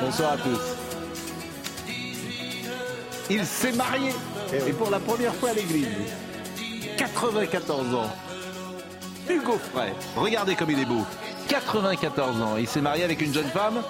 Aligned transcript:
Bonsoir 0.00 0.32
à 0.32 0.36
tous. 0.36 0.60
Il 3.30 3.46
s'est 3.46 3.72
marié, 3.72 4.10
et 4.52 4.72
pour 4.72 4.90
la 4.90 4.98
première 5.00 5.34
fois 5.34 5.50
à 5.50 5.54
l'église. 5.54 5.86
94 6.98 7.94
ans. 7.94 8.10
Hugo 9.28 9.58
Frey, 9.72 9.94
regardez 10.16 10.54
comme 10.54 10.70
il 10.70 10.80
est 10.80 10.84
beau. 10.84 11.04
94 11.48 12.42
ans. 12.42 12.56
Il 12.58 12.66
s'est 12.66 12.80
marié 12.80 13.04
avec 13.04 13.20
une 13.20 13.32
jeune 13.32 13.48
femme. 13.48 13.82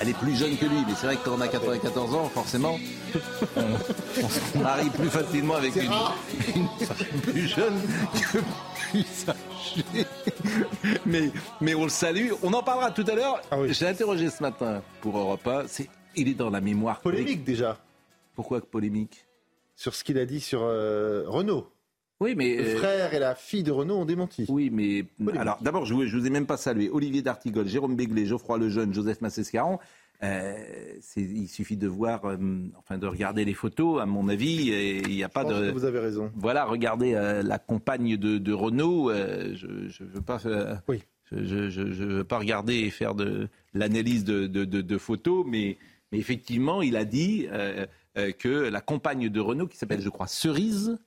Elle 0.00 0.10
est 0.10 0.18
plus 0.18 0.36
jeune 0.36 0.56
que 0.56 0.64
lui, 0.64 0.84
mais 0.86 0.94
c'est 0.96 1.06
vrai 1.06 1.16
que 1.16 1.24
quand 1.24 1.36
on 1.36 1.40
a 1.40 1.48
94 1.48 2.14
ans, 2.14 2.30
forcément, 2.32 2.78
on, 3.56 4.28
se 4.28 4.58
marie 4.58 4.88
plus 4.90 5.10
facilement 5.10 5.56
avec 5.56 5.76
une, 5.76 5.90
une, 6.56 7.20
plus 7.20 7.48
jeune 7.48 7.80
que 8.32 8.38
Mais, 11.06 11.30
mais 11.60 11.74
on 11.74 11.84
le 11.84 11.90
salue. 11.90 12.30
On 12.42 12.52
en 12.52 12.62
parlera 12.62 12.90
tout 12.90 13.04
à 13.06 13.14
l'heure. 13.14 13.40
Ah 13.50 13.60
oui. 13.60 13.72
J'ai 13.72 13.86
interrogé 13.86 14.30
ce 14.30 14.42
matin 14.42 14.82
pour 15.00 15.18
Europe 15.18 15.46
1. 15.46 15.64
C'est, 15.66 15.88
il 16.16 16.28
est 16.28 16.34
dans 16.34 16.50
la 16.50 16.60
mémoire. 16.60 17.00
Polémique 17.00 17.44
déjà, 17.44 17.78
Pourquoi 18.34 18.60
polémique? 18.60 19.26
Sur 19.76 19.94
ce 19.94 20.04
qu'il 20.04 20.18
a 20.18 20.26
dit 20.26 20.40
sur 20.40 20.62
euh, 20.62 21.24
Renault. 21.26 21.70
Oui, 22.20 22.34
mais. 22.36 22.56
Le 22.56 22.64
euh, 22.64 22.76
frère 22.76 23.14
et 23.14 23.18
la 23.18 23.34
fille 23.34 23.62
de 23.62 23.70
Renault 23.72 23.96
ont 23.96 24.04
démenti. 24.04 24.44
Oui, 24.48 24.70
mais 24.70 25.04
alors 25.38 25.58
d'abord, 25.62 25.86
je 25.86 25.94
ne 25.94 26.04
vous 26.06 26.26
ai 26.26 26.30
même 26.30 26.46
pas 26.46 26.58
salué. 26.58 26.90
Olivier 26.90 27.22
D'Artigol, 27.22 27.66
Jérôme 27.66 27.96
Béglé, 27.96 28.26
Geoffroy 28.26 28.58
Lejeune, 28.58 28.92
Joseph 28.92 29.20
Massescaron. 29.22 29.78
Euh, 30.22 30.54
il 31.16 31.48
suffit 31.48 31.76
de 31.78 31.88
voir, 31.88 32.26
euh, 32.26 32.36
enfin 32.76 32.98
de 32.98 33.06
regarder 33.06 33.44
les 33.46 33.54
photos, 33.54 34.02
à 34.02 34.06
mon 34.06 34.28
avis, 34.28 34.68
et 34.70 34.98
il 34.98 35.14
n'y 35.14 35.24
a 35.24 35.28
Je 35.28 35.32
pas 35.32 35.44
pense 35.44 35.54
de. 35.54 35.68
que 35.68 35.72
vous 35.72 35.84
avez 35.86 35.98
raison. 35.98 36.30
Voilà, 36.36 36.64
regardez 36.66 37.14
euh, 37.14 37.42
la 37.42 37.58
compagne 37.58 38.16
de, 38.18 38.36
de 38.38 38.52
Renault. 38.52 39.10
euh, 39.10 39.54
je 39.54 39.66
ne 40.04 40.08
veux 40.10 40.20
pas. 40.20 40.40
euh, 40.46 40.74
Oui. 40.88 41.02
Je, 41.32 41.44
je, 41.44 41.70
je- 41.70 41.92
je 41.92 42.04
veux 42.04 42.24
pas 42.24 42.38
regarder 42.38 42.74
et 42.74 42.90
faire 42.90 43.14
de 43.14 43.48
l'analyse 43.72 44.24
de, 44.24 44.46
de, 44.46 44.64
de- 44.64 44.80
de 44.82 44.98
photos, 44.98 45.46
mais, 45.48 45.78
mais 46.12 46.18
effectivement, 46.18 46.82
il 46.82 46.96
a 46.96 47.04
dit 47.04 47.46
euh, 47.52 47.86
euh, 48.18 48.32
que 48.32 48.48
la 48.48 48.80
compagne 48.80 49.28
de 49.28 49.40
Renault, 49.40 49.68
qui 49.68 49.78
s'appelle, 49.78 50.00
je 50.02 50.08
crois, 50.10 50.26
Cerise, 50.26 50.98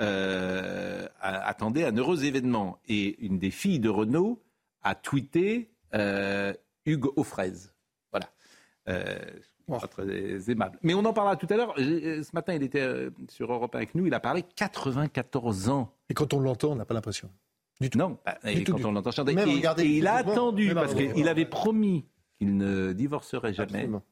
euh, 0.00 1.06
attendait 1.20 1.84
un 1.84 1.96
heureux 1.96 2.24
événement. 2.24 2.78
Et 2.88 3.16
une 3.24 3.38
des 3.38 3.50
filles 3.50 3.80
de 3.80 3.88
Renault 3.88 4.40
a 4.82 4.94
tweeté 4.94 5.70
euh, 5.94 6.52
Hugues 6.86 7.08
aux 7.16 7.24
fraises. 7.24 7.71
Euh, 8.88 9.18
pas 9.66 9.86
très 9.86 10.50
aimable. 10.50 10.78
Mais 10.82 10.94
on 10.94 11.04
en 11.04 11.12
parlera 11.12 11.36
tout 11.36 11.46
à 11.50 11.56
l'heure. 11.56 11.72
J'ai- 11.76 12.22
Ce 12.22 12.30
matin, 12.34 12.52
il 12.54 12.62
était 12.62 12.80
euh, 12.80 13.10
sur 13.28 13.52
Europe 13.52 13.74
1 13.74 13.78
avec 13.78 13.94
nous. 13.94 14.06
Il 14.06 14.14
a 14.14 14.20
parlé 14.20 14.42
94 14.56 15.68
ans. 15.68 15.94
Et 16.10 16.14
quand 16.14 16.34
on 16.34 16.40
l'entend, 16.40 16.72
on 16.72 16.76
n'a 16.76 16.84
pas 16.84 16.94
l'impression. 16.94 17.30
Non, 17.96 18.18
bah, 18.24 18.38
et 18.44 18.62
tout, 18.62 18.72
quand 18.72 18.78
du 18.78 18.84
on 18.84 18.92
l'entend 18.92 19.10
chanter. 19.10 19.32
Et, 19.32 19.42
regardez 19.56 19.82
et 19.84 19.98
il 19.98 20.06
a 20.06 20.14
attendu, 20.14 20.66
Même 20.66 20.74
parce 20.74 20.94
qu'il 20.94 21.26
avait 21.28 21.46
promis 21.46 22.06
qu'il 22.38 22.56
ne 22.56 22.92
divorcerait 22.92 23.52
jamais. 23.54 23.72
Absolument. 23.72 24.02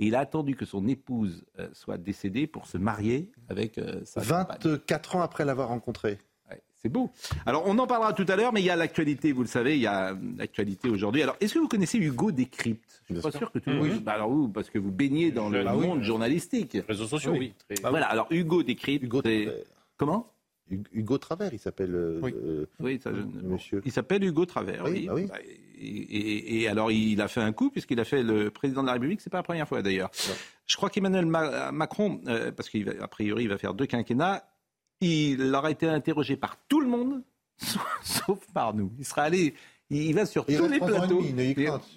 Et 0.00 0.06
il 0.06 0.14
a 0.14 0.20
attendu 0.20 0.56
que 0.56 0.64
son 0.64 0.88
épouse 0.88 1.44
euh, 1.58 1.68
soit 1.72 1.98
décédée 1.98 2.46
pour 2.46 2.66
se 2.66 2.78
marier 2.78 3.30
avec 3.48 3.78
euh, 3.78 4.00
sa 4.04 4.20
compagne. 4.22 4.58
24 4.64 5.16
ans 5.16 5.20
après 5.20 5.44
l'avoir 5.44 5.68
rencontré. 5.68 6.18
C'est 6.82 6.88
beau. 6.88 7.10
Alors, 7.44 7.64
on 7.66 7.78
en 7.78 7.86
parlera 7.86 8.12
tout 8.14 8.24
à 8.28 8.36
l'heure, 8.36 8.52
mais 8.54 8.62
il 8.62 8.64
y 8.66 8.70
a 8.70 8.76
l'actualité, 8.76 9.32
vous 9.32 9.42
le 9.42 9.48
savez, 9.48 9.76
il 9.76 9.82
y 9.82 9.86
a 9.86 10.12
euh, 10.12 10.14
l'actualité 10.38 10.88
aujourd'hui. 10.88 11.22
Alors, 11.22 11.36
est-ce 11.40 11.52
que 11.54 11.58
vous 11.58 11.68
connaissez 11.68 11.98
Hugo 11.98 12.32
Décrypte 12.32 13.02
Je 13.08 13.14
ne 13.14 13.20
suis 13.20 13.30
pas 13.30 13.36
sûr 13.36 13.52
que 13.52 13.58
tout 13.58 13.68
le 13.70 13.76
monde. 13.76 14.00
Bah, 14.02 14.12
alors, 14.12 14.30
vous, 14.30 14.48
parce 14.48 14.70
que 14.70 14.78
vous 14.78 14.90
baignez 14.90 15.30
dans 15.30 15.50
le 15.50 15.62
oui. 15.62 15.86
monde 15.86 16.02
journalistique. 16.02 16.78
Réseaux 16.88 17.06
sociaux, 17.06 17.32
oui. 17.32 17.52
Très- 17.68 17.80
Voilà, 17.90 18.06
alors 18.06 18.28
Hugo 18.30 18.62
Décrypte. 18.62 19.04
Hugo 19.04 19.20
Travers. 19.20 19.52
Comment? 19.98 20.32
Hugo- 20.70 20.88
Hugo 20.94 21.18
Travers, 21.18 21.52
il 21.52 21.58
s'appelle. 21.58 21.94
euh, 21.94 22.20
Oui. 22.22 22.34
euh, 22.42 22.64
Oui, 22.80 22.98
ça, 23.02 23.10
je- 23.12 23.46
Monsieur. 23.46 23.82
Il 23.84 23.92
s'appelle 23.92 24.24
Hugo 24.24 24.46
Travers. 24.46 24.84
Oui, 24.84 24.90
Oui, 24.92 25.06
bah 25.06 25.12
oui. 25.16 25.26
Bah, 25.26 25.34
Et, 25.82 25.86
et- 25.86 26.60
et 26.62 26.68
alors, 26.68 26.90
il 26.92 27.20
a 27.22 27.28
fait 27.28 27.40
un 27.40 27.52
coup, 27.52 27.70
puisqu'il 27.70 27.98
a 28.00 28.04
fait 28.04 28.22
le 28.22 28.50
président 28.50 28.82
de 28.82 28.86
la 28.86 28.92
République. 28.94 29.20
C'est 29.22 29.30
pas 29.30 29.38
la 29.38 29.42
première 29.42 29.66
fois 29.66 29.80
d'ailleurs. 29.82 30.10
Je 30.66 30.76
crois 30.76 30.88
qu'Emmanuel 30.90 31.24
Ma- 31.26 31.72
Macron, 31.72 32.20
euh, 32.26 32.52
parce 32.52 32.68
qu'a 32.70 33.08
priori, 33.08 33.44
il 33.44 33.48
va 33.48 33.56
faire 33.58 33.72
deux 33.74 33.86
quinquennats, 33.86 34.44
il 35.00 35.54
aura 35.54 35.70
été 35.70 35.86
interrogé 35.86 36.36
par 36.36 36.56
tout 36.68 36.80
le 36.80 36.88
monde, 36.88 37.22
sauf 38.02 38.38
par 38.52 38.74
nous. 38.74 38.92
Il 38.98 39.04
sera 39.04 39.22
allé. 39.22 39.54
Il 39.92 40.14
va 40.14 40.24
sur 40.24 40.44
Il 40.46 40.56
tous 40.56 40.68
les 40.68 40.78
plateaux. 40.78 41.18
reste 41.18 41.32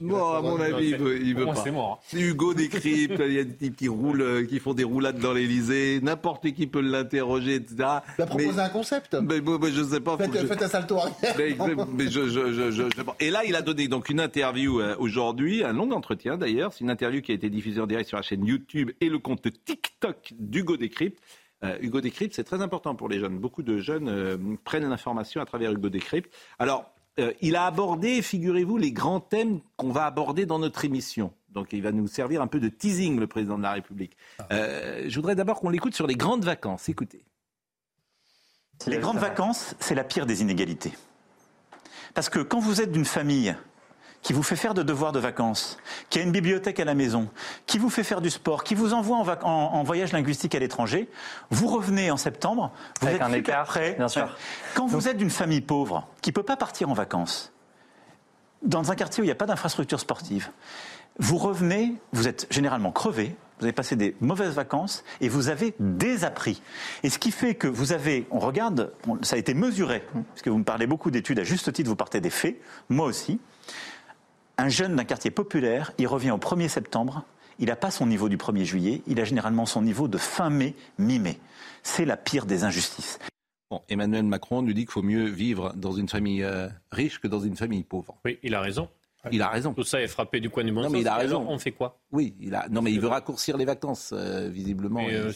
à 0.01 0.41
mon 0.41 0.59
avis, 0.59 0.87
il 0.89 0.97
veut, 0.97 1.21
il 1.21 1.35
veut 1.35 1.45
moi, 1.45 1.53
pas. 1.53 1.61
c'est 1.63 1.69
mort. 1.71 2.01
Hugo 2.11 2.55
décrypte, 2.55 3.21
il 3.23 3.33
y 3.33 3.37
a 3.37 3.43
des 3.43 3.55
types 3.55 3.75
qui 3.75 3.87
roulent, 3.87 4.23
euh, 4.23 4.45
qui 4.47 4.57
font 4.59 4.73
des 4.73 4.83
roulades 4.83 5.19
dans 5.19 5.31
l'Elysée, 5.31 5.99
n'importe 6.01 6.51
qui 6.53 6.65
peut 6.65 6.81
l'interroger, 6.81 7.53
etc. 7.53 7.75
Il 7.77 7.83
a 7.83 8.03
Mais- 8.17 8.25
proposé 8.25 8.59
un 8.59 8.69
concept. 8.69 9.13
mais 9.21 9.41
moi, 9.41 9.59
moi, 9.59 9.69
je 9.69 9.83
sais 9.83 9.99
pas. 9.99 10.17
Faites, 10.17 10.31
que 10.31 10.39
je- 10.39 10.47
faites 10.47 10.63
un 10.63 10.67
salto 10.69 10.97
arrière. 10.97 11.13
mais, 11.37 11.55
mais- 11.75 11.83
mais 11.95 12.05
je, 12.09 12.27
je- 12.29 12.51
je- 12.51 12.71
je- 12.71 12.89
je- 12.89 13.01
Et 13.19 13.29
là, 13.29 13.45
il 13.45 13.55
a 13.55 13.61
donné 13.61 13.87
donc 13.87 14.09
une 14.09 14.21
interview 14.21 14.79
euh, 14.81 14.95
aujourd'hui, 14.97 15.63
un 15.63 15.73
long 15.73 15.91
entretien 15.91 16.35
d'ailleurs. 16.35 16.73
C'est 16.73 16.81
une 16.83 16.89
interview 16.89 17.21
qui 17.21 17.31
a 17.31 17.35
été 17.35 17.51
diffusée 17.51 17.79
en 17.79 17.85
direct 17.85 18.07
sur 18.09 18.17
la 18.17 18.23
chaîne 18.23 18.43
YouTube 18.43 18.89
et 19.01 19.09
le 19.09 19.19
compte 19.19 19.47
TikTok 19.65 20.33
d'Hugo 20.39 20.77
Décrypte. 20.77 21.21
Euh, 21.63 21.77
Hugo 21.81 22.01
Décrypte, 22.01 22.35
c'est 22.35 22.43
très 22.43 22.61
important 22.61 22.95
pour 22.95 23.09
les 23.09 23.19
jeunes. 23.19 23.37
Beaucoup 23.37 23.63
de 23.63 23.77
jeunes 23.79 24.09
euh, 24.09 24.37
prennent 24.63 24.87
l'information 24.87 25.41
à 25.41 25.45
travers 25.45 25.71
Hugo 25.71 25.89
Décrypte. 25.89 26.33
Alors, 26.59 26.93
euh, 27.19 27.31
il 27.41 27.55
a 27.55 27.65
abordé, 27.65 28.21
figurez-vous, 28.21 28.77
les 28.77 28.91
grands 28.91 29.19
thèmes 29.19 29.61
qu'on 29.77 29.91
va 29.91 30.05
aborder 30.05 30.45
dans 30.45 30.59
notre 30.59 30.83
émission. 30.83 31.31
Donc, 31.49 31.71
il 31.71 31.83
va 31.83 31.91
nous 31.91 32.07
servir 32.07 32.41
un 32.41 32.47
peu 32.47 32.59
de 32.59 32.69
teasing, 32.69 33.19
le 33.19 33.27
président 33.27 33.57
de 33.57 33.63
la 33.63 33.73
République. 33.73 34.17
Euh, 34.51 35.05
je 35.07 35.15
voudrais 35.15 35.35
d'abord 35.35 35.59
qu'on 35.59 35.69
l'écoute 35.69 35.93
sur 35.93 36.07
les 36.07 36.15
grandes 36.15 36.43
vacances. 36.43 36.89
Écoutez. 36.89 37.23
Les 38.87 38.97
grandes 38.97 39.19
vacances, 39.19 39.75
c'est 39.79 39.93
la 39.93 40.03
pire 40.03 40.25
des 40.25 40.41
inégalités. 40.41 40.93
Parce 42.15 42.29
que 42.29 42.39
quand 42.39 42.59
vous 42.59 42.81
êtes 42.81 42.91
d'une 42.91 43.05
famille 43.05 43.55
qui 44.23 44.33
vous 44.33 44.41
fait 44.41 44.55
faire 44.55 44.73
de 44.73 44.81
devoirs 44.83 45.11
de 45.11 45.19
vacances, 45.19 45.77
qui 46.09 46.17
a 46.17 46.21
une 46.23 46.31
bibliothèque 46.31 46.79
à 46.79 46.85
la 46.85 46.95
maison, 46.95 47.29
qui 47.67 47.77
vous 47.77 47.89
fait 47.89 48.03
faire 48.03 48.21
du 48.21 48.29
sport, 48.29 48.63
qui 48.63 48.73
vous 48.73 48.93
envoie 48.93 49.17
en, 49.17 49.23
vac- 49.23 49.43
en- 49.43 49.49
en 49.73 49.83
voyage 49.83 50.13
linguistique 50.13 50.55
à 50.55 50.59
l'étranger, 50.59 51.09
vous 51.51 51.67
revenez 51.67 52.09
en 52.09 52.17
septembre, 52.17 52.71
vous 53.01 53.07
Avec 53.07 53.17
êtes 53.17 53.27
un 53.27 53.33
super 53.33 53.39
écart, 53.39 53.65
prêt. 53.65 53.93
bien 53.97 54.07
sûr. 54.07 54.35
Quand 54.75 54.87
vous 54.87 55.07
êtes 55.07 55.17
d'une 55.17 55.29
famille 55.29 55.61
pauvre, 55.61 56.07
qui 56.21 56.29
ne 56.31 56.33
peut 56.33 56.43
pas 56.43 56.55
partir 56.57 56.89
en 56.89 56.93
vacances, 56.93 57.51
dans 58.61 58.91
un 58.91 58.95
quartier 58.95 59.21
où 59.21 59.23
il 59.25 59.27
n'y 59.27 59.31
a 59.31 59.35
pas 59.35 59.45
d'infrastructure 59.45 59.99
sportive, 59.99 60.49
vous 61.19 61.37
revenez, 61.37 61.95
vous 62.13 62.27
êtes 62.27 62.47
généralement 62.49 62.91
crevé, 62.91 63.35
vous 63.59 63.65
avez 63.65 63.73
passé 63.73 63.95
des 63.95 64.15
mauvaises 64.19 64.55
vacances 64.55 65.03
et 65.21 65.29
vous 65.29 65.49
avez 65.49 65.75
désappris. 65.79 66.61
Et 67.03 67.09
ce 67.09 67.19
qui 67.19 67.29
fait 67.31 67.55
que 67.55 67.67
vous 67.67 67.91
avez, 67.91 68.25
on 68.31 68.39
regarde, 68.39 68.93
ça 69.21 69.35
a 69.35 69.39
été 69.39 69.53
mesuré, 69.53 70.03
parce 70.29 70.41
que 70.41 70.49
vous 70.49 70.57
me 70.57 70.63
parlez 70.63 70.87
beaucoup 70.87 71.11
d'études, 71.11 71.39
à 71.39 71.43
juste 71.43 71.71
titre, 71.73 71.89
vous 71.89 71.95
partez 71.95 72.21
des 72.21 72.29
faits, 72.29 72.55
moi 72.89 73.05
aussi. 73.05 73.39
Un 74.57 74.69
jeune 74.69 74.95
d'un 74.95 75.03
quartier 75.03 75.31
populaire, 75.31 75.93
il 75.97 76.07
revient 76.07 76.31
au 76.31 76.37
1er 76.37 76.67
septembre, 76.67 77.23
il 77.57 77.67
n'a 77.67 77.75
pas 77.75 77.89
son 77.89 78.05
niveau 78.05 78.29
du 78.29 78.37
1er 78.37 78.63
juillet, 78.63 79.01
il 79.07 79.19
a 79.19 79.23
généralement 79.23 79.65
son 79.65 79.81
niveau 79.81 80.07
de 80.07 80.17
fin 80.17 80.51
mai, 80.51 80.75
mi-mai. 80.99 81.39
C'est 81.81 82.05
la 82.05 82.17
pire 82.17 82.45
des 82.45 82.63
injustices. 82.63 83.17
Bon, 83.71 83.81
Emmanuel 83.89 84.23
Macron 84.23 84.61
nous 84.61 84.73
dit 84.73 84.81
qu'il 84.81 84.91
faut 84.91 85.01
mieux 85.01 85.25
vivre 85.25 85.73
dans 85.75 85.93
une 85.93 86.07
famille 86.07 86.43
euh, 86.43 86.69
riche 86.91 87.19
que 87.19 87.27
dans 87.27 87.39
une 87.39 87.55
famille 87.55 87.83
pauvre. 87.83 88.15
Oui, 88.25 88.37
il 88.43 88.53
a 88.53 88.61
raison. 88.61 88.89
Il 89.31 89.41
a 89.41 89.47
raison. 89.49 89.73
Tout 89.73 89.83
ça 89.83 90.01
est 90.01 90.07
frappé 90.07 90.39
du 90.39 90.49
coin 90.49 90.63
du 90.63 90.71
bon 90.71 90.81
Non, 90.81 90.89
mais 90.89 90.99
il 91.01 91.07
a 91.07 91.15
raison. 91.15 91.37
alors, 91.39 91.49
on 91.51 91.57
fait 91.57 91.71
quoi? 91.71 91.99
Oui, 92.11 92.33
il 92.41 92.53
a. 92.55 92.67
Non, 92.69 92.81
mais 92.81 92.91
il 92.91 92.99
veut 92.99 93.07
raccourcir 93.07 93.55
les 93.57 93.65
vacances, 93.65 94.11
euh, 94.13 94.49
visiblement. 94.51 95.01
Euh, 95.09 95.31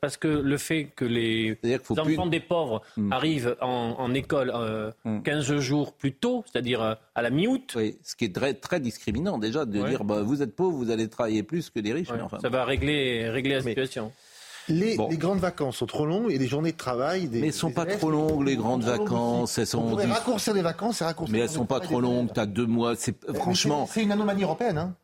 Parce 0.00 0.16
que 0.16 0.28
le 0.28 0.56
fait 0.58 0.86
que 0.96 1.04
les 1.04 1.54
plus- 1.54 1.98
enfants 1.98 2.26
des 2.26 2.40
pauvres 2.40 2.82
Hmm. 2.96 3.12
arrivent 3.12 3.56
en, 3.60 3.94
en 3.98 4.12
école 4.14 4.50
euh, 4.54 4.90
Hmm. 5.04 5.22
15 5.22 5.58
jours 5.58 5.92
plus 5.92 6.12
tôt, 6.14 6.44
c'est-à-dire 6.50 6.82
euh, 6.82 6.94
à 7.14 7.22
la 7.22 7.30
mi-août, 7.30 7.74
Oui, 7.76 7.96
ce 8.02 8.16
qui 8.16 8.24
est 8.24 8.34
très, 8.34 8.54
très 8.54 8.80
discriminant 8.80 9.38
déjà 9.38 9.64
de 9.64 9.80
Ouais. 9.80 9.90
dire 9.90 10.04
bah, 10.04 10.22
vous 10.22 10.42
êtes 10.42 10.56
pauvre, 10.56 10.76
vous 10.76 10.90
allez 10.90 11.08
travailler 11.08 11.42
plus 11.42 11.70
que 11.70 11.78
les 11.80 11.92
riches. 11.92 12.10
ouais, 12.10 12.16
mais 12.16 12.22
enfin, 12.22 12.38
ça 12.40 12.48
va 12.48 12.64
régler, 12.64 13.28
régler 13.30 13.54
la 13.54 13.62
Mais- 13.62 13.70
situation. 13.70 14.12
Les, 14.68 14.96
Bon. 14.96 15.08
les 15.08 15.16
grandes 15.16 15.38
vacances 15.38 15.76
sont 15.78 15.86
trop 15.86 16.06
longues 16.06 16.30
et 16.30 16.38
les 16.38 16.46
journées 16.46 16.72
de 16.72 16.76
travail. 16.76 17.28
Des, 17.28 17.40
mais 17.40 17.46
elles 17.48 17.52
sont 17.52 17.68
des 17.68 17.74
pas 17.74 17.84
élèves 17.84 17.98
trop 17.98 18.10
longues 18.10 18.46
les 18.46 18.56
grandes 18.56 18.82
sont 18.82 18.88
trop 18.88 18.96
longues 18.98 19.08
vacances. 19.08 19.58
Elles 19.58 19.66
sont 19.66 19.78
On 19.80 19.96
raccourcir 19.96 20.54
les 20.54 20.62
vacances 20.62 21.00
et 21.00 21.04
raccourcir 21.04 21.32
mais 21.32 21.38
les 21.38 21.44
elles 21.44 21.50
sont 21.50 21.64
pas 21.66 21.80
trop 21.80 22.00
longues. 22.00 22.28
T'as 22.34 22.46
deux 22.46 22.66
mois. 22.66 22.94
C'est 22.96 23.14
franchement. 23.34 23.88
C'est 23.90 24.02
une 24.02 24.12
anomalie 24.12 24.42
européenne. 24.42 24.78
Hein. 24.78 24.94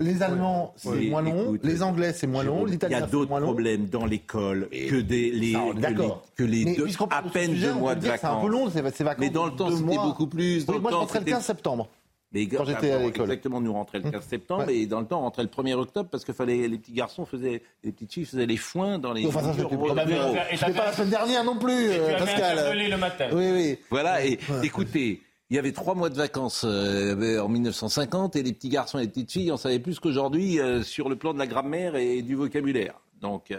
Les 0.00 0.22
Allemands, 0.22 0.74
c'est 0.76 0.90
Oui, 0.90 1.10
moins 1.10 1.22
long. 1.22 1.42
écoute, 1.54 1.60
les 1.64 1.82
Anglais, 1.82 2.12
c'est 2.12 2.28
moins 2.28 2.44
long. 2.44 2.64
Il 2.66 2.68
y 2.68 2.72
L'italien, 2.72 2.98
a 2.98 3.00
c'est 3.06 3.10
d'autres 3.10 3.30
moins 3.30 3.40
long. 3.40 3.46
problèmes 3.46 3.86
dans 3.86 4.06
l'école 4.06 4.68
que 4.70 5.00
des 5.00 5.30
les, 5.32 5.52
Ça, 5.54 5.58
on 5.60 5.70
est 5.70 5.70
que 5.70 5.76
les, 5.76 5.82
d'accord. 5.82 6.22
que 6.36 6.44
les 6.44 6.64
Mais 6.66 6.74
deux, 6.76 6.86
à 7.10 7.22
peine 7.22 7.50
sujet, 7.50 7.66
deux 7.66 7.74
mois 7.74 7.94
de 7.96 8.00
que 8.00 8.04
C'est 8.06 8.12
un 8.12 8.16
vacances. 8.16 8.42
peu 8.44 8.48
long, 8.50 8.70
ces 8.70 8.90
ces 8.96 9.02
vacances. 9.04 9.20
Mais 9.20 9.30
dans 9.30 9.46
le 9.46 9.52
temps, 9.52 9.70
c'était 9.76 9.96
beaucoup 9.96 10.28
plus. 10.28 10.64
Dans 10.66 10.74
Oui, 10.74 10.76
le 10.78 10.82
moi, 10.82 10.90
je 10.90 10.94
temps, 10.94 11.00
rentrais 11.00 11.18
le 11.18 11.24
c'était- 11.24 11.32
15 11.32 11.44
septembre. 11.44 11.88
Mais 12.32 12.46
Quand 12.46 12.64
j'étais 12.64 12.90
à 12.90 12.98
l'école. 12.98 13.22
Exactement, 13.22 13.60
nous 13.60 13.72
rentrait 13.72 14.00
le 14.00 14.10
15 14.10 14.22
septembre 14.24 14.66
Ouais. 14.66 14.76
et 14.76 14.86
dans 14.86 15.00
le 15.00 15.06
temps, 15.06 15.18
on 15.20 15.22
rentrait 15.22 15.42
le 15.44 15.48
1er 15.48 15.74
octobre 15.74 16.10
parce 16.10 16.24
que 16.24 16.32
fallait, 16.34 16.68
les 16.68 16.76
petits 16.78 16.92
garçons 16.92 17.24
faisaient, 17.24 17.62
les 17.82 17.92
petites 17.92 18.12
filles 18.12 18.26
faisaient 18.26 18.44
les 18.46 18.56
foins 18.58 18.98
dans 18.98 19.12
les. 19.14 19.26
Enfin, 19.26 19.40
ça, 19.42 19.52
c'était. 19.54 19.66
C'était 20.56 20.72
pas 20.72 20.84
la 20.86 20.92
semaine 20.92 21.10
dernière 21.10 21.44
non 21.44 21.56
plus, 21.56 21.90
euh, 21.92 22.18
Pascal. 22.18 22.76
le 22.78 22.96
matin. 22.96 23.28
Oui, 23.32 23.50
oui. 23.52 23.78
Voilà, 23.90 24.24
et 24.26 24.38
écoutez, 24.62 25.22
il 25.50 25.56
y 25.56 25.58
avait 25.58 25.72
trois 25.72 25.94
mois 25.94 26.10
de 26.10 26.16
vacances 26.16 26.64
euh, 26.68 27.40
en 27.40 27.48
1950 27.48 28.36
et 28.36 28.42
les 28.42 28.52
petits 28.52 28.68
garçons 28.68 28.98
et 28.98 29.02
les 29.02 29.08
petites 29.08 29.32
filles 29.32 29.50
en 29.50 29.56
savaient 29.56 29.78
plus 29.78 29.98
qu'aujourd'hui 29.98 30.60
euh, 30.60 30.82
sur 30.82 31.08
le 31.08 31.16
plan 31.16 31.32
de 31.32 31.38
la 31.38 31.46
grammaire 31.46 31.96
et 31.96 32.20
du 32.20 32.34
vocabulaire. 32.34 32.94
Donc, 33.22 33.50
euh, 33.50 33.56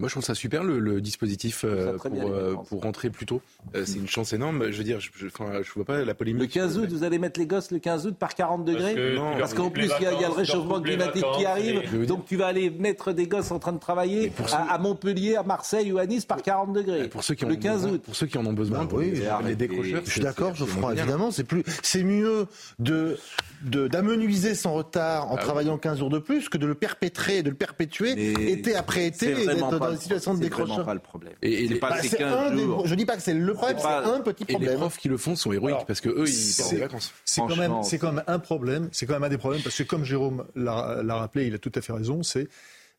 Moi, 0.00 0.08
je 0.08 0.14
trouve 0.14 0.24
ça 0.24 0.34
super 0.34 0.64
le, 0.64 0.78
le 0.80 1.00
dispositif 1.00 1.64
euh, 1.64 1.96
pour, 1.98 2.10
bien, 2.10 2.24
euh, 2.26 2.54
pour 2.68 2.82
rentrer 2.82 3.10
plus 3.10 3.26
tôt. 3.26 3.40
Euh, 3.76 3.84
c'est 3.86 3.98
une 3.98 4.08
chance 4.08 4.32
énorme. 4.32 4.70
Je 4.72 4.78
veux 4.78 4.82
dire, 4.84 4.98
je, 4.98 5.10
je, 5.14 5.26
enfin, 5.26 5.60
je 5.62 5.70
vois 5.72 5.84
pas 5.84 6.02
la 6.04 6.14
polémique. 6.14 6.40
Le 6.42 6.46
15 6.48 6.78
août, 6.78 6.88
vous 6.90 7.04
allez 7.04 7.18
mettre 7.18 7.38
les 7.38 7.46
gosses 7.46 7.70
le 7.70 7.78
15 7.78 8.06
août 8.06 8.16
par 8.18 8.34
40 8.34 8.64
degrés 8.64 8.94
Parce 9.38 9.54
qu'en 9.54 9.70
plus, 9.70 9.84
il 10.00 10.02
y, 10.02 10.06
a- 10.06 10.12
il 10.14 10.20
y 10.20 10.24
a 10.24 10.28
le 10.28 10.34
réchauffement 10.34 10.80
climatique 10.80 11.24
qui 11.38 11.44
arrive. 11.44 11.82
et- 11.94 12.06
Donc 12.06 12.24
tu 12.24 12.36
vas 12.36 12.46
aller 12.46 12.70
mettre 12.70 13.12
des 13.12 13.26
gosses 13.26 13.50
en 13.50 13.58
train 13.58 13.72
de 13.72 13.78
travailler 13.78 14.32
à, 14.52 14.72
à 14.74 14.78
Montpellier, 14.78 15.36
à 15.36 15.42
Marseille 15.42 15.92
ou 15.92 15.98
à 15.98 16.06
Nice 16.06 16.24
par 16.24 16.42
40 16.42 16.72
degrés. 16.72 17.08
Pour 17.08 17.22
ceux 17.22 17.34
qui 17.34 17.44
en 17.44 17.48
le 17.48 17.54
ont 17.54 17.58
15 17.58 17.82
besoin, 17.82 17.92
août. 17.92 18.02
pour 18.02 18.16
ceux 18.16 18.26
qui 18.26 18.38
en 18.38 18.46
ont 18.46 18.52
besoin, 18.54 18.78
Bah 18.80 18.86
pour 18.88 18.98
oui, 19.00 19.10
les, 19.12 19.28
les 19.48 19.54
décrocheurs. 19.54 20.00
Je 20.04 20.10
suis 20.10 20.20
d'accord, 20.22 20.54
Geoffroy, 20.54 20.94
évidemment, 20.94 21.30
c'est 21.30 21.44
plus, 21.44 21.62
c'est 21.82 22.04
mieux 22.04 22.46
de, 22.78 23.18
d'amenuiser 23.62 24.54
son 24.54 24.74
retard 24.74 25.26
en 25.30 25.32
Ah 25.32 25.34
oui. 25.36 25.40
travaillant 25.44 25.78
15 25.78 25.98
jours 25.98 26.10
de 26.10 26.18
plus 26.18 26.48
que 26.48 26.58
de 26.58 26.66
le 26.66 26.74
perpétrer, 26.74 27.42
de 27.42 27.50
le 27.50 27.56
perpétuer 27.56 28.14
Mais 28.14 28.52
été 28.52 28.74
après 28.74 29.06
été 29.06 29.34
C'est 29.34 29.42
et 29.42 29.46
d'être 29.46 29.78
dans 29.78 29.90
une 29.92 29.98
situation 29.98 30.34
de 30.34 30.42
c'est 30.42 30.48
vraiment 30.48 30.64
décrocheur. 30.64 30.86
pas 30.86 30.94
le 30.94 31.00
problème. 31.00 31.32
Et- 31.42 31.64
et 31.64 31.68
c'est 31.68 31.74
les- 31.74 31.80
pas 31.80 31.90
Bah, 31.90 32.02
ces 32.02 32.08
c'est 32.08 32.16
15 32.18 32.32
un 32.52 32.54
des- 32.54 32.62
jours. 32.62 32.86
je 32.86 32.94
dis 32.94 33.06
pas 33.06 33.16
que 33.16 33.22
c'est 33.22 33.34
le 33.34 33.52
problème, 33.54 33.76
C'est 33.78 33.82
c'est 33.84 33.88
un 33.88 34.20
petit 34.20 34.44
Et 34.44 34.46
les 34.46 34.54
problème. 34.54 34.76
profs 34.76 34.96
qui 34.98 35.08
le 35.08 35.16
font 35.16 35.36
sont 35.36 35.52
héroïques 35.52 35.74
Alors, 35.74 35.86
parce 35.86 36.00
que 36.00 36.08
eux, 36.08 36.24
ils 36.26 36.32
c'est- 36.32 36.62
perdent 36.62 36.74
des 36.74 36.80
vacances. 36.80 37.12
C'est 37.24 37.40
quand 37.42 37.56
même, 37.56 37.72
c'est 37.82 37.98
quand 37.98 38.12
même 38.12 38.24
un 38.26 38.38
problème. 38.38 38.88
C'est 38.92 39.06
quand 39.06 39.14
même 39.14 39.24
un 39.24 39.28
des 39.28 39.38
problèmes 39.38 39.62
parce 39.62 39.76
que 39.76 39.82
comme 39.82 40.04
Jérôme 40.04 40.44
l'a 40.54 41.02
rappelé, 41.16 41.46
il 41.46 41.54
a 41.54 41.58
tout 41.58 41.72
à 41.74 41.80
fait 41.80 41.92
raison. 41.92 42.22
C'est 42.22 42.48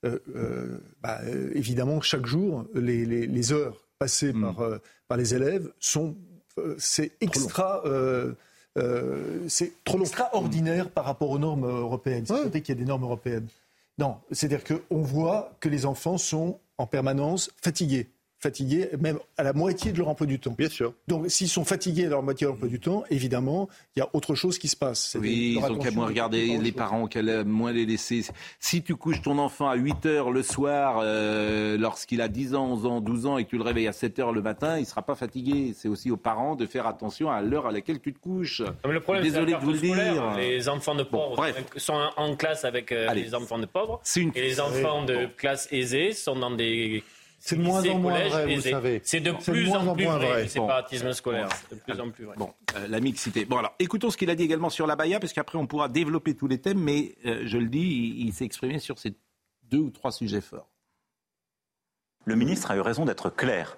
euh, 0.03 0.17
euh, 0.35 0.79
bah, 1.03 1.19
euh, 1.25 1.51
évidemment 1.53 2.01
chaque 2.01 2.25
jour 2.25 2.65
les, 2.73 3.05
les- 3.05 3.27
les 3.27 3.53
heures 3.53 3.85
passées 3.99 4.33
Mm. 4.33 4.41
par 4.41 4.61
euh, 4.61 4.77
par 5.07 5.17
les 5.17 5.35
élèves 5.35 5.69
sont 5.79 6.15
euh, 6.57 6.73
c'est 6.79 7.11
extra. 7.21 7.81
Euh, 8.77 9.39
c'est 9.47 9.83
trop 9.83 9.99
extraordinaire 9.99 10.89
par 10.89 11.05
rapport 11.05 11.29
aux 11.29 11.39
normes 11.39 11.65
européennes. 11.65 12.25
C'est 12.25 12.33
Ouais. 12.33 12.61
qu'il 12.61 12.69
y 12.69 12.77
a 12.77 12.81
des 12.81 12.85
normes 12.87 13.03
européennes. 13.03 13.47
Non, 13.97 14.17
c'est-à-dire 14.31 14.63
qu'on 14.63 15.01
voit 15.01 15.53
que 15.59 15.69
les 15.69 15.85
enfants 15.85 16.17
sont 16.17 16.59
en 16.77 16.87
permanence 16.87 17.51
fatigués, 17.61 18.09
fatigués 18.41 18.89
même 18.99 19.19
à 19.37 19.43
la 19.43 19.53
moitié 19.53 19.91
de 19.91 19.97
leur 19.99 20.07
emploi 20.09 20.25
du 20.27 20.39
temps. 20.39 20.55
Bien 20.57 20.67
sûr. 20.69 20.93
Donc, 21.07 21.29
s'ils 21.29 21.47
sont 21.47 21.63
fatigués 21.63 22.07
à 22.07 22.09
leur 22.09 22.23
moitié 22.23 22.45
de 22.47 22.51
l'emploi 22.51 22.67
du 22.67 22.79
temps, 22.79 23.03
évidemment, 23.09 23.69
il 23.95 23.99
y 23.99 24.01
a 24.01 24.09
autre 24.13 24.33
chose 24.35 24.57
qui 24.57 24.67
se 24.67 24.75
passe. 24.75 25.15
Oui, 25.19 25.57
leur 25.61 25.69
ils 25.69 25.73
ont 25.73 25.77
qu'à 25.79 25.91
moins 25.91 26.07
regarder 26.07 26.45
les 26.57 26.57
chose. 26.57 26.71
parents, 26.71 27.07
qu'à 27.07 27.43
moins 27.43 27.71
les 27.71 27.85
laisser. 27.85 28.25
Si 28.59 28.81
tu 28.81 28.95
couches 28.95 29.21
ton 29.21 29.37
enfant 29.37 29.69
à 29.69 29.75
8 29.75 30.05
heures 30.07 30.31
le 30.31 30.41
soir, 30.43 30.99
euh, 31.03 31.77
lorsqu'il 31.77 32.19
a 32.21 32.27
10 32.27 32.55
ans, 32.55 32.65
11 32.73 32.85
ans, 32.85 32.99
12 33.01 33.25
ans, 33.27 33.37
et 33.37 33.45
que 33.45 33.49
tu 33.51 33.57
le 33.57 33.63
réveilles 33.63 33.87
à 33.87 33.93
7 33.93 34.17
heures 34.19 34.31
le 34.33 34.41
matin, 34.41 34.79
il 34.79 34.85
sera 34.85 35.03
pas 35.03 35.15
fatigué. 35.15 35.73
C'est 35.77 35.87
aussi 35.87 36.09
aux 36.09 36.17
parents 36.17 36.55
de 36.55 36.65
faire 36.65 36.87
attention 36.87 37.29
à 37.29 37.41
l'heure 37.41 37.67
à 37.67 37.71
laquelle 37.71 37.99
tu 37.99 38.11
te 38.13 38.19
couches. 38.19 38.61
Non, 38.61 38.73
mais 38.85 38.93
le 38.93 39.01
problème, 39.01 39.23
Désolé 39.23 39.53
de 39.53 39.57
vous 39.59 39.71
le 39.73 39.77
dire. 39.79 40.35
Les 40.37 40.67
enfants 40.67 40.95
de 40.95 41.03
pauvres 41.03 41.35
bref. 41.35 41.63
sont 41.77 41.93
en- 42.17 42.35
classe 42.35 42.65
avec 42.65 42.91
euh, 42.91 43.09
Allez. 43.09 43.23
les 43.23 43.35
enfants 43.35 43.59
de 43.59 43.65
pauvres. 43.65 43.99
C'est 44.03 44.21
une. 44.21 44.31
Et 44.35 44.41
les 44.41 44.59
enfants 44.59 45.03
de 45.03 45.27
classe 45.37 45.67
aisée 45.71 46.13
sont 46.13 46.35
dans 46.35 46.49
des. 46.51 47.03
C'est 47.43 47.55
de 47.55 47.63
moins 47.63 47.83
en 47.89 47.97
moins 47.97 48.27
vrai, 48.27 48.55
vous 48.55 48.61
savez. 48.61 49.01
C'est 49.03 49.19
de 49.19 49.31
plus 49.31 49.73
en 49.73 49.95
plus 49.95 50.05
moins 50.05 50.17
vrai, 50.17 50.27
vrai. 50.27 50.41
le 50.43 50.47
séparatisme 50.47 51.11
scolaire. 51.11 51.49
De 51.71 51.75
plus 51.75 51.99
en 51.99 52.11
plus 52.11 52.25
vrai. 52.25 52.35
Bon, 52.37 52.53
euh, 52.75 52.87
la 52.87 52.99
mixité. 52.99 53.45
Bon, 53.45 53.57
alors, 53.57 53.73
écoutons 53.79 54.11
ce 54.11 54.17
qu'il 54.17 54.29
a 54.29 54.35
dit 54.35 54.43
également 54.43 54.69
sur 54.69 54.85
la 54.85 54.95
Baïa, 54.95 55.19
parce 55.19 55.33
qu'après, 55.33 55.57
on 55.57 55.65
pourra 55.65 55.89
développer 55.89 56.35
tous 56.35 56.47
les 56.47 56.59
thèmes, 56.59 56.79
mais 56.79 57.15
euh, 57.25 57.41
je 57.45 57.57
le 57.57 57.67
dis, 57.67 57.79
il, 57.79 58.27
il 58.27 58.33
s'est 58.33 58.45
exprimé 58.45 58.77
sur 58.77 58.99
ces 58.99 59.15
deux 59.63 59.79
ou 59.79 59.89
trois 59.89 60.11
sujets 60.11 60.39
forts. 60.39 60.69
Le 62.25 62.35
ministre 62.35 62.69
a 62.69 62.75
eu 62.75 62.81
raison 62.81 63.05
d'être 63.05 63.31
clair. 63.31 63.75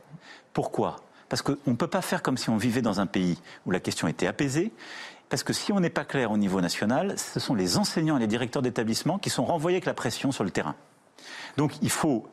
Pourquoi? 0.51 0.97
Parce 1.29 1.41
qu'on 1.41 1.55
ne 1.65 1.75
peut 1.75 1.87
pas 1.87 2.01
faire 2.01 2.21
comme 2.21 2.35
si 2.35 2.49
on 2.49 2.57
vivait 2.57 2.81
dans 2.81 2.99
un 2.99 3.05
pays 3.05 3.39
où 3.65 3.71
la 3.71 3.79
question 3.79 4.09
était 4.09 4.27
apaisée. 4.27 4.73
Parce 5.29 5.41
que 5.41 5.53
si 5.53 5.71
on 5.71 5.79
n'est 5.79 5.89
pas 5.89 6.03
clair 6.03 6.31
au 6.31 6.37
niveau 6.37 6.59
national, 6.59 7.17
ce 7.17 7.39
sont 7.39 7.55
les 7.55 7.77
enseignants 7.77 8.17
et 8.17 8.19
les 8.19 8.27
directeurs 8.27 8.61
d'établissement 8.61 9.17
qui 9.19 9.29
sont 9.29 9.45
renvoyés 9.45 9.77
avec 9.77 9.85
la 9.85 9.93
pression 9.93 10.33
sur 10.33 10.43
le 10.43 10.51
terrain. 10.51 10.75
Donc 11.55 11.71
il 11.81 11.89
faut 11.89 12.27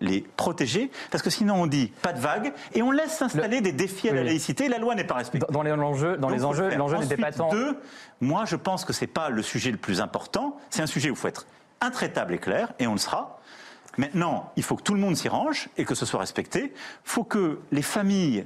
les 0.00 0.20
protéger, 0.36 0.90
parce 1.10 1.22
que 1.22 1.30
sinon 1.30 1.54
on 1.54 1.66
dit 1.66 1.92
pas 2.02 2.12
de 2.12 2.20
vague 2.20 2.52
et 2.74 2.82
on 2.82 2.90
laisse 2.90 3.16
s'installer 3.16 3.60
des 3.60 3.72
défis 3.72 4.08
à 4.08 4.14
la 4.14 4.24
laïcité 4.24 4.64
et 4.64 4.68
la 4.68 4.78
loi 4.78 4.94
n'est 4.94 5.04
pas 5.04 5.14
respectée. 5.14 5.46
Dans, 5.50 5.62
les 5.62 5.72
enjeux, 5.72 6.16
dans 6.16 6.28
Donc, 6.28 6.36
les 6.36 6.44
enjeux, 6.44 6.68
l'enjeu 6.76 6.98
n'était 6.98 7.16
pas 7.16 7.32
tant. 7.32 7.48
Deux, 7.50 7.78
moi, 8.20 8.44
je 8.44 8.56
pense 8.56 8.84
que 8.84 8.92
c'est 8.92 9.06
pas 9.06 9.30
le 9.30 9.42
sujet 9.42 9.70
le 9.70 9.76
plus 9.76 10.00
important. 10.00 10.56
C'est 10.70 10.82
un 10.82 10.86
sujet 10.86 11.10
où 11.10 11.14
il 11.14 11.18
faut 11.18 11.28
être 11.28 11.46
intraitable 11.80 12.34
et 12.34 12.38
clair, 12.38 12.72
et 12.78 12.86
on 12.86 12.92
le 12.92 12.98
sera. 12.98 13.40
Maintenant, 13.96 14.52
il 14.56 14.62
faut 14.62 14.76
que 14.76 14.82
tout 14.82 14.94
le 14.94 15.00
monde 15.00 15.16
s'y 15.16 15.28
range 15.28 15.68
et 15.76 15.84
que 15.84 15.94
ce 15.94 16.06
soit 16.06 16.20
respecté. 16.20 16.72
Il 16.74 17.10
faut 17.10 17.24
que 17.24 17.60
les 17.70 17.82
familles 17.82 18.44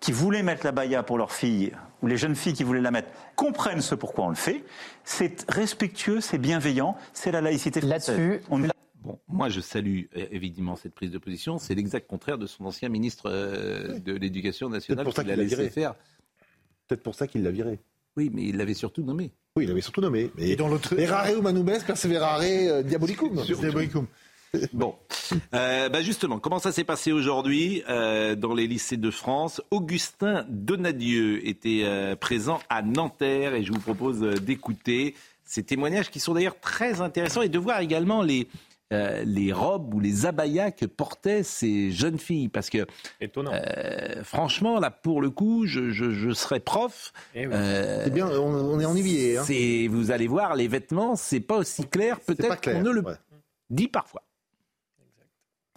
qui 0.00 0.12
voulaient 0.12 0.42
mettre 0.42 0.64
la 0.64 0.72
baya 0.72 1.02
pour 1.02 1.18
leurs 1.18 1.32
filles, 1.32 1.72
ou 2.02 2.06
les 2.06 2.16
jeunes 2.16 2.36
filles 2.36 2.52
qui 2.52 2.62
voulaient 2.62 2.80
la 2.80 2.90
mettre, 2.90 3.08
comprennent 3.34 3.80
ce 3.80 3.94
pourquoi 3.94 4.26
on 4.26 4.28
le 4.28 4.34
fait. 4.34 4.64
C'est 5.04 5.50
respectueux, 5.50 6.20
c'est 6.20 6.38
bienveillant, 6.38 6.96
c'est 7.12 7.32
la 7.32 7.40
laïcité 7.40 7.80
française. 7.80 8.08
Là-dessus, 8.08 8.42
On 8.50 8.58
ne 8.58 8.68
Bon, 9.06 9.20
moi, 9.28 9.48
je 9.48 9.60
salue 9.60 10.02
évidemment 10.32 10.74
cette 10.74 10.94
prise 10.94 11.12
de 11.12 11.18
position. 11.18 11.58
C'est 11.58 11.74
l'exact 11.76 12.08
contraire 12.08 12.38
de 12.38 12.46
son 12.46 12.64
ancien 12.64 12.88
ministre 12.88 13.26
euh, 13.30 13.98
de 14.00 14.12
l'Éducation 14.14 14.68
nationale 14.68 15.04
pour 15.04 15.14
ça 15.14 15.22
qui 15.22 15.28
qu'il 15.28 15.36
l'a 15.36 15.36
l'a 15.36 15.42
laissé 15.44 15.56
viré. 15.56 15.70
faire. 15.70 15.94
Peut-être 16.88 17.02
pour 17.02 17.14
ça 17.14 17.26
qu'il 17.28 17.42
l'a 17.44 17.50
viré. 17.52 17.78
Oui, 18.16 18.30
mais 18.34 18.42
il 18.44 18.56
l'avait 18.56 18.74
surtout 18.74 19.02
nommé. 19.04 19.30
Oui, 19.56 19.64
il 19.64 19.70
avait 19.70 19.80
surtout 19.80 20.00
nommé. 20.00 20.30
Mais 20.36 20.48
Et 20.50 20.56
dans 20.56 20.68
l'autre- 20.68 20.98
Errare 20.98 21.28
humanum 21.32 21.64
perseverare 21.86 22.40
euh, 22.42 22.82
diabolicum. 22.82 23.40
Diabolicum. 23.46 24.06
Bon, 24.72 24.94
Euh, 25.54 25.88
bah 25.90 26.00
justement, 26.02 26.38
comment 26.38 26.58
ça 26.60 26.72
s'est 26.72 26.84
passé 26.84 27.12
aujourd'hui 27.12 27.82
euh, 27.90 28.34
dans 28.36 28.54
les 28.54 28.66
lycées 28.66 28.96
de 28.96 29.10
France? 29.10 29.60
Augustin 29.70 30.46
Donadieu 30.48 31.46
était 31.46 31.82
euh, 31.84 32.16
présent 32.16 32.60
à 32.70 32.80
Nanterre 32.80 33.54
et 33.54 33.62
je 33.64 33.72
vous 33.72 33.80
propose 33.80 34.20
d'écouter 34.20 35.14
ces 35.44 35.62
témoignages 35.62 36.10
qui 36.10 36.20
sont 36.20 36.32
d'ailleurs 36.32 36.58
très 36.58 37.00
intéressants 37.02 37.42
et 37.42 37.48
de 37.50 37.58
voir 37.58 37.80
également 37.80 38.22
les, 38.22 38.46
euh, 38.92 39.24
les 39.24 39.52
robes 39.52 39.94
ou 39.94 40.00
les 40.00 40.26
abayas 40.26 40.70
que 40.70 40.86
portaient 40.86 41.42
ces 41.42 41.90
jeunes 41.90 42.18
filles. 42.18 42.48
Parce 42.48 42.70
que 42.70 42.86
Étonnant. 43.20 43.52
euh, 43.52 44.22
franchement, 44.22 44.78
là, 44.78 44.90
pour 44.90 45.20
le 45.20 45.30
coup, 45.30 45.66
je, 45.66 45.90
je, 45.90 46.10
je 46.10 46.30
serais 46.32 46.60
prof. 46.60 47.12
Eh 47.34 47.46
oui. 47.46 47.52
Euh, 47.54 48.04
C'est 48.04 48.10
bien, 48.12 48.28
on, 48.28 48.74
on 48.74 48.80
est 48.80 48.84
ennuyé. 48.84 49.38
Hein. 49.38 49.44
c'est, 49.46 49.88
vous 49.88 50.10
allez 50.10 50.28
voir, 50.28 50.54
les 50.54 50.68
vêtements, 50.68 51.16
c'est 51.16 51.40
pas 51.40 51.56
aussi 51.56 51.86
clair 51.86 52.20
peut-être 52.20 52.60
qu'on 52.60 52.82
ne 52.82 52.90
le 52.90 53.00
ouais. 53.02 53.14
dit 53.70 53.88
parfois. 53.88 54.22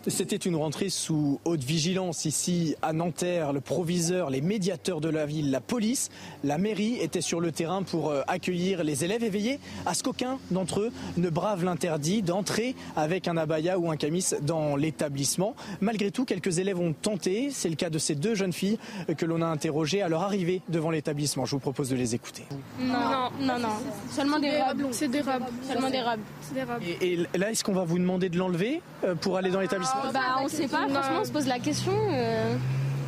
C'était 0.07 0.38
une 0.38 0.56
rentrée 0.56 0.90
sous 0.90 1.42
haute 1.44 1.62
vigilance 1.62 2.24
ici 2.24 2.75
à 2.81 2.94
Nanterre. 2.94 3.51
Le 3.51 3.60
proviseur, 3.60 4.30
les 4.30 4.40
médiateurs 4.40 5.01
de 5.01 5.10
la 5.10 5.25
ville, 5.25 5.51
la 5.51 5.60
police, 5.60 6.10
la 6.46 6.57
mairie 6.57 6.98
étaient 7.01 7.19
sur 7.19 7.42
le 7.42 7.51
terrain 7.51 7.84
pour 7.84 8.10
euh, 8.10 8.22
accueillir 8.28 8.86
les 8.86 9.04
élèves 9.04 9.25
et 9.25 9.30
veiller 9.30 9.60
à 9.86 9.94
ce 9.94 10.01
qu'aucun 10.04 10.40
d'entre 10.51 10.80
eux 10.80 10.92
ne 11.18 11.30
brave 11.30 11.66
l'interdit 11.66 12.22
d'entrer 12.22 12.75
avec 12.96 13.28
un 13.28 13.36
abaya 13.36 13.78
ou 13.78 13.92
un 13.92 13.98
camis 13.98 14.25
dans 14.42 14.78
l'établissement. 14.78 15.54
Malgré 15.81 16.12
tout, 16.12 16.24
quelques 16.24 16.60
élèves 16.60 16.80
ont 16.80 16.94
tenté. 16.94 17.50
C'est 17.52 17.69
le 17.69 17.75
cas 17.75 17.90
de 17.90 18.00
ces 18.00 18.16
deux 18.16 18.36
jeunes 18.36 18.54
filles 18.54 18.80
que 19.18 19.25
l'on 19.25 19.42
a 19.42 19.48
interrogées 19.48 20.02
à 20.02 20.07
leur 20.07 20.23
arrivée 20.23 20.62
devant 20.69 20.92
l'établissement. 20.92 21.44
Je 21.45 21.52
vous 21.52 21.59
propose 21.59 21.90
de 21.90 21.97
les 21.97 22.16
écouter. 22.16 22.44
Non, 22.80 23.30
non, 23.42 23.59
non. 23.59 23.68
Seulement 24.09 24.40
des 24.40 24.62
robes. 24.62 24.88
C'est 24.92 25.09
des 25.09 25.21
robes. 25.21 25.44
Seulement 25.68 25.90
des 25.90 26.02
robes. 26.02 26.21
C'est 26.42 26.54
des 26.54 26.64
robes. 26.64 26.81
Et, 27.02 27.14
et 27.14 27.38
là, 27.38 27.52
est-ce 27.52 27.66
qu'on 27.66 27.73
va 27.73 27.83
vous 27.83 28.00
demander 28.00 28.30
de 28.30 28.38
l'enlever 28.38 28.81
euh, 29.04 29.16
pour 29.16 29.35
aller 29.35 29.52
dans 29.52 29.59
l'établissement? 29.59 29.89
Bah, 30.14 30.19
on 30.42 30.48
sait 30.48 30.68
pas, 30.68 30.88
Non. 30.88 30.94
franchement, 30.96 31.19
on 31.22 31.26
se 31.26 31.31
pose 31.31 31.48
la 31.48 31.60
question. 31.60 31.92
euh, 32.12 32.56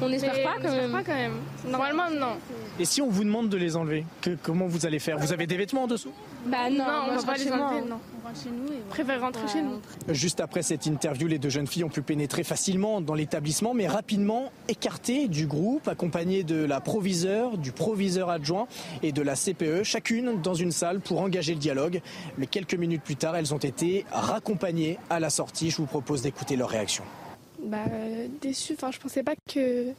on 0.01 0.09
n'espère 0.09 0.31
pas 0.33 0.39
on 0.57 0.61
quand 0.61 0.67
espère 0.67 0.81
même. 0.81 0.91
pas 0.91 1.03
quand 1.03 1.15
même. 1.17 1.33
Normalement, 1.69 2.09
non. 2.11 2.37
Et 2.79 2.85
si 2.85 3.01
on 3.01 3.09
vous 3.09 3.23
demande 3.23 3.49
de 3.49 3.57
les 3.57 3.75
enlever, 3.75 4.05
que- 4.21 4.35
comment 4.41 4.65
vous 4.67 4.85
allez 4.85 4.99
faire? 4.99 5.17
Vous 5.19 5.31
avez 5.33 5.45
des 5.45 5.57
vêtements 5.57 5.83
en 5.83 5.87
dessous? 5.87 6.11
Bah 6.45 6.69
non, 6.71 6.77
Non, 6.79 6.83
moi, 6.85 7.05
on 7.11 7.15
va 7.17 7.23
pas 7.23 7.37
les 7.37 7.51
enlever, 7.51 7.63
hein. 7.79 7.83
non. 7.87 7.99
On 8.31 8.33
rentre 8.33 8.43
chez 8.43 8.49
nous 8.49 8.73
et 8.73 8.81
On 8.85 8.89
préfère 8.89 9.21
rentrer 9.21 9.47
chez 9.47 9.61
nous. 9.61 9.81
Juste 10.09 10.39
après 10.39 10.63
cette 10.63 10.85
interview, 10.85 11.27
les 11.27 11.39
deux 11.39 11.49
jeunes 11.49 11.67
filles 11.67 11.83
ont 11.83 11.89
pu 11.89 12.01
pénétrer 12.01 12.43
facilement 12.43 13.01
dans 13.01 13.13
l'établissement, 13.13 13.73
mais 13.73 13.87
rapidement 13.87 14.51
écartées 14.67 15.27
du 15.27 15.47
groupe, 15.47 15.87
accompagnées 15.87 16.43
de 16.43 16.63
la 16.63 16.79
proviseure, 16.79 17.57
du 17.57 17.71
proviseur 17.71 18.29
adjoint 18.29 18.67
et 19.03 19.11
de 19.11 19.21
la 19.21 19.35
CPE, 19.35 19.83
chacune 19.83 20.41
dans 20.41 20.53
une 20.53 20.71
salle 20.71 20.99
pour 21.01 21.21
engager 21.21 21.53
le 21.53 21.59
dialogue. 21.59 22.01
Mais 22.37 22.47
quelques 22.47 22.75
minutes 22.75 23.03
plus 23.03 23.15
tard, 23.17 23.35
elles 23.35 23.53
ont 23.53 23.59
été 23.59 24.05
raccompagnées 24.11 24.97
à 25.09 25.19
la 25.19 25.29
sortie. 25.29 25.69
Je 25.69 25.77
vous 25.77 25.85
propose 25.85 26.21
d'écouter 26.21 26.55
leur 26.55 26.69
réaction. 26.69 27.03
Bah, 27.63 27.77
euh, 27.91 28.27
déçu. 28.41 28.73
Enfin, 28.73 28.91
je 28.91 28.99
pensais 28.99 29.23
pas 29.23 29.35
que. 29.35 29.93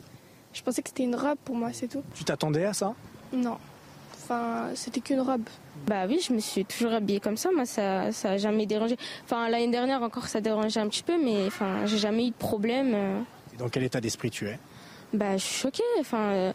Je 0.52 0.62
pensais 0.62 0.82
que 0.82 0.88
c'était 0.88 1.04
une 1.04 1.16
robe 1.16 1.38
pour 1.44 1.54
moi, 1.54 1.70
c'est 1.72 1.88
tout. 1.88 2.02
Tu 2.14 2.24
t'attendais 2.24 2.64
à 2.64 2.72
ça? 2.72 2.94
Non. 3.32 3.56
Enfin, 4.14 4.68
c'était 4.74 5.00
qu'une 5.00 5.20
robe. 5.20 5.44
Bah 5.86 6.04
oui, 6.08 6.20
je 6.26 6.32
me 6.32 6.38
suis 6.38 6.64
toujours 6.64 6.92
habillée 6.92 7.18
comme 7.20 7.36
ça. 7.36 7.50
Moi, 7.54 7.66
ça, 7.66 8.12
ça 8.12 8.30
a 8.32 8.36
jamais 8.36 8.66
dérangé. 8.66 8.96
Enfin, 9.24 9.48
l'année 9.48 9.68
dernière 9.70 10.02
encore, 10.02 10.28
ça 10.28 10.40
dérangeait 10.40 10.80
un 10.80 10.88
petit 10.88 11.02
peu, 11.02 11.14
mais 11.22 11.46
enfin, 11.46 11.86
j'ai 11.86 11.98
jamais 11.98 12.26
eu 12.26 12.30
de 12.30 12.34
problème. 12.36 12.92
euh. 12.94 13.20
Et 13.54 13.56
Dans 13.56 13.68
quel 13.68 13.82
état 13.82 14.00
d'esprit 14.00 14.30
tu 14.30 14.46
es? 14.48 14.58
Bah, 15.12 15.36
je 15.36 15.42
suis 15.42 15.54
choquée. 15.60 15.82
Enfin, 15.98 16.18
euh, 16.30 16.52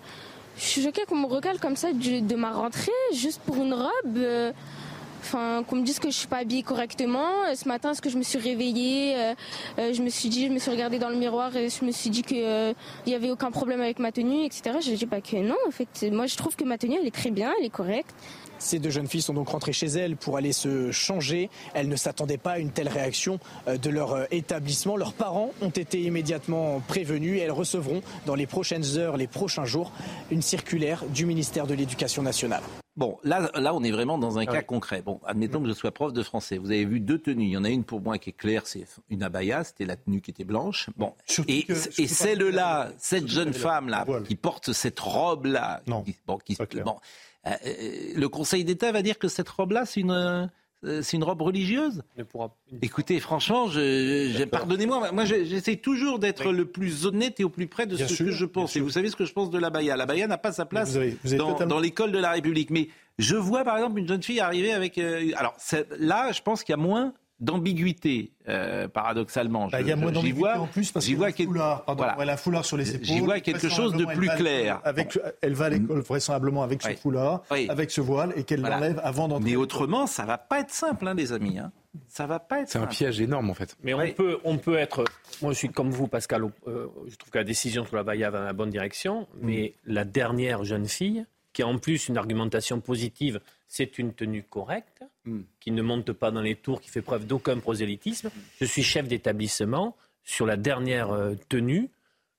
je 0.57 0.63
suis 0.63 0.81
choquée 0.81 1.01
qu'on 1.07 1.17
me 1.17 1.27
recale 1.27 1.59
comme 1.59 1.75
ça 1.75 1.91
de 1.91 2.35
ma 2.35 2.51
rentrée, 2.51 2.91
juste 3.13 3.41
pour 3.41 3.57
une 3.57 3.73
robe. 3.73 4.17
euh, 4.17 4.51
enfin, 5.19 5.63
qu'on 5.67 5.75
me 5.75 5.83
dise 5.83 5.99
que 5.99 6.09
je 6.09 6.15
suis 6.15 6.27
pas 6.27 6.37
habillée 6.37 6.63
correctement. 6.63 7.27
Euh, 7.49 7.53
Ce 7.55 7.67
matin, 7.67 7.91
est-ce 7.91 8.01
que 8.01 8.09
je 8.09 8.17
me 8.17 8.23
suis 8.23 8.39
réveillée 8.39 9.13
euh, 9.77 9.93
Je 9.93 10.01
me 10.01 10.09
suis 10.09 10.29
dit, 10.29 10.47
je 10.47 10.51
me 10.53 10.57
suis 10.57 10.71
regardée 10.71 10.99
dans 10.99 11.09
le 11.09 11.17
miroir 11.17 11.53
et 11.57 11.67
je 11.69 11.83
me 11.83 11.91
suis 11.91 12.09
dit 12.09 12.23
qu'il 12.23 12.73
n'y 13.05 13.13
avait 13.13 13.29
aucun 13.29 13.51
problème 13.51 13.81
avec 13.81 13.99
ma 13.99 14.13
tenue, 14.13 14.45
etc. 14.45 14.77
Je 14.81 14.93
dis 14.93 15.05
pas 15.05 15.19
que 15.19 15.35
non, 15.35 15.57
en 15.67 15.71
fait. 15.71 16.09
Moi, 16.11 16.27
je 16.27 16.37
trouve 16.37 16.55
que 16.55 16.63
ma 16.63 16.77
tenue, 16.77 16.95
elle 16.99 17.07
est 17.07 17.11
très 17.13 17.29
bien, 17.31 17.51
elle 17.59 17.65
est 17.65 17.69
correcte. 17.69 18.15
Ces 18.59 18.79
deux 18.79 18.89
jeunes 18.89 19.07
filles 19.07 19.21
sont 19.21 19.33
donc 19.33 19.49
rentrées 19.49 19.73
chez 19.73 19.87
elles 19.87 20.15
pour 20.15 20.37
aller 20.37 20.53
se 20.53 20.91
changer. 20.91 21.49
Elles 21.73 21.87
ne 21.87 21.95
s'attendaient 21.95 22.37
pas 22.37 22.53
à 22.53 22.59
une 22.59 22.71
telle 22.71 22.89
réaction 22.89 23.39
euh, 23.67 23.77
de 23.77 23.89
leur 23.89 24.13
euh, 24.13 24.25
établissement. 24.31 24.97
Leurs 24.97 25.13
parents 25.13 25.51
ont 25.61 25.69
été 25.69 26.01
immédiatement 26.01 26.81
prévenus 26.87 27.37
et 27.37 27.41
elles 27.41 27.51
recevront 27.51 28.01
dans 28.25 28.35
les 28.35 28.47
prochaines 28.47 28.97
heures, 28.97 29.17
les 29.17 29.27
prochains 29.27 29.65
jours, 29.65 29.91
une 30.31 30.41
circulaire 30.41 31.03
du 31.09 31.25
ministère 31.25 31.67
de 31.67 31.73
l'Éducation 31.73 32.23
nationale. 32.23 32.63
Bon, 32.97 33.19
là, 33.23 33.49
là, 33.55 33.73
on 33.75 33.83
est 33.83 33.91
vraiment 33.91 34.17
dans 34.17 34.39
un 34.39 34.41
Ah 34.41 34.45
cas 34.47 34.57
oui. 34.59 34.65
concret. 34.65 35.01
Bon, 35.03 35.19
admettons 35.25 35.61
que 35.61 35.67
je 35.67 35.73
sois 35.73 35.91
prof 35.91 36.11
de 36.13 36.23
français. 36.23 36.57
Vous 36.57 36.71
avez 36.71 36.83
vu 36.83 36.99
deux 36.99 37.19
tenues. 37.19 37.45
Il 37.45 37.51
y 37.51 37.57
en 37.57 37.63
a 37.63 37.69
une 37.69 37.83
pour 37.83 38.01
moi 38.01 38.17
qui 38.17 38.31
est 38.31 38.33
claire, 38.33 38.65
c'est 38.65 38.85
une 39.09 39.21
abaya, 39.23 39.63
c'était 39.63 39.85
la 39.85 39.95
tenue 39.95 40.19
qui 40.19 40.31
était 40.31 40.43
blanche. 40.43 40.89
Bon, 40.97 41.13
Surtout 41.27 41.51
et, 41.51 41.63
que- 41.63 41.75
celle-là, 41.75 42.89
cette 42.97 43.19
surtout 43.27 43.33
jeune 43.33 43.53
femme-là, 43.53 44.05
qui 44.27 44.35
porte 44.35 44.73
cette 44.73 44.99
robe-là, 44.99 45.81
qui- 46.05 46.15
bon, 46.25 46.37
qui- 46.39 46.55
bon, 46.83 46.97
euh, 47.45 47.51
euh, 47.65 48.13
le 48.15 48.29
Conseil 48.29 48.63
d'État 48.63 48.91
va 48.91 49.01
dire 49.03 49.19
que 49.19 49.27
cette 49.27 49.49
robe-là, 49.49 49.85
c'est 49.85 49.99
une, 50.01 50.11
euh, 50.11 50.45
c'est 50.83 51.17
une 51.17 51.23
robe 51.23 51.41
religieuse. 51.41 52.03
Ne 52.17 52.23
pourra- 52.23 52.55
Écoutez, 52.81 53.19
franchement, 53.19 53.67
je, 53.67 54.31
je- 54.37 54.43
pardonnez-moi, 54.45 55.11
moi 55.11 55.25
je- 55.25 55.43
j'essaie 55.43 55.75
toujours 55.77 56.19
d'être 56.19 56.51
le 56.51 56.65
plus 56.65 57.05
honnête 57.05 57.39
et 57.39 57.43
au 57.43 57.49
plus 57.49 57.67
près 57.67 57.87
de 57.87 57.95
Bien 57.95 58.07
ce 58.07 58.13
sûr, 58.15 58.25
que 58.27 58.31
je 58.31 58.45
pense. 58.45 58.75
Et 58.75 58.79
vous 58.79 58.89
savez 58.91 59.09
ce 59.09 59.15
que 59.15 59.25
je 59.25 59.33
pense 59.33 59.49
de 59.49 59.57
la 59.57 59.69
Baïa. 59.69 59.95
La 59.97 60.05
Baïa 60.05 60.27
n'a 60.27 60.37
pas 60.37 60.51
sa 60.51 60.65
place 60.65 60.91
Vous 60.91 60.97
avez- 60.97 61.17
vous 61.23 61.29
avez 61.29 61.37
dans, 61.37 61.51
totalement- 61.53 61.75
dans 61.75 61.79
l'école 61.79 62.11
de 62.11 62.19
la 62.19 62.31
République. 62.31 62.69
Mais 62.69 62.89
je 63.17 63.35
vois 63.35 63.63
par 63.63 63.77
exemple 63.77 63.99
une 63.99 64.07
jeune 64.07 64.21
fille 64.23 64.39
arriver 64.39 64.71
avec. 64.71 64.97
euh, 64.97 65.31
alors 65.35 65.55
là, 65.99 66.31
je 66.31 66.41
pense 66.41 66.63
qu'il 66.63 66.73
y 66.73 66.79
a 66.79 66.81
moins 66.81 67.13
d'ambiguïté, 67.39 68.31
euh, 68.49 68.87
paradoxalement. 68.87 69.67
Bah, 69.67 69.77
Je- 69.79 69.85
il 69.85 69.89
y 69.89 69.91
a 69.91 69.95
moins 69.95 70.07
j'y 70.09 70.13
d'ambiguïté 70.15 70.39
vois- 70.39 70.59
en 70.59 70.67
plus 70.67 70.91
parce 70.91 71.05
j'y 71.05 71.11
qu'elle 71.11 71.17
vois 71.17 71.27
a 71.27 71.31
quel- 71.31 71.45
foulard. 71.47 71.85
Pardon, 71.85 72.03
voilà. 72.03 72.17
elle 72.21 72.29
a 72.29 72.33
un 72.33 72.37
foulard 72.37 72.65
sur 72.65 72.77
les 72.77 72.89
épaules. 72.95 73.05
J'y 73.05 73.19
vois 73.19 73.39
quelque 73.39 73.69
chose 73.69 73.93
de 73.93 74.05
plus 74.05 74.29
clair. 74.29 74.79
Avec, 74.83 75.17
elle 75.41 75.53
va 75.53 75.65
à 75.65 75.69
l'école 75.69 75.99
vraisemblablement 76.01 76.63
avec 76.63 76.81
ce 76.81 76.89
Oui. 76.89 76.95
foulard, 76.95 77.43
Oui. 77.51 77.67
avec 77.69 77.91
ce 77.91 78.01
voile 78.01 78.33
et 78.35 78.43
qu'elle 78.43 78.59
Voilà. 78.61 78.75
l'enlève 78.77 79.01
avant 79.03 79.27
d'entrer. 79.27 79.51
Mais 79.51 79.55
autrement, 79.55 80.07
ça 80.07 80.25
va 80.25 80.37
pas 80.37 80.59
être 80.61 80.71
simple, 80.71 81.07
hein, 81.07 81.13
les 81.13 81.31
amis. 81.31 81.59
hein. 81.59 81.71
Ça 82.07 82.27
va 82.27 82.39
pas 82.39 82.61
être 82.61 82.69
C'est 82.69 82.77
un 82.77 82.85
piège 82.85 83.19
énorme 83.21 83.49
en 83.49 83.53
fait. 83.55 83.75
Mais 83.83 83.93
on, 83.93 84.11
peut, 84.13 84.37
on 84.43 84.57
peut 84.57 84.77
être. 84.77 85.03
Moi, 85.41 85.51
je 85.53 85.57
suis 85.57 85.69
comme 85.69 85.89
vous, 85.89 86.07
Pascal. 86.07 86.43
euh, 86.67 86.87
je 87.07 87.15
trouve 87.15 87.31
que 87.31 87.37
la 87.39 87.43
décision 87.43 87.85
sur 87.85 87.95
la 87.95 88.03
Baïa 88.03 88.29
va 88.29 88.39
dans 88.39 88.45
la 88.45 88.53
bonne 88.53 88.69
direction. 88.69 89.27
Mais 89.41 89.73
la 89.85 90.05
dernière 90.05 90.63
jeune 90.63 90.87
fille, 90.87 91.25
qui 91.53 91.63
a 91.63 91.67
en 91.67 91.79
plus 91.79 92.07
une 92.07 92.17
argumentation 92.17 92.79
positive, 92.81 93.39
c'est 93.67 93.97
une 93.97 94.13
tenue 94.13 94.43
correcte, 94.43 95.03
Mm. 95.25 95.41
qui 95.59 95.71
ne 95.71 95.81
monte 95.81 96.13
pas 96.13 96.31
dans 96.31 96.41
les 96.41 96.55
tours, 96.55 96.79
qui 96.79 96.89
fait 96.89 97.01
preuve 97.01 97.25
d'aucun 97.27 97.59
prosélytisme. 97.59 98.29
Je 98.61 98.65
suis 98.65 98.83
chef 98.83 99.07
d'établissement. 99.07 99.95
Sur 100.23 100.45
la 100.45 100.55
dernière 100.57 101.11
euh, 101.11 101.35
tenue, 101.49 101.89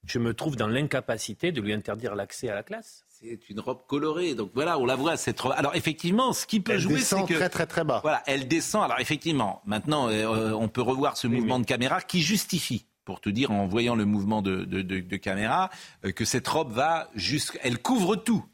je 0.06 0.18
me 0.18 0.32
trouve 0.34 0.56
dans 0.56 0.68
l'incapacité 0.68 1.52
de 1.52 1.60
lui 1.60 1.72
interdire 1.72 2.14
l'accès 2.14 2.48
à 2.48 2.54
la 2.54 2.62
classe. 2.62 3.04
C'est 3.08 3.48
une 3.50 3.60
robe 3.60 3.80
colorée. 3.86 4.34
Donc 4.34 4.52
voilà, 4.54 4.78
on 4.78 4.86
la 4.86 4.94
voit, 4.96 5.16
cette 5.16 5.40
robe. 5.40 5.52
Alors 5.56 5.74
effectivement, 5.74 6.32
ce 6.32 6.46
qui 6.46 6.60
peut 6.60 6.72
Elle 6.72 6.78
jouer, 6.80 6.94
descend 6.94 7.26
c'est 7.26 7.34
que. 7.34 7.38
très 7.38 7.48
très 7.50 7.66
très 7.66 7.84
bas. 7.84 8.00
Voilà, 8.02 8.22
elle 8.26 8.46
descend. 8.48 8.84
Alors 8.84 9.00
effectivement, 9.00 9.60
maintenant, 9.66 10.08
euh, 10.08 10.52
on 10.52 10.68
peut 10.68 10.82
revoir 10.82 11.16
ce 11.16 11.26
mouvement 11.26 11.58
de 11.58 11.66
caméra 11.66 12.00
qui 12.00 12.22
justifie, 12.22 12.86
pour 13.04 13.20
te 13.20 13.28
dire, 13.28 13.50
en 13.50 13.66
voyant 13.66 13.96
le 13.96 14.04
mouvement 14.04 14.40
de, 14.40 14.64
de- 14.64 14.82
de- 14.82 15.00
de 15.00 15.16
caméra, 15.16 15.68
euh, 16.04 16.12
que 16.12 16.24
cette 16.24 16.46
robe 16.46 16.72
va 16.72 17.10
jusqu'à... 17.14 17.58
Elle 17.62 17.78
couvre 17.82 18.16
tout. 18.16 18.44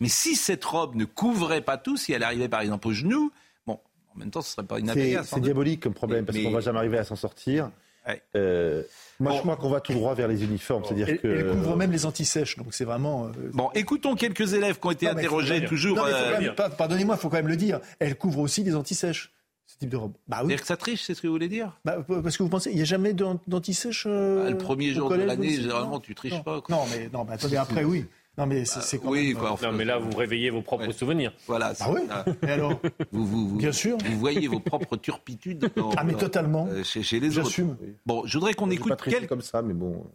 Mais 0.00 0.08
si 0.08 0.36
cette 0.36 0.64
robe 0.64 0.94
ne 0.94 1.04
couvrait 1.04 1.60
pas 1.60 1.76
tout, 1.76 1.96
si 1.96 2.12
elle 2.12 2.22
arrivait 2.22 2.48
par 2.48 2.60
exemple 2.60 2.86
au 2.88 2.92
genou, 2.92 3.32
bon, 3.66 3.78
en 4.14 4.18
même 4.18 4.30
temps, 4.30 4.42
ce 4.42 4.52
serait 4.52 4.66
pas 4.66 4.78
une 4.78 4.92
C'est 5.24 5.40
diabolique 5.40 5.80
comme 5.80 5.94
problème 5.94 6.24
parce 6.24 6.38
Mais- 6.38 6.44
qu'on 6.44 6.50
va 6.52 6.60
jamais 6.60 6.78
arriver 6.78 6.98
à 6.98 7.04
s'en 7.04 7.16
sortir. 7.16 7.70
Ouais. 8.06 8.22
Euh, 8.36 8.82
moi, 9.20 9.32
Bon. 9.32 9.36
je 9.36 9.42
crois 9.42 9.56
qu'on 9.56 9.68
va 9.68 9.80
tout 9.80 9.92
droit 9.92 10.14
vers 10.14 10.28
les 10.28 10.42
uniformes. 10.42 10.82
C'est-à-dire 10.84 11.08
Elle, 11.10 11.20
que 11.20 11.26
elle 11.28 11.50
couvre 11.50 11.76
même 11.76 11.90
les 11.92 12.06
antisèches, 12.06 12.56
donc 12.56 12.68
c'est 12.70 12.84
vraiment. 12.84 13.26
euh, 13.26 13.50
Bon, 13.52 13.70
écoutons 13.74 14.14
quelques 14.14 14.54
élèves 14.54 14.78
qui 14.80 14.86
ont 14.86 14.90
été 14.92 15.06
Non, 15.06 15.12
interrogés, 15.12 15.64
toujours... 15.66 15.98
Euh, 16.02 16.52
Pardonnez-moi, 16.78 17.16
il 17.18 17.20
faut 17.20 17.28
quand 17.28 17.36
même 17.36 17.48
le 17.48 17.56
dire. 17.56 17.80
Elle 17.98 18.16
couvre 18.16 18.38
aussi 18.38 18.62
les 18.64 18.74
antisèches, 18.76 19.30
ce 19.66 19.76
type 19.78 19.90
de 19.90 19.96
robe. 19.98 20.12
Bah 20.26 20.38
oui. 20.38 20.44
C'est-à-dire 20.46 20.60
que 20.62 20.66
ça 20.68 20.76
triche, 20.78 21.02
c'est 21.02 21.12
ce 21.14 21.20
que 21.20 21.26
vous 21.26 21.34
voulez 21.34 21.48
dire? 21.48 21.78
Bah, 21.84 21.98
parce 22.22 22.38
que 22.38 22.42
vous 22.42 22.48
pensez, 22.48 22.70
il 22.70 22.76
n'y 22.76 22.82
a 22.82 22.86
jamais 22.86 23.12
d'an- 23.12 23.40
d'antisèche 23.46 24.04
euh, 24.06 24.44
Ah, 24.46 24.50
Le 24.52 24.56
premier 24.56 24.94
jour 24.94 25.10
de 25.10 25.16
l'année, 25.16 25.56
généralement, 25.56 26.00
tu 26.00 26.14
triches 26.14 26.32
non. 26.32 26.42
pas. 26.42 26.60
quoi. 26.62 26.74
Non, 26.76 26.84
mais 26.90 27.10
non, 27.12 27.26
mais 27.28 27.34
attendez, 27.34 27.56
après, 27.56 27.84
oui. 27.84 28.06
Non, 28.38 28.46
mais 28.46 28.64
c'est 28.64 28.80
c'est 28.82 28.98
quand 28.98 29.10
oui, 29.10 29.28
même, 29.28 29.36
quoi. 29.38 29.48
euh, 29.48 29.52
enfin, 29.52 29.70
Non, 29.72 29.76
mais 29.76 29.84
là, 29.84 29.98
vous 29.98 30.16
réveillez 30.16 30.50
vos 30.50 30.62
propres 30.62 30.86
Ouais. 30.86 30.92
souvenirs. 30.92 31.32
Voilà. 31.46 31.74
c'est 31.74 31.84
Ah 31.84 31.90
oui. 31.92 32.02
Et 32.42 32.50
alors 32.50 32.80
Vous, 33.12 33.26
vous, 33.26 33.48
vous- 33.48 33.56
Bien 33.56 33.72
sûr. 33.72 33.98
Vous 33.98 34.18
voyez 34.18 34.46
vos 34.48 34.60
propres 34.60 34.96
turpitudes 34.96 35.70
dans- 35.76 35.90
Ah, 35.96 36.04
mais 36.04 36.12
dans- 36.12 36.18
totalement. 36.20 36.66
euh, 36.70 36.84
chez, 36.84 37.02
chez 37.02 37.18
les 37.20 37.36
autres. 37.38 37.48
J'assume. 37.48 37.76
Bon, 38.06 38.22
je 38.26 38.38
voudrais 38.38 38.54
qu'on 38.54 38.70
écoute 38.70 38.94
pas 38.96 39.26
comme 39.26 39.42
ça, 39.42 39.60
mais 39.60 39.74
bon. 39.74 40.06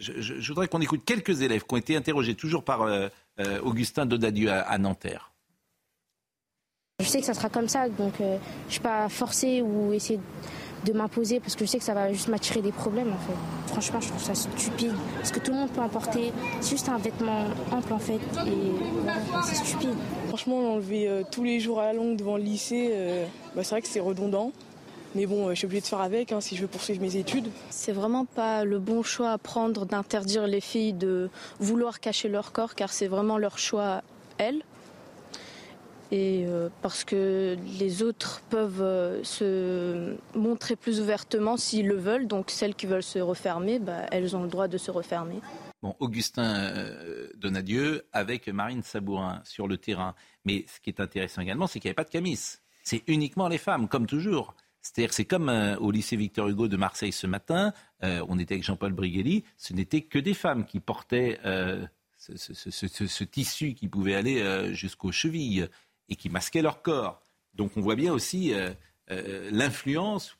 je, 0.00 0.20
je- 0.20 0.40
je 0.40 0.48
voudrais 0.48 0.68
qu'on 0.68 0.80
écoute 0.80 1.02
quelques 1.04 1.42
élèves 1.42 1.64
qui 1.64 1.74
ont 1.74 1.78
été 1.78 1.96
interrogés 1.96 2.34
toujours 2.34 2.64
par 2.64 2.82
euh, 2.82 3.08
euh, 3.40 3.60
Augustin 3.62 4.04
Dodadieu 4.06 4.50
à, 4.50 4.60
à 4.60 4.78
Nanterre. 4.78 5.30
Je 7.00 7.06
sais 7.06 7.20
que 7.20 7.26
ça 7.26 7.34
sera 7.34 7.48
comme 7.48 7.68
ça, 7.68 7.88
donc 7.88 8.20
euh, 8.20 8.36
je 8.62 8.66
ne 8.66 8.70
suis 8.72 8.80
pas 8.80 9.08
forcée 9.08 9.60
ou 9.62 9.92
essayer 9.92 10.18
de 10.18 10.22
m'imposer 10.90 11.38
parce 11.38 11.54
que 11.54 11.64
je 11.64 11.70
sais 11.70 11.78
que 11.78 11.84
ça 11.84 11.94
va 11.94 12.12
juste 12.12 12.26
m'attirer 12.26 12.60
des 12.60 12.72
problèmes 12.72 13.12
en 13.12 13.18
fait. 13.18 13.72
Franchement, 13.72 14.00
je 14.00 14.08
trouve 14.08 14.22
ça 14.22 14.34
stupide 14.34 14.94
parce 15.16 15.30
que 15.30 15.38
tout 15.38 15.52
le 15.52 15.58
monde 15.58 15.70
peut 15.70 15.80
en 15.80 15.88
porter. 15.88 16.32
C'est 16.60 16.70
juste 16.70 16.88
un 16.88 16.98
vêtement 16.98 17.44
ample 17.70 17.92
en 17.92 18.00
fait 18.00 18.20
et 18.46 19.42
c'est 19.44 19.54
stupide. 19.54 19.94
Franchement, 20.28 20.60
l'enlever 20.62 21.08
euh, 21.08 21.22
tous 21.30 21.44
les 21.44 21.60
jours 21.60 21.80
à 21.80 21.84
la 21.84 21.92
longue 21.92 22.16
devant 22.16 22.36
le 22.36 22.42
lycée, 22.42 22.90
euh, 22.92 23.26
bah, 23.54 23.62
c'est 23.62 23.74
vrai 23.74 23.82
que 23.82 23.88
c'est 23.88 24.00
redondant. 24.00 24.50
Mais 25.14 25.26
bon, 25.26 25.46
euh, 25.46 25.50
je 25.50 25.56
suis 25.56 25.66
obligée 25.66 25.82
de 25.82 25.86
faire 25.86 26.00
avec 26.00 26.32
hein, 26.32 26.40
si 26.40 26.56
je 26.56 26.62
veux 26.62 26.68
poursuivre 26.68 27.00
mes 27.00 27.16
études. 27.16 27.48
C'est 27.70 27.92
vraiment 27.92 28.24
pas 28.24 28.64
le 28.64 28.78
bon 28.78 29.02
choix 29.02 29.30
à 29.30 29.38
prendre 29.38 29.84
d'interdire 29.84 30.46
les 30.46 30.60
filles 30.60 30.94
de 30.94 31.28
vouloir 31.60 32.00
cacher 32.00 32.28
leur 32.28 32.52
corps 32.52 32.74
car 32.74 32.92
c'est 32.92 33.08
vraiment 33.08 33.38
leur 33.38 33.58
choix 33.58 34.02
elles. 34.38 34.62
Et 36.12 36.44
euh, 36.46 36.68
parce 36.82 37.04
que 37.04 37.56
les 37.78 38.02
autres 38.02 38.42
peuvent 38.50 38.82
euh, 38.82 39.24
se 39.24 40.14
montrer 40.36 40.76
plus 40.76 41.00
ouvertement 41.00 41.56
s'ils 41.56 41.88
le 41.88 41.96
veulent, 41.96 42.26
donc 42.26 42.50
celles 42.50 42.74
qui 42.74 42.84
veulent 42.84 43.02
se 43.02 43.18
refermer, 43.18 43.78
bah, 43.78 44.04
elles 44.12 44.36
ont 44.36 44.42
le 44.42 44.50
droit 44.50 44.68
de 44.68 44.76
se 44.76 44.90
refermer. 44.90 45.40
Bon, 45.80 45.96
Augustin 46.00 46.54
euh, 46.54 47.30
Donadieu 47.36 48.02
avec 48.12 48.46
Marine 48.48 48.82
Sabourin 48.82 49.40
sur 49.44 49.66
le 49.66 49.78
terrain. 49.78 50.14
Mais 50.44 50.66
ce 50.68 50.80
qui 50.80 50.90
est 50.90 51.00
intéressant 51.00 51.40
également, 51.40 51.66
c'est 51.66 51.80
qu'il 51.80 51.88
n'y 51.88 51.92
avait 51.92 52.04
pas 52.04 52.04
de 52.04 52.10
camis. 52.10 52.58
C'est 52.82 53.02
uniquement 53.06 53.48
les 53.48 53.56
femmes, 53.56 53.88
comme 53.88 54.06
toujours. 54.06 54.54
C'est-à-dire 54.82 55.14
c'est 55.14 55.24
comme 55.24 55.48
au 55.80 55.90
lycée 55.92 56.16
Victor 56.16 56.46
Hugo 56.48 56.68
de 56.68 56.76
Marseille 56.76 57.12
ce 57.12 57.28
matin, 57.28 57.72
on 58.02 58.36
était 58.40 58.54
avec 58.54 58.64
Jean-Paul 58.64 58.92
Brigelli, 58.92 59.44
ce 59.56 59.74
n'était 59.74 60.00
que 60.00 60.18
des 60.18 60.34
femmes 60.34 60.64
qui 60.64 60.80
portaient 60.80 61.38
ce, 62.18 63.22
tissu 63.22 63.74
qui 63.74 63.86
pouvait 63.86 64.16
aller 64.16 64.74
jusqu'aux 64.74 65.12
chevilles 65.12 65.68
et 66.08 66.16
qui 66.16 66.30
masquait 66.30 66.62
leur 66.62 66.82
corps. 66.82 67.22
Donc 67.54 67.72
on 67.76 67.80
voit 67.80 67.96
bien 67.96 68.12
aussi 68.12 68.52
euh, 68.54 68.70
euh, 69.10 69.48
l'influence 69.52 70.36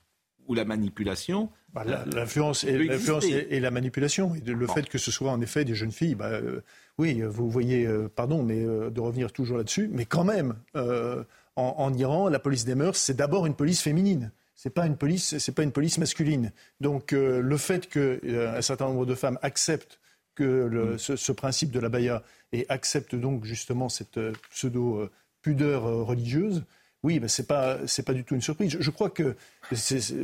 ou 0.46 0.54
la 0.54 0.64
manipulation. 0.64 1.50
Bah, 1.72 1.84
L'influence 1.84 2.64
et, 2.64 2.76
l'influence 2.78 3.24
exister. 3.24 3.54
et, 3.54 3.56
et 3.56 3.60
la 3.60 3.70
manipulation. 3.70 4.34
Et 4.34 4.40
de- 4.40 4.52
le 4.52 4.66
Bon. 4.66 4.74
fait 4.74 4.88
que 4.88 4.98
ce 4.98 5.10
soit 5.10 5.30
en 5.30 5.40
effet 5.40 5.64
des 5.64 5.74
jeunes 5.74 5.92
filles, 5.92 6.14
bah, 6.14 6.28
euh, 6.30 6.60
oui, 6.98 7.22
vous 7.22 7.48
voyez, 7.50 7.86
euh, 7.86 8.08
pardon, 8.14 8.42
mais 8.42 8.62
euh, 8.64 8.90
de 8.90 9.00
revenir 9.00 9.32
toujours 9.32 9.56
là-dessus, 9.56 9.88
mais 9.92 10.04
quand 10.04 10.24
même, 10.24 10.54
euh, 10.76 11.24
en, 11.56 11.74
en 11.78 11.94
Iran, 11.94 12.28
la 12.28 12.38
police 12.38 12.64
des 12.64 12.74
mœurs, 12.74 12.96
c'est 12.96 13.14
d'abord 13.16 13.46
une 13.46 13.54
police 13.54 13.80
féminine. 13.80 14.32
C'est 14.54 14.70
pas 14.70 14.86
une 14.86 14.96
police, 14.96 15.38
c'est 15.38 15.54
pas 15.54 15.62
une 15.62 15.72
police 15.72 15.98
masculine. 15.98 16.52
Donc 16.80 17.12
euh, 17.12 17.40
le 17.40 17.56
fait 17.56 17.88
que 17.88 18.20
euh, 18.24 18.56
un 18.56 18.62
certain 18.62 18.86
nombre 18.86 19.06
de 19.06 19.14
femmes 19.14 19.38
acceptent 19.42 19.98
que 20.34 20.44
le- 20.44 20.98
ce, 20.98 21.16
ce 21.16 21.32
principe 21.32 21.70
de 21.70 21.80
la 21.80 21.88
baya 21.88 22.22
et 22.52 22.66
acceptent 22.68 23.14
donc 23.16 23.44
justement 23.44 23.88
cette 23.88 24.18
euh, 24.18 24.32
pseudo 24.50 24.98
euh, 24.98 25.10
pudeur 25.42 25.86
euh, 25.86 26.02
religieuse, 26.02 26.62
oui, 27.02 27.18
ben 27.18 27.28
c'est 27.28 27.46
pas 27.48 27.78
c'est 27.86 28.04
pas 28.04 28.12
du 28.14 28.24
tout 28.24 28.34
une 28.34 28.40
surprise. 28.42 28.70
Je, 28.70 28.80
je 28.80 28.90
crois 28.90 29.10
que 29.10 29.36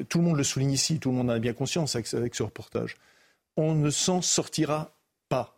tout 0.09 0.19
le 0.19 0.25
monde 0.25 0.37
le 0.37 0.45
souligne 0.45 0.71
ici, 0.73 0.99
tout 1.01 1.11
le 1.11 1.17
monde 1.17 1.31
en 1.31 1.35
a 1.35 1.39
bien 1.39 1.53
conscience 1.53 1.97
avec, 1.97 2.13
avec 2.15 2.35
ce 2.35 2.43
reportage. 2.45 2.97
On 3.57 3.75
ne 3.75 3.91
s'en 3.91 4.23
sortira 4.23 4.93
pas. 5.29 5.55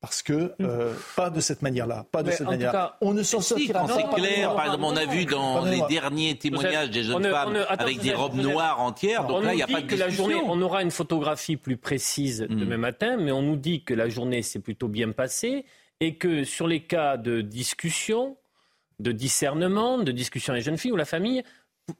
Parce 0.00 0.22
que, 0.22 0.54
euh, 0.62 0.94
pas 1.14 1.28
de 1.28 1.40
cette 1.40 1.60
manière-là, 1.60 2.06
pas 2.10 2.22
de 2.22 2.30
Mais 2.30 2.34
cette 2.36 2.46
manière. 2.46 2.72
cas- 2.72 2.96
on 3.02 3.12
ne 3.12 3.22
s'en 3.22 3.42
sortira 3.42 3.86
pas. 3.86 3.94
c'est 3.94 4.08
clair, 4.16 4.54
par 4.56 4.64
exemple, 4.64 4.84
on 4.84 4.96
a 4.96 5.04
vu 5.04 5.26
dans 5.26 5.62
les 5.66 5.82
derniers 5.90 6.38
témoignages 6.38 6.90
des 6.90 7.02
jeunes 7.04 7.26
on 7.26 7.30
femmes 7.30 7.48
on 7.48 7.52
ne- 7.52 7.60
attends, 7.60 7.84
avec 7.84 8.00
des 8.00 8.14
robes 8.14 8.34
noires 8.34 8.80
entières, 8.80 9.26
donc 9.26 9.36
on 9.36 9.40
là, 9.42 9.48
nous 9.48 9.52
il 9.52 9.56
n'y 9.56 9.62
a 9.62 9.66
dit 9.66 9.72
pas 9.74 9.82
de 9.82 9.86
que 9.86 9.94
la 9.96 10.06
discussion. 10.08 10.30
journée, 10.30 10.48
on 10.50 10.60
aura 10.62 10.82
une 10.82 10.90
photographie 10.90 11.58
plus 11.58 11.76
précise 11.76 12.46
Mm. 12.48 12.56
demain 12.58 12.78
matin, 12.78 13.18
mais 13.18 13.30
on 13.30 13.42
nous 13.42 13.56
dit 13.56 13.84
que 13.84 13.92
la 13.92 14.08
journée 14.08 14.40
s'est 14.40 14.58
plutôt 14.60 14.88
bien 14.88 15.12
passée 15.12 15.66
et 16.00 16.14
que 16.16 16.44
sur 16.44 16.66
les 16.66 16.80
cas 16.82 17.18
de 17.18 17.42
discussion, 17.42 18.38
de 19.00 19.12
discernement, 19.12 19.98
de 19.98 20.12
discussion 20.12 20.52
avec 20.52 20.64
les 20.64 20.70
jeunes 20.70 20.78
filles 20.78 20.92
ou 20.92 20.96
la 20.96 21.04
famille, 21.04 21.42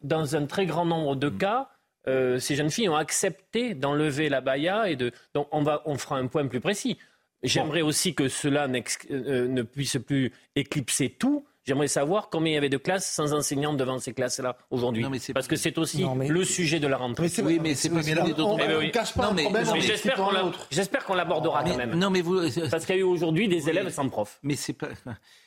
dans 0.02 0.36
un 0.36 0.46
très 0.46 0.66
grand 0.66 0.84
nombre 0.84 1.16
de 1.16 1.28
cas, 1.28 1.68
euh, 2.08 2.38
ces 2.38 2.56
jeunes 2.56 2.70
filles 2.70 2.88
ont 2.88 2.96
accepté 2.96 3.74
d'enlever 3.74 4.28
la 4.28 4.40
baya 4.40 4.88
et 4.88 4.96
de. 4.96 5.12
Donc 5.34 5.48
on 5.52 5.62
va, 5.62 5.82
on 5.84 5.98
fera 5.98 6.16
un 6.16 6.26
point 6.26 6.46
plus 6.46 6.60
précis. 6.60 6.98
J'aimerais 7.42 7.82
aussi 7.82 8.14
que 8.14 8.28
cela 8.28 8.68
euh, 9.10 9.48
ne 9.48 9.62
puisse 9.62 9.96
plus 10.06 10.32
éclipser 10.56 11.10
tout, 11.10 11.46
J'aimerais 11.64 11.88
savoir 11.88 12.30
combien 12.30 12.52
il 12.52 12.54
y 12.54 12.58
avait 12.58 12.70
de 12.70 12.78
classes 12.78 13.06
sans 13.10 13.34
enseignants 13.34 13.74
devant 13.74 13.98
ces 13.98 14.14
classes-là 14.14 14.56
aujourd'hui. 14.70 15.02
Non, 15.02 15.10
mais 15.10 15.18
c'est 15.18 15.34
Parce 15.34 15.46
que 15.46 15.56
c'est 15.56 15.76
aussi 15.78 16.02
Non, 16.02 16.14
mais- 16.14 16.28
le 16.28 16.44
sujet 16.44 16.80
de 16.80 16.86
la 16.86 16.96
rentrée. 16.96 17.28
c'est- 17.28 17.42
Oui, 17.42 17.58
mais 17.60 17.74
c'est 17.74 17.88
oui, 17.88 17.96
parce 17.96 18.06
mais 18.06 18.12
a 18.18 18.22
d'autres 18.24 18.44
on- 18.46 18.58
Eh 18.58 18.66
ben 18.66 18.76
on 18.76 18.78
oui. 18.78 18.86
ne 18.86 18.90
cache 18.90 19.12
pas 19.14 19.26
Non, 19.26 19.34
mais- 19.34 19.44
Mais 19.52 19.62
mais- 19.72 19.80
j'espère 19.80 20.14
qu'on 20.14 20.30
la- 20.30 20.42
l'autre. 20.42 20.66
j'espère 20.70 21.04
qu'on 21.04 21.14
l'abordera 21.14 21.62
quand 21.62 21.68
Mais- 21.70 21.86
même. 21.86 21.98
non, 21.98 22.08
mais 22.10 22.22
vous. 22.22 22.40
Parce 22.70 22.86
qu'il 22.86 22.94
y 22.94 22.98
a 22.98 23.00
eu 23.02 23.04
aujourd'hui 23.04 23.46
des 23.48 23.68
élèves 23.68 23.90
sans 23.90 24.08
prof. 24.08 24.38
Mais 24.42 24.56
c'est 24.56 24.72
pas. 24.72 24.88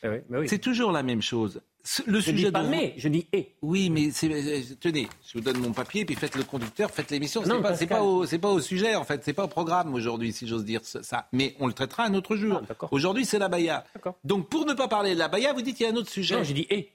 Eh 0.04 0.08
oui, 0.08 0.18
mais 0.30 0.38
oui. 0.40 0.48
C'est 0.50 0.60
toujours 0.60 0.92
la 0.92 1.02
même 1.04 1.22
chose. 1.22 1.62
Le 2.08 2.20
Je 2.22 2.32
sujet 2.32 2.46
dis 2.46 2.52
pas 2.52 2.64
mais, 2.64 2.94
je 2.96 3.10
dis 3.10 3.28
et. 3.34 3.56
Oui, 3.62 3.90
mais 3.90 4.10
c'est- 4.12 4.32
euh, 4.32 4.62
tenez, 4.80 5.10
je 5.28 5.34
vous 5.38 5.44
donne 5.44 5.58
mon 5.58 5.74
papier, 5.74 6.06
puis 6.06 6.16
faites 6.16 6.36
le 6.36 6.44
conducteur, 6.46 6.90
faites 6.92 7.12
l'émission. 7.12 7.42
C'est 7.44 7.50
Non, 7.50 7.62
pas, 7.62 7.76
c'est 7.76 7.88
Pascal. 7.88 7.98
pas, 7.98 8.04
au- 8.04 8.26
c'est 8.26 8.40
pas 8.40 8.50
au 8.52 8.62
sujet, 8.62 8.96
en 8.96 9.04
fait. 9.04 9.22
C'est 9.26 9.34
pas 9.34 9.44
au 9.44 9.48
programme 9.50 9.94
aujourd'hui, 9.94 10.32
si 10.32 10.48
j'ose 10.48 10.64
dire 10.64 10.80
ça-. 10.86 11.28
Mais 11.34 11.58
on 11.60 11.68
le 11.68 11.74
traitera 11.74 12.06
un 12.06 12.14
autre 12.14 12.38
jour. 12.38 12.60
Ah, 12.64 12.66
d'accord. 12.66 12.88
aujourd'hui, 12.94 13.26
c'est 13.26 13.38
la 13.38 13.50
Baïa. 13.50 13.84
D'accord. 13.94 14.16
Donc, 14.24 14.48
pour 14.48 14.66
ne 14.66 14.74
pas 14.74 14.88
parler 14.88 15.14
de 15.14 15.20
la 15.20 15.28
Baïa, 15.28 15.52
vous 15.52 15.62
dites 15.62 15.76
qu'il 15.76 15.86
y 15.86 15.90
a 15.90 15.92
un 15.92 15.96
autre 15.98 16.10
sujet. 16.10 16.38
Non, 16.38 16.44
j'ai 16.44 16.54
dit 16.54 16.68
et. 16.70 16.90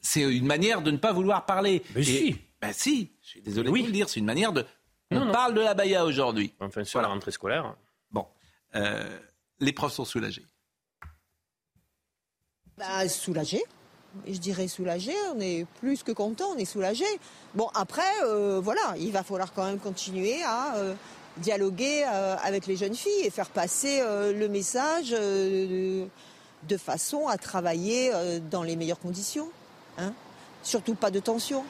C'est 0.00 0.22
une 0.22 0.46
manière 0.46 0.80
de 0.80 0.90
ne 0.92 0.96
pas 0.96 1.12
vouloir 1.12 1.44
parler. 1.44 1.82
Mais 1.94 2.00
Et- 2.00 2.04
si. 2.04 2.36
Ben 2.62 2.72
si, 2.72 3.10
je 3.22 3.28
suis 3.28 3.42
désolé 3.42 3.68
Oui. 3.68 3.80
de 3.80 3.84
vous 3.84 3.90
le 3.90 3.94
dire, 3.96 4.08
c'est 4.08 4.20
une 4.20 4.26
manière 4.26 4.52
de... 4.54 4.64
Non, 5.10 5.22
on 5.22 5.24
non. 5.26 5.32
parle 5.32 5.52
de 5.54 5.60
la 5.60 5.74
Baïa 5.74 6.04
aujourd'hui. 6.06 6.54
Enfin, 6.60 6.84
sur 6.84 7.02
la 7.02 7.08
rentrée 7.08 7.32
scolaire. 7.32 7.74
Bon, 8.10 8.26
euh, 8.74 9.18
les 9.60 9.72
profs 9.74 9.92
sont 9.92 10.04
soulagés. 10.06 10.44
Bah, 12.78 13.06
soulagé. 13.10 13.60
Je 14.26 14.38
dirais 14.38 14.68
soulagé. 14.68 15.12
On 15.34 15.40
est 15.40 15.66
plus 15.80 16.02
que 16.02 16.12
content, 16.12 16.46
on 16.54 16.58
est 16.58 16.64
soulagé. 16.64 17.04
Bon, 17.54 17.68
après, 17.74 18.02
euh, 18.24 18.60
voilà, 18.62 18.94
il 18.98 19.12
va 19.12 19.22
falloir 19.22 19.52
quand 19.52 19.64
même 19.64 19.78
continuer 19.78 20.42
à 20.42 20.76
euh, 20.76 20.94
dialoguer 21.36 22.04
euh, 22.06 22.36
avec 22.42 22.66
les 22.66 22.76
jeunes 22.76 22.94
filles 22.94 23.24
et 23.24 23.30
faire 23.30 23.48
passer 23.50 24.00
le 24.02 24.48
message 24.48 25.10
de 25.10 26.76
façon 26.76 27.28
à 27.28 27.38
travailler 27.38 28.10
dans 28.50 28.62
les 28.62 28.76
meilleures 28.76 29.00
conditions. 29.00 29.48
hein. 29.98 30.12
Surtout 30.62 30.94
pas 30.94 31.10
de 31.10 31.20
tension. 31.20 31.64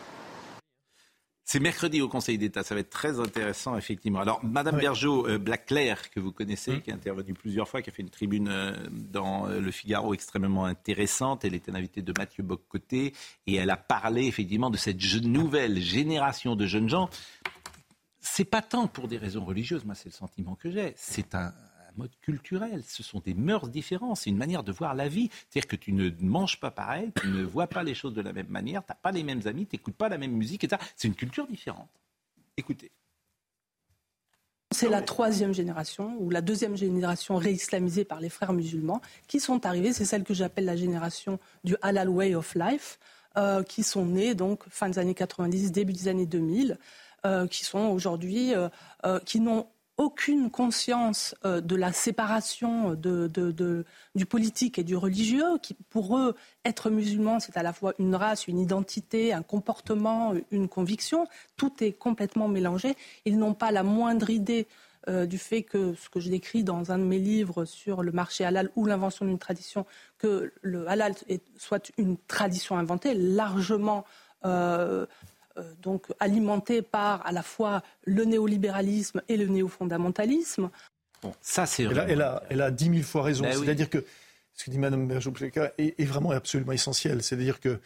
C'est 1.52 1.58
mercredi 1.58 2.00
au 2.00 2.08
Conseil 2.08 2.38
d'État, 2.38 2.62
ça 2.62 2.76
va 2.76 2.80
être 2.80 2.90
très 2.90 3.18
intéressant 3.18 3.76
effectivement. 3.76 4.20
Alors 4.20 4.38
Madame 4.44 4.76
Oui. 4.76 4.82
Bergeau, 4.82 5.26
euh, 5.26 5.36
Black-Claire, 5.36 6.08
que 6.12 6.20
vous 6.20 6.30
connaissez, 6.30 6.74
Hum. 6.74 6.80
qui 6.80 6.90
est 6.90 6.92
intervenue 6.92 7.34
plusieurs 7.34 7.66
fois, 7.66 7.82
qui 7.82 7.90
a 7.90 7.92
fait 7.92 8.02
une 8.02 8.08
tribune 8.08 8.46
euh, 8.46 8.72
dans 8.92 9.48
euh, 9.48 9.58
Le 9.58 9.72
Figaro 9.72 10.14
extrêmement 10.14 10.64
intéressante. 10.64 11.44
Elle 11.44 11.56
était 11.56 11.74
invitée 11.74 12.02
de 12.02 12.14
Mathieu 12.16 12.44
Boccoté 12.44 13.14
et 13.48 13.54
elle 13.56 13.70
a 13.70 13.76
parlé 13.76 14.26
effectivement 14.26 14.70
de 14.70 14.76
cette 14.76 15.02
nouvelle 15.24 15.80
génération 15.80 16.54
de 16.54 16.66
jeunes 16.66 16.88
gens. 16.88 17.10
C'est 18.20 18.44
pas 18.44 18.62
tant 18.62 18.86
pour 18.86 19.08
des 19.08 19.18
raisons 19.18 19.44
religieuses, 19.44 19.84
moi 19.84 19.96
c'est 19.96 20.08
le 20.08 20.14
sentiment 20.14 20.54
que 20.54 20.70
j'ai. 20.70 20.92
C'est 20.94 21.34
un, 21.34 21.52
mode 21.96 22.10
culturel, 22.20 22.82
ce 22.86 23.02
sont 23.02 23.20
des 23.20 23.34
mœurs 23.34 23.68
différentes, 23.68 24.16
c'est 24.18 24.30
une 24.30 24.36
manière 24.36 24.62
de 24.62 24.72
voir 24.72 24.94
la 24.94 25.08
vie. 25.08 25.30
C'est-à-dire 25.48 25.68
que 25.68 25.76
tu 25.76 25.92
ne 25.92 26.10
manges 26.20 26.60
pas 26.60 26.70
pareil, 26.70 27.10
tu 27.20 27.28
ne 27.28 27.42
vois 27.42 27.66
pas 27.66 27.82
les 27.82 27.94
choses 27.94 28.14
de 28.14 28.22
la 28.22 28.32
même 28.32 28.48
manière, 28.48 28.84
tu 28.84 28.92
n'as 28.92 28.96
pas 28.96 29.12
les 29.12 29.22
mêmes 29.22 29.42
amis, 29.46 29.66
tu 29.66 29.76
n'écoutes 29.76 29.96
pas 29.96 30.08
la 30.08 30.18
même 30.18 30.32
musique, 30.32 30.64
etc. 30.64 30.80
C'est 30.96 31.08
une 31.08 31.14
culture 31.14 31.46
différente. 31.46 31.88
Écoutez. 32.56 32.90
C'est 34.72 34.88
la 34.88 35.02
troisième 35.02 35.52
génération 35.52 36.16
ou 36.20 36.30
la 36.30 36.40
deuxième 36.40 36.76
génération 36.76 37.36
réislamisée 37.36 38.04
par 38.04 38.20
les 38.20 38.28
frères 38.28 38.52
musulmans 38.52 39.00
qui 39.26 39.40
sont 39.40 39.66
arrivés. 39.66 39.92
C'est 39.92 40.04
celle 40.04 40.22
que 40.22 40.32
j'appelle 40.32 40.64
la 40.64 40.76
génération 40.76 41.40
du 41.64 41.74
halal 41.82 42.08
way 42.08 42.36
of 42.36 42.54
life, 42.54 43.00
euh, 43.36 43.64
qui 43.64 43.82
sont 43.82 44.06
nés 44.06 44.36
donc 44.36 44.62
fin 44.68 44.88
des 44.88 45.00
années 45.00 45.14
90, 45.14 45.72
début 45.72 45.92
des 45.92 46.06
années 46.06 46.26
2000, 46.26 46.78
euh, 47.26 47.48
qui 47.48 47.64
sont 47.64 47.88
aujourd'hui, 47.88 48.54
euh, 48.54 49.18
qui 49.24 49.40
n'ont 49.40 49.66
aucune 50.00 50.50
conscience 50.50 51.34
euh, 51.44 51.60
de 51.60 51.76
la 51.76 51.92
séparation 51.92 52.94
du 52.94 54.26
politique 54.26 54.78
et 54.78 54.82
du 54.82 54.96
religieux, 54.96 55.58
qui 55.62 55.74
pour 55.74 56.16
eux, 56.16 56.34
être 56.64 56.88
musulman, 56.88 57.38
c'est 57.38 57.58
à 57.58 57.62
la 57.62 57.74
fois 57.74 57.92
une 57.98 58.14
race, 58.14 58.48
une 58.48 58.58
identité, 58.58 59.34
un 59.34 59.42
comportement, 59.42 60.32
une 60.50 60.68
conviction. 60.68 61.26
Tout 61.58 61.84
est 61.84 61.92
complètement 61.92 62.48
mélangé. 62.48 62.96
Ils 63.26 63.38
n'ont 63.38 63.52
pas 63.52 63.70
la 63.72 63.82
moindre 63.82 64.30
idée 64.30 64.66
euh, 65.08 65.26
du 65.26 65.36
fait 65.36 65.62
que 65.62 65.92
ce 65.92 66.08
que 66.08 66.18
je 66.18 66.30
décris 66.30 66.64
dans 66.64 66.92
un 66.92 66.98
de 66.98 67.04
mes 67.04 67.18
livres 67.18 67.66
sur 67.66 68.02
le 68.02 68.10
marché 68.10 68.42
halal 68.42 68.70
ou 68.76 68.86
l'invention 68.86 69.26
d'une 69.26 69.38
tradition, 69.38 69.84
que 70.16 70.50
le 70.62 70.88
halal 70.88 71.14
soit 71.58 71.92
une 71.98 72.16
tradition 72.16 72.78
inventée, 72.78 73.12
largement 73.12 74.06
euh, 74.46 75.04
donc 75.80 76.06
alimentée 76.20 76.82
par 76.82 77.24
à 77.26 77.32
la 77.32 77.42
fois 77.42 77.82
le 78.04 78.24
néolibéralisme 78.24 79.22
et 79.28 79.36
le 79.36 79.46
néofondamentalisme. 79.46 80.70
Bon, 81.22 81.34
ça 81.40 81.66
c'est 81.66 81.82
Elle 81.84 81.98
a, 81.98 82.08
elle, 82.08 82.22
a, 82.22 82.42
elle 82.48 82.62
a 82.62 82.70
10 82.70 82.84
000 82.84 82.96
fois 83.02 83.22
raison. 83.22 83.44
Ben 83.44 83.56
oui. 83.56 83.64
C'est-à-dire 83.64 83.90
que 83.90 84.04
ce 84.54 84.64
que 84.64 84.70
dit 84.70 84.78
Mme 84.78 85.08
bergeau 85.08 85.32
est, 85.78 85.94
est 85.98 86.04
vraiment 86.04 86.30
absolument 86.30 86.72
essentiel. 86.72 87.22
C'est-à-dire 87.22 87.60
que 87.60 87.80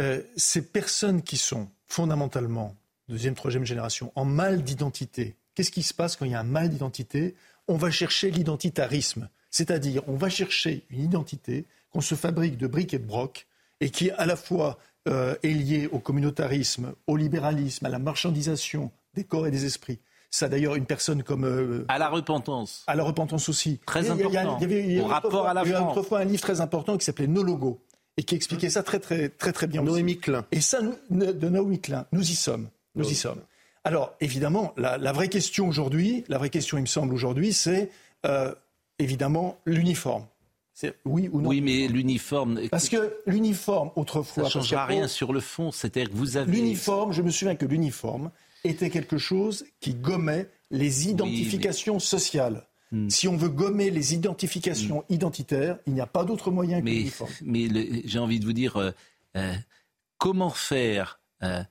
euh, 0.00 0.22
ces 0.36 0.62
personnes 0.62 1.22
qui 1.22 1.36
sont 1.36 1.68
fondamentalement 1.88 2.74
deuxième, 3.08 3.34
troisième 3.34 3.64
génération 3.64 4.12
en 4.14 4.24
mal 4.24 4.62
d'identité, 4.62 5.36
qu'est-ce 5.54 5.70
qui 5.70 5.82
se 5.82 5.92
passe 5.92 6.16
quand 6.16 6.24
il 6.24 6.32
y 6.32 6.34
a 6.34 6.40
un 6.40 6.44
mal 6.44 6.70
d'identité? 6.70 7.34
On 7.68 7.76
va 7.76 7.90
chercher 7.90 8.30
l'identitarisme. 8.30 9.28
C'est-à-dire, 9.50 10.02
on 10.08 10.16
va 10.16 10.30
chercher 10.30 10.84
une 10.90 11.00
identité 11.00 11.66
qu'on 11.90 12.00
se 12.00 12.14
fabrique 12.14 12.56
de 12.56 12.66
briques 12.66 12.94
et 12.94 12.98
de 12.98 13.04
broc 13.04 13.46
et 13.80 13.90
qui 13.90 14.10
à 14.12 14.24
la 14.24 14.36
fois 14.36 14.78
euh, 15.08 15.34
est 15.42 15.48
liée 15.48 15.88
au 15.90 15.98
communautarisme, 15.98 16.92
au 17.06 17.16
libéralisme, 17.16 17.86
à 17.86 17.88
la 17.88 17.98
marchandisation 17.98 18.90
des 19.14 19.24
corps 19.24 19.46
et 19.46 19.50
des 19.50 19.64
esprits. 19.64 19.98
Ça, 20.30 20.48
d'ailleurs, 20.48 20.76
une 20.76 20.86
personne 20.86 21.22
comme 21.22 21.44
euh, 21.44 21.84
À 21.88 21.98
la 21.98 22.08
repentance. 22.08 22.84
à 22.86 22.94
la 22.94 23.02
repentance 23.04 23.48
aussi. 23.48 23.80
Très 23.86 24.00
il 24.00 24.06
y 24.06 24.10
a- 24.10 24.12
important. 24.14 24.56
Il 24.58 24.62
y 24.62 24.64
avait, 24.64 24.84
il 24.84 24.92
y 24.92 24.98
a 24.98 25.02
Au 25.02 25.06
une 25.06 25.10
rapport 25.12 25.46
à 25.46 25.52
la 25.54 25.62
il 25.64 25.70
y 25.70 25.74
a 25.74 25.78
France. 25.78 25.92
autrefois 25.96 26.20
un 26.20 26.24
livre 26.24 26.40
très 26.40 26.60
important 26.62 26.96
qui 26.96 27.04
s'appelait 27.04 27.26
Nos 27.26 27.42
logos 27.42 27.80
et 28.16 28.22
qui 28.22 28.34
expliquait 28.34 28.70
ça 28.70 28.82
très 28.82 28.98
très 29.00 29.28
très 29.28 29.52
très 29.52 29.66
bien. 29.66 29.82
Noémie. 29.82 30.18
Klein. 30.18 30.46
Et 30.52 30.60
ça, 30.60 30.80
nous- 30.80 31.32
de 31.32 31.48
Naomi 31.48 31.80
Klein, 31.80 32.06
nous 32.12 32.22
y 32.30 32.34
sommes. 32.34 32.68
Nous 32.94 33.10
y 33.10 33.14
sommes. 33.14 33.40
Alors, 33.84 34.14
évidemment, 34.20 34.72
la, 34.76 34.96
la 34.98 35.12
vraie 35.12 35.28
question 35.28 35.66
aujourd'hui, 35.68 36.24
la 36.28 36.38
vraie 36.38 36.50
question, 36.50 36.78
il 36.78 36.82
me 36.82 36.86
semble, 36.86 37.12
aujourd'hui, 37.12 37.52
c'est 37.52 37.90
euh, 38.24 38.54
évidemment 38.98 39.58
l'uniforme. 39.66 40.26
Oui 41.04 41.28
ou 41.32 41.40
non 41.40 41.48
Oui, 41.50 41.60
mais 41.60 41.86
l'uniforme. 41.88 42.68
Parce 42.70 42.88
que 42.88 43.14
l'uniforme, 43.26 43.90
autrefois... 43.96 44.48
Ça 44.50 44.58
ne 44.60 44.64
que- 44.64 44.92
rien 44.92 45.08
sur 45.08 45.32
le 45.32 45.40
fond. 45.40 45.70
C'est-à-dire 45.70 46.10
que 46.10 46.16
vous 46.16 46.36
avez. 46.36 46.50
L'uniforme, 46.52 47.12
je 47.12 47.22
me 47.22 47.30
souviens 47.30 47.54
que 47.54 47.66
l'uniforme 47.66 48.30
était 48.64 48.90
quelque 48.90 49.18
chose 49.18 49.64
qui 49.80 49.94
gommait 49.94 50.48
les 50.70 51.08
identifications 51.08 51.98
sociales. 51.98 52.66
Hmm. 52.90 53.08
Si 53.08 53.26
on 53.28 53.36
veut 53.36 53.48
gommer 53.48 53.90
les 53.90 54.14
identifications 54.14 55.04
identitaires, 55.08 55.78
il 55.86 55.94
n'y 55.94 56.00
a 56.00 56.06
pas 56.06 56.24
d'autre 56.24 56.50
moyen 56.50 56.80
que 56.80 56.84
Mais, 56.84 56.92
l'uniforme. 56.92 57.30
mais 57.42 57.68
j'ai 58.04 58.18
envie 58.18 58.38
de 58.38 58.44
vous 58.44 58.52
dire, 58.52 58.76
euh, 58.76 58.90
euh, 59.36 59.54
comment 60.18 60.50
faire 60.50 61.18
euh, 61.42 61.62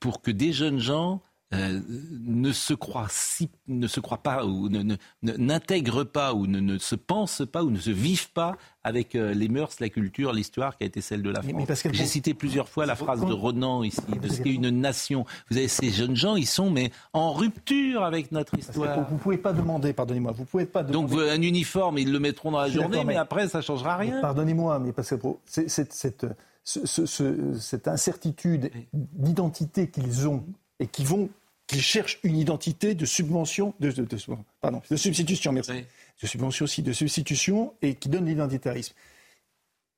pour 0.00 0.22
que 0.22 0.30
des 0.30 0.52
jeunes 0.52 0.78
gens 0.78 1.22
euh, 1.52 1.80
ne 2.26 2.52
se 2.52 2.74
croient 2.74 3.08
si, 3.10 3.50
ne 3.66 3.88
se 3.88 3.98
croient 3.98 4.22
pas 4.22 4.44
ou 4.46 4.68
ne- 4.68 4.82
ne- 4.82 4.96
ne- 5.22 5.32
n'intègrent 5.36 6.04
pas 6.04 6.32
ou 6.32 6.46
ne, 6.46 6.60
ne 6.60 6.78
se 6.78 6.94
pensent 6.94 7.42
pas 7.50 7.64
ou 7.64 7.70
ne 7.70 7.78
se 7.78 7.90
vivent 7.90 8.30
pas 8.30 8.56
avec 8.84 9.16
euh, 9.16 9.34
les 9.34 9.48
mœurs, 9.48 9.80
la 9.80 9.88
culture, 9.88 10.32
l'histoire 10.32 10.78
qui 10.78 10.84
a 10.84 10.86
été 10.86 11.00
celle 11.00 11.22
de 11.22 11.30
la 11.30 11.42
Mais- 11.42 11.52
France. 11.66 11.82
J'ai 11.92 12.06
cité 12.06 12.34
plusieurs 12.34 12.68
fois 12.68 12.86
la 12.86 12.94
phrase 12.94 13.24
de 13.26 13.32
Renan 13.32 13.82
ici, 13.82 14.00
de 14.22 14.28
ce 14.28 14.40
qu'est 14.42 14.54
une 14.54 14.70
nation. 14.70 15.24
Vous 15.50 15.56
avez 15.56 15.66
ces 15.66 15.90
jeunes 15.90 16.14
gens, 16.14 16.36
ils 16.36 16.46
sont 16.46 16.70
mais 16.70 16.92
en 17.12 17.32
rupture 17.32 18.04
avec 18.04 18.30
notre 18.30 18.56
histoire. 18.56 19.08
vous 19.08 19.14
ne 19.14 19.20
pouvez 19.20 19.38
pas 19.38 19.52
demander, 19.52 19.92
pardonnez-moi, 19.92 20.30
vous 20.32 20.44
pouvez 20.44 20.66
pas 20.66 20.84
Donc 20.84 21.08
demander. 21.08 21.26
vous- 21.30 21.30
un 21.36 21.42
uniforme, 21.42 21.98
ils 21.98 22.12
le 22.12 22.20
mettront 22.20 22.52
dans 22.52 22.60
la 22.60 22.68
journée, 22.70 22.98
mais 22.98 23.04
mais- 23.04 23.16
après 23.16 23.48
ça 23.48 23.60
changera 23.60 23.98
Mais 23.98 24.10
rien. 24.12 24.20
Pardonnez-moi, 24.20 24.78
mais 24.78 24.92
parce 24.92 25.10
que 25.10 25.16
c'est- 25.46 25.68
cette, 25.68 26.26
ce- 26.62 26.86
ce- 26.86 27.06
ce- 27.06 27.54
cette 27.58 27.88
incertitude 27.88 28.70
d'identité 29.14 29.88
qu'ils 29.90 30.28
ont 30.28 30.44
et 30.78 30.86
qui 30.86 31.04
vont, 31.04 31.28
qu'ils 31.70 31.82
cherchent 31.82 32.18
une 32.22 32.36
identité 32.36 32.94
de 32.94 33.06
subvention, 33.06 33.74
de, 33.80 33.90
de- 33.90 34.04
de- 34.04 34.16
pardon, 34.60 34.82
de 34.90 34.96
substitution, 34.96 35.52
merci, 35.52 35.70
Oui. 35.72 35.84
de 36.22 36.26
subvention 36.26 36.64
aussi, 36.64 36.82
de 36.82 36.92
substitution 36.92 37.72
et 37.82 37.94
qui 37.94 38.08
donne 38.08 38.26
l'identitarisme. 38.26 38.94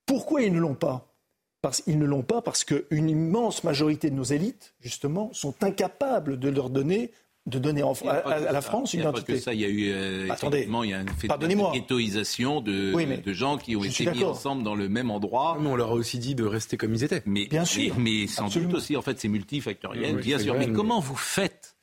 Pourquoi 0.07 0.43
ils 0.43 0.53
ne 0.53 0.59
l'ont 0.61 0.75
pas? 0.75 1.09
Parce 1.61 1.81
qu'ils 1.83 1.99
ne 1.99 2.05
l'ont 2.07 2.23
pas 2.23 2.43
parce 2.43 2.65
qu'une 2.65 3.09
immense 3.09 3.63
majorité 3.65 4.11
de 4.11 4.15
nos 4.17 4.25
élites, 4.25 4.75
justement, 4.81 5.33
sont 5.33 5.55
incapables 5.63 6.39
de 6.39 6.49
leur 6.49 6.71
donner, 6.71 7.11
de 7.47 7.59
donner 7.59 7.83
en- 7.83 7.93
Il 7.95 8.07
y 8.07 8.09
à, 8.09 8.53
la. 8.53 8.61
France 8.61 8.93
Il 8.93 8.97
une 8.99 9.03
n'y 9.03 9.09
a 9.09 9.13
pas 9.13 9.21
que 9.21 9.37
ça. 9.37 9.53
Il 9.53 9.61
y 9.61 9.65
a 9.65 9.69
eu 9.69 9.91
euh, 9.91 10.29
Attendez. 10.31 10.59
effectivement, 10.59 10.85
il 10.85 10.91
y 10.91 10.95
a 10.95 10.99
un 11.01 11.05
de 11.05 11.73
ghettoisation 11.75 12.61
de, 12.61 12.93
Oui, 12.95 13.05
de 13.07 13.33
gens 13.33 13.59
qui 13.59 13.75
ont 13.75 13.83
été 13.83 14.09
mis 14.11 14.23
ensemble 14.23 14.63
dans 14.63 14.77
le 14.77 14.89
même 14.89 15.11
endroit. 15.11 15.59
Mais 15.61 15.69
on 15.69 15.75
leur 15.77 15.91
a 15.91 15.95
aussi 15.95 16.19
dit 16.19 16.35
de 16.37 16.45
rester 16.45 16.77
comme 16.77 16.95
ils 16.95 17.03
étaient. 17.03 17.23
Mais, 17.27 17.47
Bien 17.47 17.65
sûr. 17.65 17.95
mais, 17.99 18.03
mais 18.23 18.27
sans 18.29 18.47
Absolument. 18.47 18.71
doute 18.73 18.79
aussi, 18.81 18.97
en 18.97 19.03
fait, 19.03 19.19
c'est 19.19 19.27
multifactoriel, 19.29 20.17
Oui, 20.17 20.23
bien 20.23 20.39
sûr. 20.39 20.55
vrai, 20.55 20.61
mais 20.67 20.71
mais- 20.71 20.77
comment 20.77 21.01
vous 21.01 21.17
faites? 21.17 21.75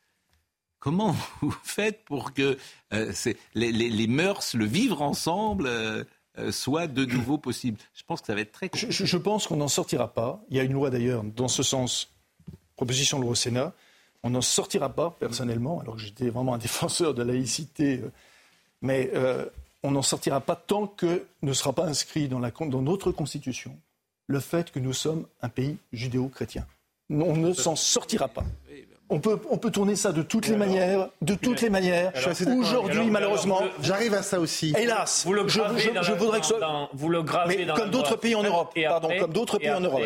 Comment 0.79 1.13
vous 1.41 1.53
faites 1.63 2.05
pour 2.05 2.33
que 2.33 2.57
euh, 2.93 3.11
les, 3.53 3.71
les- 3.73 3.89
les 3.89 4.07
mœurs, 4.07 4.53
le 4.55 4.63
vivre 4.65 5.01
ensemble, 5.01 5.65
euh, 5.67 6.05
euh, 6.37 6.53
soit 6.53 6.87
de 6.87 7.03
nouveau 7.03 7.37
possible 7.37 7.77
Je 7.93 8.03
pense 8.07 8.21
que 8.21 8.27
ça 8.27 8.33
va 8.35 8.39
être 8.39 8.53
très 8.53 8.69
je- 8.73 8.87
je 9.05 9.17
pense 9.17 9.45
qu'on 9.45 9.57
n'en 9.57 9.67
sortira 9.67 10.13
pas. 10.13 10.41
Il 10.49 10.55
y 10.55 10.59
a 10.61 10.63
une 10.63 10.71
loi 10.71 10.89
d'ailleurs 10.89 11.23
dans 11.35 11.49
ce 11.49 11.63
sens, 11.63 12.13
proposition 12.77 13.17
de 13.17 13.23
loi 13.23 13.31
au 13.31 13.35
Sénat. 13.35 13.73
On 14.23 14.31
n'en 14.31 14.41
sortira 14.41 14.89
pas 14.89 15.15
personnellement, 15.19 15.79
alors 15.79 15.95
que 15.95 16.01
j'étais 16.01 16.29
vraiment 16.29 16.53
un 16.53 16.57
défenseur 16.67 17.13
de 17.13 17.23
la 17.23 17.33
laïcité, 17.33 18.01
euh, 18.03 18.11
mais 18.81 19.09
euh, 19.13 19.45
on 19.83 19.91
n'en 19.91 20.01
sortira 20.01 20.41
pas 20.41 20.55
tant 20.55 20.87
que 20.87 21.23
ne 21.41 21.53
sera 21.53 21.71
pas 21.73 21.85
inscrit 21.85 22.27
dans, 22.27 22.39
la, 22.39 22.51
con- 22.51 22.65
dans 22.67 22.81
notre 22.81 23.11
Constitution 23.11 23.77
le 24.27 24.39
fait 24.39 24.71
que 24.71 24.79
nous 24.79 24.93
sommes 24.93 25.25
un 25.41 25.49
pays 25.49 25.77
judéo-chrétien. 25.93 26.65
On 27.09 27.35
ne 27.35 27.53
s'en 27.53 27.75
sortira 27.75 28.27
pas. 28.27 28.43
On 29.11 29.19
peut, 29.19 29.39
on 29.49 29.57
peut 29.57 29.71
tourner 29.71 29.95
ça 29.95 30.11
de 30.11 30.21
toutes 30.21 30.47
les 30.47 30.55
manières, 30.55 31.09
de 31.23 31.33
toutes 31.33 31.61
les 31.61 31.71
manières. 31.71 32.13
Aujourd'hui, 32.59 33.09
malheureusement, 33.09 33.61
J'arrive 33.81 34.13
à 34.13 34.21
ça 34.21 34.39
aussi. 34.39 34.71
hélas, 34.77 35.23
Vous 35.25 35.33
le 35.33 35.47
je, 35.47 35.57
gravez 35.59 35.79
je- 35.79 35.89
dans 35.89 36.03
je 36.03 36.11
la- 36.11 36.17
voudrais 36.19 36.39
que 36.41 36.45
ce 36.45 36.53
dans- 36.59 36.89
vous 36.93 37.09
le 37.09 37.23
gravez 37.23 37.57
Mais 37.57 37.65
dans 37.65 37.73
comme 37.73 37.85
la 37.85 37.89
d'autres 37.91 38.17
pays 38.17 38.35
en 38.35 38.43
Europe, 38.43 38.71
Et 38.75 38.83
pardon, 38.83 39.07
après- 39.07 39.17
comme 39.19 39.33
d'autres 39.33 39.57
pays 39.57 39.71
en 39.71 39.79
Europe. 39.79 40.03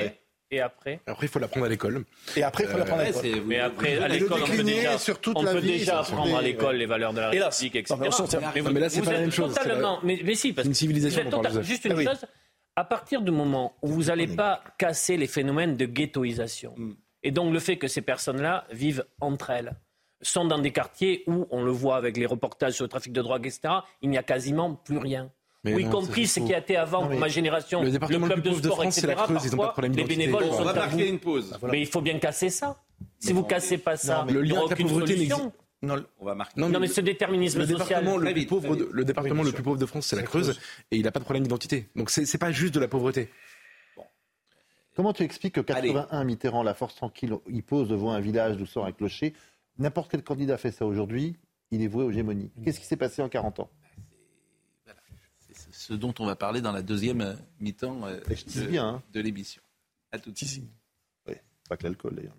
Après- 0.60 0.92
Et 0.94 1.00
après 1.06 1.12
Après, 1.12 1.26
il 1.26 1.30
faut 1.30 1.40
l'apprendre 1.40 1.66
à 1.66 1.70
l'école. 1.70 2.06
Et 2.36 2.44
après, 2.44 2.64
il 2.64 2.70
faut 2.70 2.78
l'apprendre 2.78 3.02
à 3.02 3.06
l'école. 3.06 3.22
c'est- 3.22 3.42
Mais 3.46 3.60
après, 3.60 3.98
à 3.98 4.08
le 4.08 4.14
l'école, 4.16 4.42
on 4.44 4.48
peut 4.48 4.64
déjà, 4.64 4.98
sur 4.98 5.20
toute 5.20 5.38
on 5.38 5.44
la 5.44 5.52
peut 5.54 5.60
vie, 5.60 5.80
déjà 5.80 6.00
apprendre 6.00 6.38
à 6.38 6.42
l'école 6.42 6.76
les 6.78 6.86
valeurs 6.86 7.14
de 7.14 7.20
la. 7.20 7.30
République, 7.30 7.76
etc. 7.76 7.96
Non, 8.00 8.00
mais 8.02 8.10
tient- 8.28 8.40
Mais 8.72 8.80
là, 8.80 8.90
c'est 8.90 9.00
vous 9.00 9.06
pas 9.06 9.14
la 9.14 9.20
même 9.20 9.32
chose, 9.32 9.54
Totalement, 9.54 10.00
mais, 10.04 10.20
mais 10.24 10.36
si, 10.36 10.54
parce 10.54 10.64
C'est 10.64 10.70
une 10.70 10.74
que 10.74 10.78
civilisation 10.78 11.24
vous 11.24 11.30
total-. 11.30 11.64
Juste 11.64 11.86
une 11.86 11.92
Ah 11.94 11.96
oui. 11.96 12.06
chose, 12.06 12.26
à 12.76 12.84
partir 12.84 13.22
du 13.22 13.32
moment 13.32 13.76
où 13.82 13.88
vous 13.88 14.04
n'allez 14.06 14.28
pas 14.28 14.64
casser 14.78 15.18
les 15.18 15.28
phénomènes 15.28 15.76
de 15.78 15.86
ghettoisation, 15.86 16.74
Mm. 16.78 16.94
et 17.24 17.32
donc 17.32 17.54
le 17.54 17.60
fait 17.60 17.78
que 17.78 17.88
ces 17.88 18.02
personnes-là 18.02 18.66
vivent 18.72 19.06
entre 19.22 19.50
elles, 19.52 19.74
sont 20.22 20.46
dans 20.46 20.58
des 20.60 20.72
quartiers 20.72 21.24
où, 21.28 21.48
on 21.52 21.64
le 21.64 21.72
voit 21.72 21.98
avec 21.98 22.16
les 22.18 22.26
reportages 22.26 22.74
sur 22.74 22.86
le 22.86 22.90
trafic 22.90 23.12
de 23.12 23.22
drogue, 23.22 23.46
etc., 23.46 23.74
il 24.02 24.10
n'y 24.10 24.18
a 24.18 24.24
quasiment 24.24 24.74
plus 24.74 24.98
rien. 24.98 25.30
Mais 25.64 25.74
ou 25.76 25.80
y 25.80 25.86
non, 25.86 25.92
compris 25.92 26.28
c'est 26.28 26.42
ce 26.42 26.46
qui 26.46 26.54
a 26.54 26.58
été 26.60 26.76
avant 26.76 27.04
Non, 27.04 27.10
mais 27.10 27.18
ma 27.18 27.28
génération, 27.30 27.80
le 27.80 27.86
le, 27.86 27.92
département 27.92 28.26
club 28.28 28.38
le 28.38 28.42
plus 28.44 28.50
de 28.50 28.56
pauvre 28.56 28.62
de 28.62 28.68
sport, 28.68 28.82
France, 28.82 28.94
c'est 28.96 29.02
etc. 29.02 29.16
la 29.18 29.24
Creuse, 29.24 29.46
ils 29.46 29.48
ont 29.48 29.50
pas 29.50 29.50
de 29.50 29.58
Parfois, 29.58 29.72
problème 29.74 29.92
les 29.94 29.96
d'identité. 30.04 30.20
bénévoles 30.26 30.44
sont 30.58 30.64
va 30.64 30.70
à 30.70 30.74
bout. 30.74 30.80
marquer 30.80 31.08
une 31.10 31.20
pause. 31.20 31.58
Mais 31.64 31.80
il 31.82 31.88
faut 31.88 32.02
bien 32.02 32.20
casser 32.20 32.50
ça. 32.50 32.82
Si 33.20 33.32
vous 33.34 33.44
cassez 33.44 33.78
pas 33.78 33.96
ça, 33.96 34.24
mais 34.28 34.34
le 34.34 34.40
il 34.42 34.44
n'y 34.44 34.50
lien 34.50 34.56
aura 34.58 34.66
avec 34.66 34.78
la 34.80 34.86
aucune 34.86 34.88
pauvreté 34.94 35.14
n'existe- 35.18 35.42
Non, 35.82 36.04
On 36.20 36.26
va 36.26 36.36
marquer. 36.36 36.60
Non, 36.60 36.70
Non, 36.70 36.80
mais 36.80 36.88
ce 36.88 37.00
déterminisme 37.02 37.60
le 37.60 37.66
social. 37.66 37.80
département 37.88 38.18
le 38.18 38.26
plus 38.26 38.34
vite, 38.42 38.50
pauvre, 38.50 38.68
très 38.68 38.78
de, 38.78 38.84
vite. 38.84 38.94
le 38.94 39.06
département 39.06 39.42
Oui, 39.42 39.48
le 39.48 39.54
plus 39.54 39.64
pauvre 39.64 39.78
de 39.78 39.86
France, 39.86 40.08
c'est 40.08 40.16
la 40.18 40.24
Creuse, 40.24 40.52
Creuse. 40.52 40.60
et 40.92 40.98
il 40.98 41.04
n'a 41.04 41.12
pas 41.12 41.20
de 41.20 41.24
problème 41.26 41.44
d'identité. 41.44 41.88
Donc 41.96 42.10
c'est 42.10 42.38
pas 42.38 42.52
juste 42.52 42.74
de 42.74 42.80
la 42.82 42.88
pauvreté. 42.90 43.30
Comment 44.96 45.12
tu 45.14 45.24
expliques 45.24 45.56
que 45.56 45.72
Allez. 45.74 45.94
81 45.94 46.24
Mitterrand, 46.24 46.62
la 46.64 46.74
force 46.74 46.96
tranquille, 46.96 47.34
il 47.50 47.64
pose 47.64 47.88
devant 47.90 48.12
un 48.12 48.20
village 48.20 48.58
d'où 48.58 48.66
sort 48.66 48.86
un 48.86 48.92
clocher 48.92 49.34
N'importe 49.80 50.12
quel 50.12 50.24
candidat 50.24 50.58
fait 50.58 50.72
ça 50.72 50.86
aujourd'hui, 50.86 51.36
il 51.72 51.82
est 51.82 51.88
voué 51.88 52.04
aux 52.04 52.12
gémonies. 52.12 52.52
Qu'est-ce 52.64 52.80
qui 52.80 52.86
s'est 52.86 52.96
passé 52.98 53.22
en 53.24 53.30
40 53.30 53.60
ans? 53.60 53.70
Ce 55.72 55.94
dont 55.94 56.14
on 56.20 56.26
va 56.26 56.36
parler 56.36 56.62
dans 56.62 56.72
la 56.72 56.82
deuxième 56.82 57.22
euh, 57.22 57.34
mi-temps 57.60 58.06
euh, 58.06 58.20
de, 58.20 58.78
hein. 58.78 59.04
de 59.12 59.20
l'émission. 59.20 59.62
À 60.12 60.20
tout 60.20 60.32
de 60.32 60.38
suite. 60.38 60.64
Oui, 61.28 61.36
pas 61.70 61.78
que 61.78 61.84
l'alcool 61.84 62.16
d'ailleurs. 62.16 62.36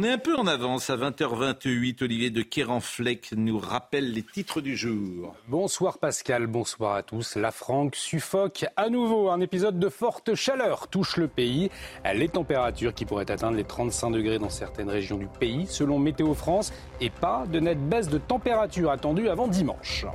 On 0.00 0.04
est 0.04 0.12
un 0.12 0.18
peu 0.18 0.36
en 0.36 0.46
avance 0.46 0.90
à 0.90 0.96
20h28. 0.96 2.04
Olivier 2.04 2.30
de 2.30 2.42
Kéranfleck 2.42 3.32
nous 3.36 3.58
rappelle 3.58 4.12
les 4.12 4.22
titres 4.22 4.60
du 4.60 4.76
jour. 4.76 5.34
Bonsoir 5.48 5.98
Pascal, 5.98 6.46
bonsoir 6.46 6.94
à 6.94 7.02
tous. 7.02 7.34
La 7.34 7.50
Franque 7.50 7.96
suffoque 7.96 8.64
à 8.76 8.90
nouveau. 8.90 9.28
Un 9.28 9.40
épisode 9.40 9.80
de 9.80 9.88
forte 9.88 10.36
chaleur 10.36 10.86
touche 10.86 11.16
le 11.16 11.26
pays. 11.26 11.68
Les 12.14 12.28
températures 12.28 12.94
qui 12.94 13.06
pourraient 13.06 13.28
atteindre 13.28 13.56
les 13.56 13.64
35 13.64 14.10
degrés 14.12 14.38
dans 14.38 14.50
certaines 14.50 14.88
régions 14.88 15.16
du 15.16 15.26
pays, 15.26 15.66
selon 15.66 15.98
Météo 15.98 16.32
France, 16.32 16.72
et 17.00 17.10
pas 17.10 17.44
de 17.50 17.58
nette 17.58 17.84
baisse 17.88 18.08
de 18.08 18.18
température 18.18 18.92
attendue 18.92 19.28
avant 19.28 19.48
dimanche. 19.48 20.06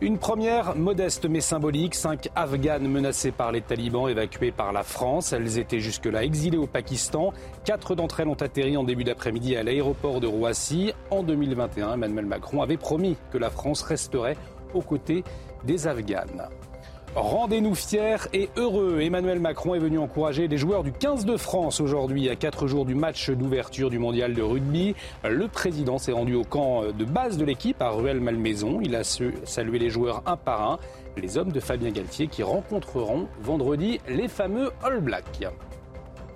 Une 0.00 0.16
première 0.16 0.76
modeste 0.76 1.26
mais 1.28 1.40
symbolique, 1.40 1.96
cinq 1.96 2.28
Afghanes 2.36 2.86
menacées 2.86 3.32
par 3.32 3.50
les 3.50 3.62
talibans 3.62 4.08
évacuées 4.08 4.52
par 4.52 4.72
la 4.72 4.84
France. 4.84 5.32
Elles 5.32 5.58
étaient 5.58 5.80
jusque-là 5.80 6.22
exilées 6.22 6.56
au 6.56 6.68
Pakistan. 6.68 7.32
Quatre 7.64 7.96
d'entre 7.96 8.20
elles 8.20 8.28
ont 8.28 8.34
atterri 8.34 8.76
en 8.76 8.84
début 8.84 9.02
d'après-midi 9.02 9.56
à 9.56 9.64
l'aéroport 9.64 10.20
de 10.20 10.28
Roissy. 10.28 10.92
En 11.10 11.24
2021, 11.24 11.94
Emmanuel 11.94 12.26
Macron 12.26 12.62
avait 12.62 12.76
promis 12.76 13.16
que 13.32 13.38
la 13.38 13.50
France 13.50 13.82
resterait 13.82 14.36
aux 14.72 14.82
côtés 14.82 15.24
des 15.64 15.88
Afghanes. 15.88 16.48
Rendez-nous 17.14 17.74
fiers 17.74 18.28
et 18.32 18.48
heureux. 18.56 19.00
Emmanuel 19.00 19.40
Macron 19.40 19.74
est 19.74 19.78
venu 19.78 19.98
encourager 19.98 20.46
les 20.46 20.58
joueurs 20.58 20.84
du 20.84 20.92
15 20.92 21.24
de 21.24 21.36
France 21.36 21.80
aujourd'hui 21.80 22.28
à 22.28 22.36
quatre 22.36 22.66
jours 22.66 22.84
du 22.84 22.94
match 22.94 23.30
d'ouverture 23.30 23.90
du 23.90 23.98
mondial 23.98 24.34
de 24.34 24.42
rugby. 24.42 24.94
Le 25.24 25.48
président 25.48 25.98
s'est 25.98 26.12
rendu 26.12 26.34
au 26.34 26.44
camp 26.44 26.84
de 26.92 27.04
base 27.04 27.38
de 27.38 27.44
l'équipe 27.44 27.80
à 27.82 27.90
Rueil-Malmaison. 27.90 28.80
Il 28.82 28.94
a 28.94 29.04
salué 29.04 29.78
les 29.78 29.90
joueurs 29.90 30.22
un 30.26 30.36
par 30.36 30.70
un, 30.70 30.78
les 31.16 31.38
hommes 31.38 31.52
de 31.52 31.60
Fabien 31.60 31.90
Galtier 31.90 32.28
qui 32.28 32.42
rencontreront 32.42 33.28
vendredi 33.40 34.00
les 34.08 34.28
fameux 34.28 34.70
All 34.82 35.00
Blacks. 35.00 35.48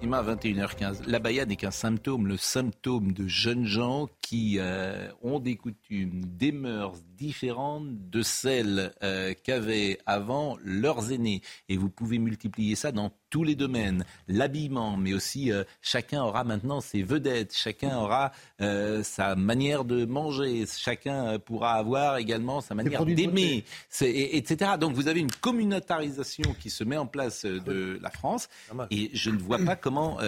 Il 0.05 0.13
à 0.13 0.23
21h15. 0.23 1.07
L'abaya 1.07 1.47
n'est 1.47 1.55
qu'un 1.55 1.71
symptôme, 1.71 2.27
le 2.27 2.37
symptôme 2.37 3.13
de 3.13 3.29
jeunes 3.29 3.67
gens 3.67 4.09
qui 4.21 4.57
euh, 4.59 5.09
ont 5.23 5.39
des 5.39 5.55
coutumes, 5.55 6.25
des 6.25 6.51
mœurs 6.51 6.95
différentes 7.23 8.11
de 8.11 8.23
celles 8.23 8.93
euh, 9.03 9.33
qu'avaient 9.45 9.99
avant 10.07 10.59
leurs 10.65 11.13
aînés. 11.13 11.41
Et 11.69 11.77
vous 11.77 11.89
pouvez 11.89 12.19
multiplier 12.19 12.75
ça 12.75 12.91
dans 12.93 13.13
tous 13.31 13.45
les 13.45 13.55
domaines. 13.55 14.05
L'habillement, 14.29 14.97
mais 14.97 15.15
aussi 15.15 15.51
euh, 15.53 15.65
chacun 15.81 16.23
aura 16.23 16.45
maintenant 16.45 16.81
ses 16.81 17.03
vedettes, 17.03 17.55
chacun 17.57 17.97
aura 17.97 18.33
euh, 18.61 19.03
sa 19.03 19.37
manière 19.37 19.85
de 19.85 20.05
manger, 20.05 20.65
chacun 20.67 21.27
euh, 21.27 21.39
pourra 21.39 21.75
avoir 21.75 22.19
également 22.19 22.61
sa 22.61 22.75
manière 22.75 23.01
d'aimer, 23.15 23.65
et- 24.03 24.37
etc. 24.37 24.73
Donc 24.79 24.93
vous 24.95 25.09
avez 25.09 25.21
une 25.21 25.31
communautarisation 25.31 26.55
qui 26.61 26.69
se 26.71 26.85
met 26.85 26.97
en 26.97 27.07
place 27.07 27.45
de 27.45 27.99
la 28.03 28.11
France, 28.11 28.49
et 28.91 29.11
je 29.15 29.31
ne 29.31 29.39
vois 29.39 29.59
pas 29.59 29.77
comment 29.77 30.19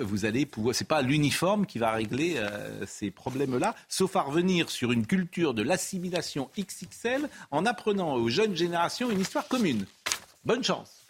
vous 0.00 0.24
allez 0.24 0.46
pouvoir. 0.46 0.74
C'est 0.74 0.88
pas 0.88 1.02
l'uniforme 1.02 1.66
qui 1.66 1.78
va 1.78 1.92
régler 1.92 2.34
euh, 2.36 2.84
ces 2.86 3.10
problèmes-là, 3.10 3.74
sauf 3.88 4.16
à 4.16 4.22
revenir 4.22 4.70
sur 4.70 4.92
une 4.92 5.06
culture 5.06 5.54
de 5.54 5.62
l'assimilation 5.62 6.50
XXL 6.58 7.28
en 7.50 7.66
apprenant 7.66 8.14
aux 8.14 8.28
jeunes 8.28 8.56
générations 8.56 9.10
une 9.10 9.20
histoire 9.20 9.46
commune. 9.48 9.86
Bonne 10.44 10.64
chance. 10.64 11.06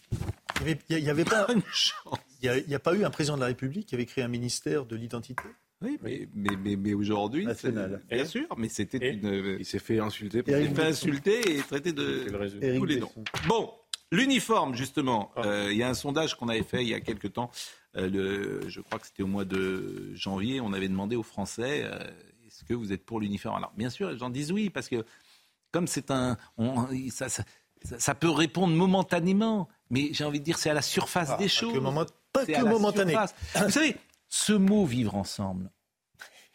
Il 0.60 0.66
n'y 0.66 0.70
avait, 0.72 0.80
il 0.90 1.04
y 1.04 1.10
avait 1.10 1.24
pas, 1.24 1.46
Bonne 1.46 1.62
chance. 1.72 2.18
il 2.42 2.64
y 2.68 2.74
a, 2.74 2.78
pas 2.78 2.94
eu 2.94 3.04
un 3.04 3.10
président 3.10 3.36
de 3.36 3.40
la 3.40 3.46
République 3.46 3.86
qui 3.86 3.94
avait 3.94 4.06
créé 4.06 4.24
un 4.24 4.28
ministère 4.28 4.86
de 4.86 4.96
l'identité? 4.96 5.42
Oui, 5.82 5.98
mais, 6.02 6.26
mais, 6.34 6.56
mais, 6.56 6.76
mais 6.76 6.94
aujourd'hui, 6.94 7.44
National. 7.44 8.02
bien 8.10 8.24
sûr, 8.24 8.46
mais 8.56 8.70
c'était 8.70 9.12
une. 9.12 9.56
Il 9.58 9.66
s'est 9.66 9.78
fait 9.78 9.98
insulter. 9.98 10.42
Il 10.46 10.54
s'est 10.54 10.74
fait 10.74 10.86
insulter 10.86 11.56
et 11.58 11.58
traité 11.58 11.92
de 11.92 12.26
le 12.30 12.78
tous 12.78 12.84
les 12.86 13.00
noms. 13.00 13.12
Bon, 13.46 13.70
l'uniforme, 14.12 14.74
justement. 14.74 15.32
Euh, 15.36 15.68
Il 15.72 15.76
y 15.78 15.82
a 15.82 15.88
un 15.88 15.94
sondage 15.94 16.36
qu'on 16.36 16.48
avait 16.48 16.62
fait 16.62 16.82
il 16.82 16.88
y 16.88 16.94
a 16.94 17.00
quelque 17.00 17.28
temps. 17.28 17.50
Euh, 17.96 18.08
le, 18.08 18.68
je 18.68 18.80
crois 18.80 18.98
que 18.98 19.06
c'était 19.06 19.22
au 19.22 19.26
mois 19.26 19.44
de 19.44 20.12
janvier. 20.14 20.60
On 20.60 20.72
avait 20.72 20.88
demandé 20.88 21.16
aux 21.16 21.22
Français 21.22 21.82
euh, 21.84 21.98
est-ce 22.46 22.64
que 22.64 22.74
vous 22.74 22.92
êtes 22.92 23.04
pour 23.04 23.20
l'uniforme? 23.20 23.56
Alors, 23.56 23.72
bien 23.76 23.90
sûr, 23.90 24.10
les 24.10 24.18
gens 24.18 24.30
disent 24.30 24.52
oui, 24.52 24.70
parce 24.70 24.88
que 24.88 25.04
comme 25.72 25.86
c'est 25.86 26.10
un. 26.10 26.36
on- 26.58 26.86
ça, 27.10 27.28
ça- 27.28 27.44
ça- 27.82 27.98
ça 27.98 28.14
peut 28.14 28.30
répondre 28.30 28.74
momentanément, 28.74 29.68
mais 29.90 30.08
j'ai 30.12 30.24
envie 30.24 30.40
de 30.40 30.44
dire 30.44 30.58
c'est 30.58 30.70
à 30.70 30.74
la 30.74 30.82
surface 30.82 31.30
Ah, 31.32 31.36
des 31.36 31.44
pas 31.44 31.48
choses. 31.48 31.72
que 31.74 31.78
moment- 31.78 32.06
pas 32.32 32.46
que 32.46 32.64
momentané. 32.64 33.12
surface. 33.12 33.34
Vous 33.64 33.70
savez, 33.70 33.96
ce 34.28 34.52
mot 34.52 34.84
vivre 34.86 35.14
ensemble, 35.14 35.70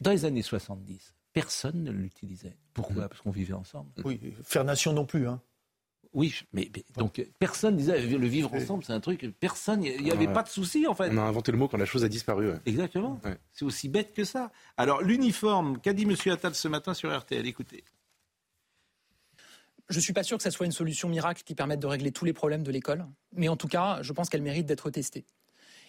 dans 0.02 0.12
les 0.12 0.26
années 0.26 0.42
70, 0.42 1.14
personne 1.34 1.84
ne 1.84 1.92
l'utilisait. 1.92 2.58
Pourquoi? 2.74 3.08
Parce 3.10 3.22
qu'on 3.22 3.32
vivait 3.32 3.54
ensemble. 3.54 3.92
Oui, 4.04 4.20
faire 4.44 4.64
nation 4.64 4.94
non 4.94 5.06
plus. 5.06 5.28
Hein. 5.28 5.42
Oui, 6.14 6.42
mais, 6.52 6.70
mais 6.76 6.84
donc 6.98 7.20
euh, 7.20 7.26
personne 7.40 7.78
disait 7.78 8.02
le 8.06 8.28
vivre 8.28 8.54
ensemble, 8.54 8.84
c'est 8.84 8.92
un 8.92 9.00
truc. 9.00 9.26
Personne, 9.40 9.82
il 9.84 10.04
n'y 10.04 10.12
avait 10.12 10.28
Ouais. 10.28 10.34
pas 10.34 10.44
de 10.44 10.50
souci 10.50 10.86
en 10.86 10.94
fait. 10.94 11.10
On 11.10 11.18
a 11.18 11.22
inventé 11.22 11.52
le 11.54 11.58
mot 11.58 11.70
quand 11.70 11.78
la 11.78 11.86
chose 11.86 12.04
a 12.04 12.10
disparu. 12.10 12.50
ouais. 12.52 12.58
Exactement. 12.66 13.20
Ouais. 13.24 13.38
C'est 13.54 13.64
aussi 13.64 13.88
bête 13.88 14.14
que 14.14 14.26
ça. 14.26 14.52
Alors 14.76 15.02
l'uniforme, 15.02 15.80
qu'a 15.80 15.94
dit 15.94 16.06
Monsieur 16.06 16.34
Attal 16.34 16.54
ce 16.54 16.68
matin 16.68 16.94
sur 16.94 17.18
RTL 17.18 17.48
Écoutez. 17.48 17.84
Je 19.90 19.98
ne 19.98 20.02
suis 20.02 20.14
pas 20.14 20.24
sûr 20.24 20.38
que 20.38 20.44
ça 20.44 20.52
soit 20.52 20.66
une 20.66 20.72
solution 20.72 21.10
miracle 21.10 21.44
qui 21.44 21.54
permette 21.56 21.80
de 21.80 21.88
régler 21.88 22.12
tous 22.12 22.24
les 22.26 22.34
problèmes 22.34 22.64
de 22.64 22.72
l'école, 22.72 23.06
mais 23.34 23.50
en 23.50 23.58
tout 23.58 23.68
cas, 23.68 24.00
je 24.02 24.14
pense 24.14 24.30
qu'elle 24.30 24.42
mérite 24.42 24.66
d'être 24.66 24.90
testée. 24.90 25.26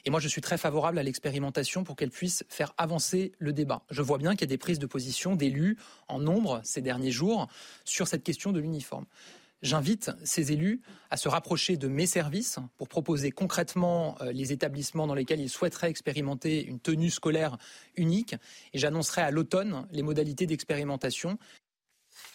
Et 0.04 0.10
moi, 0.10 0.18
je 0.18 0.26
suis 0.26 0.40
très 0.40 0.58
favorable 0.58 0.98
à 0.98 1.04
l'expérimentation 1.04 1.84
pour 1.84 1.94
qu'elle 1.94 2.10
puisse 2.10 2.42
faire 2.48 2.74
avancer 2.78 3.30
le 3.38 3.52
débat. 3.52 3.84
Je 3.90 4.02
vois 4.02 4.18
bien 4.18 4.32
qu'il 4.32 4.40
y 4.40 4.44
a 4.44 4.46
des 4.48 4.58
prises 4.58 4.80
de 4.80 4.86
position 4.86 5.36
d'élus 5.36 5.78
en 6.08 6.18
nombre 6.18 6.60
ces 6.64 6.80
derniers 6.80 7.12
jours 7.12 7.46
sur 7.84 8.08
cette 8.08 8.24
question 8.24 8.50
de 8.50 8.58
l'uniforme. 8.58 9.06
J'invite 9.62 10.10
ces 10.24 10.50
élus 10.50 10.80
à 11.10 11.16
se 11.16 11.28
rapprocher 11.28 11.76
de 11.76 11.86
mes 11.86 12.06
services 12.06 12.58
pour 12.76 12.88
proposer 12.88 13.30
concrètement 13.30 14.16
euh, 14.20 14.32
les 14.32 14.52
établissements 14.52 15.06
dans 15.06 15.14
lesquels 15.14 15.40
ils 15.40 15.48
souhaiteraient 15.48 15.88
expérimenter 15.90 16.64
une 16.64 16.80
tenue 16.80 17.10
scolaire 17.10 17.56
unique. 17.96 18.34
Et 18.74 18.78
j'annoncerai 18.78 19.22
à 19.22 19.30
l'automne 19.30 19.86
les 19.92 20.02
modalités 20.02 20.46
d'expérimentation. 20.46 21.38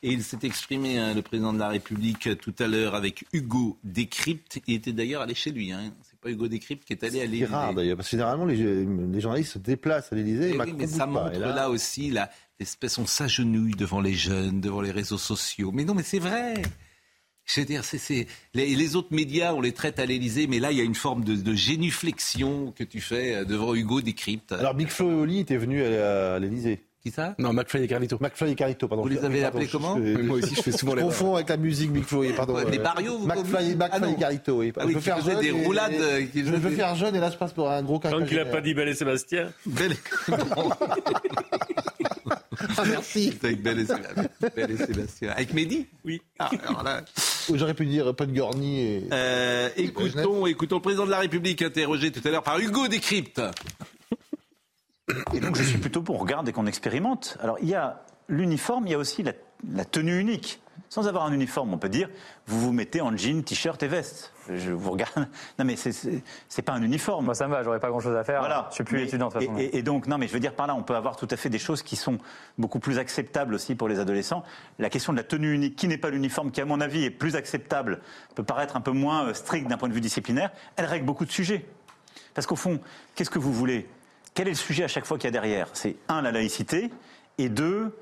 Et 0.03 0.11
il 0.11 0.23
s'est 0.23 0.39
exprimé, 0.43 0.97
hein, 0.99 1.13
le 1.13 1.21
président 1.21 1.53
de 1.53 1.59
la 1.59 1.69
République, 1.69 2.27
euh, 2.27 2.35
tout 2.35 2.53
à 2.59 2.67
l'heure 2.67 2.95
avec 2.95 3.25
Hugo 3.33 3.77
Décrypte. 3.83 4.59
Il 4.67 4.75
était 4.75 4.93
d'ailleurs 4.93 5.21
allé 5.21 5.35
chez 5.35 5.51
lui. 5.51 5.71
Hein. 5.71 5.93
C'est 6.03 6.19
pas 6.19 6.29
Hugo 6.29 6.47
Décrypte 6.47 6.85
qui 6.85 6.93
est 6.93 7.03
allé 7.03 7.19
à 7.19 7.23
C'est 7.23 7.27
l'Élysée. 7.27 7.45
rare 7.45 7.73
d'ailleurs, 7.73 7.97
parce 7.97 8.07
que 8.07 8.11
généralement 8.11 8.45
les, 8.45 8.55
les 8.85 9.19
journalistes 9.21 9.53
se 9.53 9.59
déplacent 9.59 10.11
à 10.13 10.15
l'Élysée 10.15 10.51
et, 10.51 10.53
Eh 10.55 10.59
oui, 10.61 10.73
mais 10.77 10.87
ça 10.87 11.05
montre 11.05 11.33
Et 11.33 11.39
là... 11.39 11.69
aussi 11.69 12.09
la- 12.09 12.29
l'espèce, 12.59 12.97
on 12.97 13.05
s'agenouille 13.05 13.75
devant 13.75 13.99
les 14.01 14.13
jeunes, 14.13 14.61
devant 14.61 14.81
les 14.81 14.91
réseaux 14.91 15.17
sociaux. 15.19 15.71
Mais 15.73 15.83
non, 15.83 15.93
mais 15.93 16.03
c'est 16.03 16.19
vrai. 16.19 16.61
Je 17.47 17.61
veux 17.61 17.65
dire, 17.65 17.83
c'est, 17.85 18.27
les, 18.53 18.75
les 18.75 18.95
autres 18.97 19.13
médias, 19.15 19.53
on 19.53 19.61
les 19.61 19.71
traite 19.71 19.99
à 19.99 20.05
l'Élysée, 20.05 20.47
mais 20.47 20.59
là, 20.59 20.71
il 20.73 20.77
y 20.77 20.81
a 20.81 20.83
une 20.83 20.95
forme 20.95 21.23
de, 21.23 21.33
de 21.35 21.53
génuflexion 21.53 22.73
que 22.77 22.83
tu 22.83 22.99
fais 22.99 23.35
euh, 23.35 23.45
devant 23.45 23.73
Hugo 23.73 24.01
Décrypte. 24.01 24.51
Alors 24.51 24.73
Big 24.73 24.89
Flo 24.89 25.09
et 25.11 25.13
Oli 25.13 25.39
étaient 25.39 25.55
venus 25.57 25.81
à, 25.85 26.35
à 26.35 26.39
l'Élysée. 26.39 26.81
Qui 27.01 27.11
ça? 27.11 27.35
Non, 27.39 27.53
McFly 27.53 27.83
et 27.83 27.87
Carlito. 27.87 28.17
McFly 28.19 28.51
et 28.51 28.55
Carlito, 28.55 28.87
pardon. 28.89 29.03
Vous 29.03 29.07
les 29.09 29.23
avez 29.23 29.45
appelés 29.45 29.67
comment? 29.67 29.97
je- 29.97 30.13
je- 30.15 30.17
Moi 30.23 30.39
aussi, 30.39 30.55
je 30.55 30.61
fais 30.61 30.71
souvent 30.73 30.93
les 30.95 31.03
confonds 31.03 31.35
avec 31.35 31.47
la 31.47 31.55
musique, 31.55 31.91
McFly, 31.91 32.33
pardon. 32.33 32.55
Ouais, 32.55 32.69
les 32.69 32.79
euh, 32.79 32.83
Barrio, 32.83 33.17
vous 33.19 33.27
McFly, 33.27 33.77
Ah 33.79 33.97
McFly 33.99 34.11
et 34.11 34.15
Carlito, 34.19 34.57
oui. 34.59 34.73
Ah 34.75 34.81
oui, 34.83 34.91
je 34.91 34.95
veux 34.95 35.01
faire 35.01 35.21
jeune 35.23 35.39
des 35.39 35.47
et- 35.47 35.51
roulades, 35.51 35.93
et- 35.93 36.01
euh, 36.01 36.25
Je 36.35 36.41
veux 36.51 36.71
faire 36.75 36.95
jeune 36.95 37.15
et 37.15 37.19
là 37.19 37.29
je 37.31 37.37
passe 37.37 37.53
pour 37.53 37.69
un 37.69 37.81
gros 37.81 37.99
Tant 37.99 38.09
qu'il 38.09 38.17
n'a 38.17 38.25
quinquagénaire. 38.25 38.51
pas 38.51 38.61
dit 38.61 38.73
Belle 38.73 38.89
et 38.89 38.95
Sébastien. 38.95 39.49
Belle 39.65 39.95
Ah, 42.79 42.83
merci. 42.87 43.33
Avec 43.43 43.61
Belle 43.61 43.79
et 43.79 43.85
Sébastien. 43.85 44.25
Belle 44.55 44.71
et 44.71 44.77
Sébastien. 44.77 45.29
Avec 45.29 45.53
Mehdi? 45.53 45.85
Oui. 46.03 46.21
Ah, 46.39 46.49
alors 46.67 46.83
là. 46.83 47.01
J'aurais 47.53 47.73
pu 47.73 47.85
dire 47.85 48.13
Podgorny 48.13 48.81
et. 48.81 49.07
Euh, 49.11 49.69
écoutons, 49.77 50.45
écoutons 50.45 50.77
le 50.77 50.81
président 50.81 51.05
de 51.05 51.11
la 51.11 51.19
République 51.19 51.61
interrogé 51.61 52.11
tout 52.11 52.21
à 52.25 52.31
l'heure 52.31 52.43
par 52.43 52.59
Hugo 52.59 52.87
Décrypte. 52.87 53.41
Et 55.33 55.39
donc 55.39 55.55
je 55.55 55.63
suis 55.63 55.77
plutôt 55.77 56.01
pour, 56.01 56.15
on 56.15 56.19
regarde 56.19 56.49
et 56.49 56.51
qu'on 56.51 56.65
expérimente. 56.65 57.37
Alors 57.39 57.57
il 57.61 57.69
y 57.69 57.75
a 57.75 58.03
l'uniforme, 58.27 58.87
il 58.87 58.91
y 58.91 58.93
a 58.93 58.97
aussi 58.97 59.23
la, 59.23 59.31
la 59.71 59.85
tenue 59.85 60.19
unique. 60.19 60.59
Sans 60.89 61.07
avoir 61.07 61.25
un 61.25 61.31
uniforme, 61.33 61.73
on 61.73 61.77
peut 61.77 61.89
dire, 61.89 62.09
vous 62.45 62.59
vous 62.59 62.71
mettez 62.71 63.01
en 63.01 63.15
jean, 63.17 63.43
t-shirt 63.43 63.81
et 63.83 63.87
veste. 63.87 64.31
Je 64.49 64.71
vous 64.71 64.91
regarde. 64.91 65.27
Non 65.59 65.65
mais 65.65 65.75
c'est- 65.75 66.21
pas 66.61 66.71
un 66.73 66.81
uniforme. 66.81 67.25
Moi, 67.25 67.35
ça 67.35 67.47
me 67.47 67.51
va, 67.53 67.63
j'aurais 67.63 67.79
pas 67.79 67.89
grand 67.89 67.99
chose 67.99 68.15
à 68.15 68.23
faire. 68.23 68.39
Voilà. 68.39 68.67
Je 68.69 68.75
suis 68.75 68.83
plus 68.85 68.97
Mais- 68.97 69.03
étudiant 69.03 69.27
de 69.27 69.33
toute 69.33 69.41
et, 69.41 69.45
façon. 69.47 69.57
et- 69.59 69.77
et 69.77 69.81
donc, 69.83 70.07
non, 70.07 70.17
mais 70.17 70.27
je 70.27 70.33
veux 70.33 70.39
dire 70.39 70.53
par 70.53 70.67
là, 70.67 70.75
on 70.75 70.83
peut 70.83 70.95
avoir 70.95 71.17
tout 71.17 71.27
à 71.29 71.35
fait 71.35 71.49
des 71.49 71.59
choses 71.59 71.83
qui 71.83 71.95
sont 71.97 72.17
beaucoup 72.57 72.79
plus 72.79 72.97
acceptables 72.99 73.53
aussi 73.53 73.75
pour 73.75 73.89
les 73.89 73.99
adolescents. 73.99 74.43
La 74.79 74.89
question 74.89 75.11
de 75.13 75.17
la 75.17 75.23
tenue 75.23 75.53
unique, 75.53 75.75
qui 75.75 75.87
n'est 75.87 75.97
pas 75.97 76.09
l'uniforme, 76.09 76.51
qui 76.51 76.61
à 76.61 76.65
mon 76.65 76.79
avis 76.79 77.03
est 77.03 77.09
plus 77.11 77.35
acceptable, 77.35 77.99
peut 78.35 78.43
paraître 78.43 78.75
un 78.77 78.81
peu 78.81 78.91
moins 78.91 79.27
euh, 79.27 79.33
strict 79.33 79.67
d'un 79.67 79.77
point 79.77 79.89
de 79.89 79.93
vue 79.93 80.01
disciplinaire, 80.01 80.51
elle 80.77 80.85
règle 80.85 81.05
beaucoup 81.05 81.25
de 81.25 81.31
sujets. 81.31 81.65
Parce 82.33 82.47
qu'au 82.47 82.55
fond, 82.55 82.79
qu'est-ce 83.15 83.29
que 83.29 83.39
vous 83.39 83.51
voulez? 83.53 83.87
Quel 84.33 84.47
est 84.47 84.51
le 84.51 84.55
sujet 84.55 84.83
à 84.83 84.87
chaque 84.87 85.05
fois 85.05 85.17
qu'il 85.17 85.25
y 85.25 85.29
a 85.29 85.31
derrière? 85.31 85.69
C'est 85.73 85.95
un, 86.07 86.21
la 86.21 86.31
laïcité, 86.31 86.91
et 87.39 87.49
deux, 87.49 87.95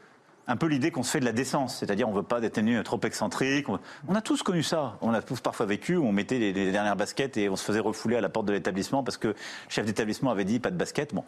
un 0.47 0.57
peu 0.57 0.67
l'idée 0.67 0.91
qu'on 0.91 1.03
se 1.03 1.11
fait 1.11 1.19
de 1.19 1.25
la 1.25 1.31
décence, 1.31 1.77
c'est-à-dire 1.77 2.07
on 2.07 2.11
ne 2.11 2.17
veut 2.17 2.23
pas 2.23 2.41
tenues 2.49 2.81
trop 2.83 2.99
excentriques. 3.03 3.67
On, 3.69 4.15
a 4.15 4.21
tous 4.21 4.43
connu 4.43 4.63
ça, 4.63 4.97
on 5.01 5.13
a 5.13 5.21
tous 5.21 5.41
parfois 5.41 5.65
vécu, 5.65 5.95
où 5.95 6.05
on 6.05 6.11
mettait 6.11 6.37
les, 6.37 6.53
dernières 6.71 6.95
baskets 6.95 7.37
et 7.37 7.49
on 7.49 7.55
se 7.55 7.63
faisait 7.63 7.79
refouler 7.79 8.17
à 8.17 8.21
la 8.21 8.29
porte 8.29 8.45
de 8.45 8.53
l'établissement 8.53 9.03
parce 9.03 9.17
que 9.17 9.29
le 9.29 9.35
chef 9.69 9.85
d'établissement 9.85 10.31
avait 10.31 10.45
dit 10.45 10.59
pas 10.59 10.71
de 10.71 10.77
basket. 10.77 11.13
Bon. 11.13 11.23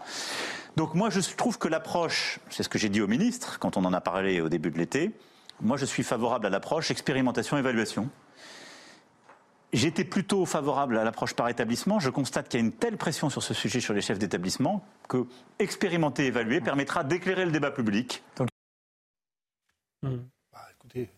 Donc 0.76 0.94
moi 0.94 1.10
je 1.10 1.20
trouve 1.36 1.58
que 1.58 1.68
l'approche, 1.68 2.40
c'est 2.50 2.64
ce 2.64 2.70
que 2.70 2.78
j'ai 2.78 2.90
dit 2.90 3.02
au 3.02 3.08
ministre 3.08 3.60
quand 3.60 3.78
on 3.78 3.86
en 3.86 3.94
a 3.94 4.02
parlé 4.02 4.42
au 4.42 4.50
début 4.50 4.72
de 4.72 4.78
l'été, 4.78 5.12
moi 5.62 5.78
je 5.78 5.86
suis 5.86 6.04
favorable 6.04 6.46
à 6.46 6.50
l'approche 6.50 6.92
expérimentation-évaluation. 6.92 8.10
J'étais 9.74 10.06
plutôt 10.06 10.46
favorable 10.46 10.98
à 10.98 11.04
l'approche 11.04 11.34
par 11.34 11.50
établissement. 11.50 12.00
Je 12.00 12.10
constate 12.10 12.48
qu'il 12.48 12.60
y 12.60 12.64
a 12.64 12.66
une 12.66 12.72
telle 12.72 12.96
pression 12.96 13.30
sur 13.30 13.44
ce 13.44 13.54
sujet 13.54 13.82
sur 13.82 13.94
les 13.94 14.02
chefs 14.02 14.18
d'établissement 14.18 14.86
que 15.10 15.26
expérimenter 15.60 16.26
évaluer 16.28 16.62
permettra 16.62 17.04
d'éclairer 17.04 17.44
le 17.44 17.52
débat 17.52 17.72
public. 17.72 18.24
Bah, 20.04 20.68
écoutez. 20.76 21.10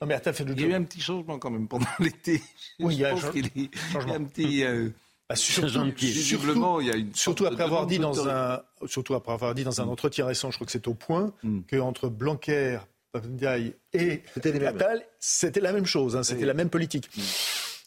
Non, 0.00 0.06
mais 0.06 0.14
attends, 0.14 0.32
fait 0.32 0.44
le 0.44 0.52
Il 0.54 0.60
y 0.60 0.64
a 0.64 0.68
eu 0.68 0.74
un 0.74 0.84
petit 0.84 1.00
changement 1.00 1.38
quand 1.38 1.50
même 1.50 1.66
pendant 1.68 1.86
l'été. 1.98 2.40
Oui, 2.80 2.94
il 2.94 3.00
y 3.00 3.04
a 3.04 3.10
un 3.10 3.16
qu'il 3.32 3.46
est- 3.46 3.52
il 3.56 3.70
y 4.08 4.14
a 4.14 4.20
petit. 4.20 4.64
euh, 4.64 4.90
Bah, 5.28 5.36
surtout, 5.36 5.68
Visiblement, 6.06 6.80
il 6.80 6.86
y 6.86 6.90
a 6.90 6.96
une 6.96 7.14
surtout 7.14 7.44
sorte 7.44 7.52
après 7.54 7.64
avoir 7.64 7.86
dit 7.86 7.98
dans 7.98 8.28
un, 8.28 8.62
surtout 8.86 9.14
après 9.14 9.32
avoir 9.32 9.54
dit 9.54 9.64
dans 9.64 9.80
un 9.80 9.88
entretien 9.88 10.24
récent, 10.24 10.50
je 10.50 10.56
crois 10.56 10.64
que 10.66 10.72
c'est 10.72 10.88
au 10.88 10.94
point, 10.94 11.34
qu'entre 11.68 12.08
Blanquer, 12.08 12.78
Papendiaï 13.12 13.74
et 13.92 14.22
Attal, 14.68 15.04
c'était 15.18 15.60
la 15.60 15.72
même 15.72 15.84
chose, 15.86 16.16
hein, 16.16 16.22
c'était 16.22 16.46
la 16.46 16.54
même 16.54 16.70
politique. 16.70 17.10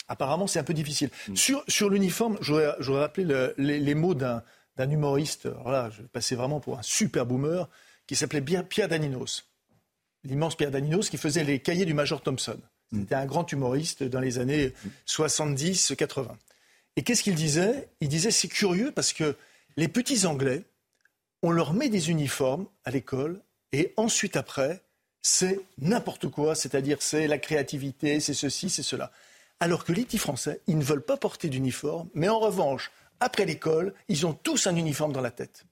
Apparemment, 0.07 0.45
c'est 0.47 0.59
un 0.59 0.63
peu 0.63 0.73
difficile. 0.73 1.09
Sur, 1.35 1.63
sur 1.67 1.89
l'uniforme, 1.89 2.37
j'aurais 2.41 2.75
j'aurais 2.79 3.01
rappelé 3.01 3.25
le- 3.25 3.53
les, 3.57 3.79
les 3.79 3.95
mots 3.95 4.13
d'un 4.13 4.43
d'un 4.77 4.89
humoriste, 4.89 5.45
alors 5.47 5.69
là, 5.71 5.89
je 5.89 6.01
passais 6.03 6.35
vraiment 6.35 6.59
pour 6.59 6.77
un 6.79 6.81
super 6.81 7.25
boomer, 7.25 7.67
qui 8.07 8.15
s'appelait 8.15 8.41
Pierre 8.41 8.87
Daninos. 8.87 9.45
L'immense 10.23 10.55
Pierre 10.55 10.71
Daninos 10.71 11.09
qui 11.09 11.17
faisait 11.17 11.43
les 11.43 11.59
cahiers 11.59 11.85
du 11.85 11.93
Major 11.93 12.21
Thompson. 12.21 12.59
C'était 12.93 13.15
un 13.15 13.25
grand 13.25 13.49
humoriste 13.51 14.03
dans 14.03 14.19
les 14.19 14.37
années 14.37 14.73
70-80. 15.07 16.27
Et 16.97 17.03
qu'est-ce 17.03 17.23
qu'il 17.23 17.35
disait? 17.35 17.89
Il 18.01 18.09
disait 18.09 18.31
c'est 18.31 18.49
curieux 18.49 18.91
parce 18.91 19.13
que 19.13 19.35
les 19.77 19.87
petits 19.87 20.25
Anglais, 20.25 20.63
on 21.41 21.51
leur 21.51 21.73
met 21.73 21.89
des 21.89 22.09
uniformes 22.09 22.67
à 22.83 22.91
l'école 22.91 23.41
et 23.71 23.93
ensuite 23.97 24.35
après, 24.35 24.81
c'est 25.21 25.59
n'importe 25.77 26.27
quoi, 26.27 26.55
c'est-à-dire 26.55 27.01
c'est 27.01 27.27
la 27.27 27.37
créativité, 27.37 28.19
c'est 28.19 28.33
ceci, 28.33 28.69
c'est 28.69 28.83
cela. 28.83 29.11
Alors 29.59 29.85
que 29.85 29.93
les 29.93 30.03
petits 30.03 30.17
Français, 30.17 30.59
ils 30.67 30.77
ne 30.77 30.83
veulent 30.83 31.05
pas 31.05 31.17
porter 31.17 31.47
d'uniforme, 31.47 32.09
mais 32.13 32.27
en 32.27 32.39
revanche, 32.39 32.91
après 33.19 33.45
l'école, 33.45 33.93
ils 34.09 34.25
ont 34.25 34.33
tous 34.33 34.67
un 34.67 34.75
uniforme 34.75 35.13
dans 35.13 35.21
la 35.21 35.31
tête. 35.31 35.65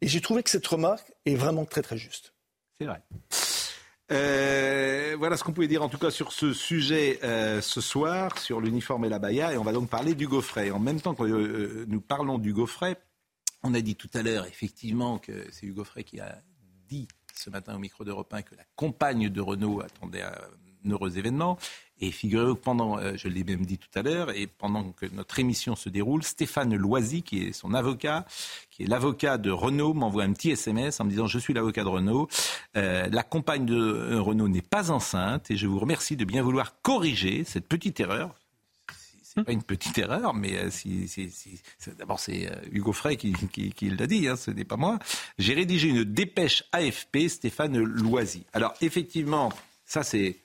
Et 0.00 0.08
j'ai 0.08 0.20
trouvé 0.20 0.42
que 0.42 0.50
cette 0.50 0.66
remarque 0.66 1.10
est 1.24 1.34
vraiment 1.34 1.64
très 1.64 1.82
très 1.82 1.96
juste. 1.96 2.34
C'est 2.78 2.84
vrai. 2.84 3.00
Euh, 4.12 5.16
voilà 5.18 5.36
ce 5.36 5.44
qu'on 5.44 5.52
pouvait 5.52 5.68
dire 5.68 5.82
en 5.82 5.88
tout 5.88 5.98
cas 5.98 6.10
sur 6.10 6.32
ce 6.32 6.52
sujet 6.52 7.20
euh, 7.22 7.60
ce 7.62 7.80
soir, 7.80 8.38
sur 8.38 8.60
l'uniforme 8.60 9.06
et 9.06 9.08
la 9.08 9.18
baya, 9.18 9.52
et 9.52 9.56
on 9.56 9.64
va 9.64 9.72
donc 9.72 9.88
parler 9.88 10.14
du 10.14 10.28
Gaufret. 10.28 10.70
En 10.70 10.78
même 10.78 11.00
temps 11.00 11.14
que 11.14 11.22
euh, 11.22 11.86
nous 11.88 12.00
parlons 12.00 12.38
du 12.38 12.52
Gaufret, 12.52 13.00
on 13.62 13.72
a 13.72 13.80
dit 13.80 13.96
tout 13.96 14.10
à 14.12 14.22
l'heure 14.22 14.44
effectivement 14.44 15.18
que 15.18 15.46
c'est 15.50 15.66
Hugo 15.66 15.84
Frey 15.84 16.04
qui 16.04 16.20
a 16.20 16.38
dit 16.86 17.08
ce 17.34 17.48
matin 17.48 17.74
au 17.74 17.78
micro 17.78 18.04
d'Europe 18.04 18.32
1 18.32 18.42
que 18.42 18.54
la 18.54 18.64
compagne 18.76 19.30
de 19.30 19.40
Renault 19.40 19.80
attendait 19.80 20.22
un 20.22 20.34
heureux 20.90 21.18
événement. 21.18 21.58
Et 22.00 22.10
figurez-vous 22.10 22.56
que 22.56 22.60
pendant, 22.60 22.98
euh, 22.98 23.12
je 23.16 23.28
l'ai 23.28 23.44
même 23.44 23.64
dit 23.64 23.78
tout 23.78 23.98
à 23.98 24.02
l'heure, 24.02 24.30
et 24.30 24.46
pendant 24.46 24.90
que 24.92 25.06
notre 25.06 25.38
émission 25.38 25.76
se 25.76 25.88
déroule, 25.88 26.24
Stéphane 26.24 26.74
Loisy, 26.74 27.22
qui 27.22 27.44
est 27.44 27.52
son 27.52 27.72
avocat, 27.72 28.26
qui 28.70 28.82
est 28.82 28.86
l'avocat 28.86 29.38
de 29.38 29.50
Renault, 29.50 29.94
m'envoie 29.94 30.24
un 30.24 30.32
petit 30.32 30.50
SMS 30.50 30.98
en 31.00 31.04
me 31.04 31.10
disant 31.10 31.26
Je 31.26 31.38
suis 31.38 31.54
l'avocat 31.54 31.84
de 31.84 31.88
Renault. 31.88 32.28
Euh, 32.76 33.08
la 33.10 33.22
compagne 33.22 33.64
de 33.64 33.76
euh, 33.76 34.20
Renault 34.20 34.48
n'est 34.48 34.60
pas 34.60 34.90
enceinte 34.90 35.50
et 35.50 35.56
je 35.56 35.68
vous 35.68 35.78
remercie 35.78 36.16
de 36.16 36.24
bien 36.24 36.42
vouloir 36.42 36.80
corriger 36.82 37.44
cette 37.44 37.68
petite 37.68 38.00
erreur. 38.00 38.34
C'est 39.22 39.42
pas 39.42 39.52
une 39.52 39.64
petite 39.64 39.98
erreur, 39.98 40.32
mais 40.32 40.56
d'abord 41.98 42.20
c'est 42.20 42.52
Hugo 42.70 42.92
Frey 42.92 43.16
qui 43.16 43.90
l'a 43.90 44.06
dit, 44.06 44.28
hein, 44.28 44.36
ce 44.36 44.52
n'est 44.52 44.64
pas 44.64 44.76
moi. 44.76 45.00
J'ai 45.38 45.54
rédigé 45.54 45.88
une 45.88 46.04
dépêche 46.04 46.62
AFP, 46.70 47.26
Stéphane 47.26 47.76
Loisy. 47.76 48.46
Alors 48.52 48.74
effectivement, 48.80 49.52
ça 49.86 50.04
c'est 50.04 50.36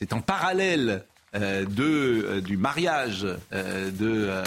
c'est 0.00 0.14
en 0.14 0.22
parallèle 0.22 1.04
euh, 1.34 1.64
de, 1.66 1.84
euh, 1.84 2.40
du 2.40 2.56
mariage 2.56 3.26
euh, 3.52 3.90
de 3.90 4.26
euh, 4.30 4.42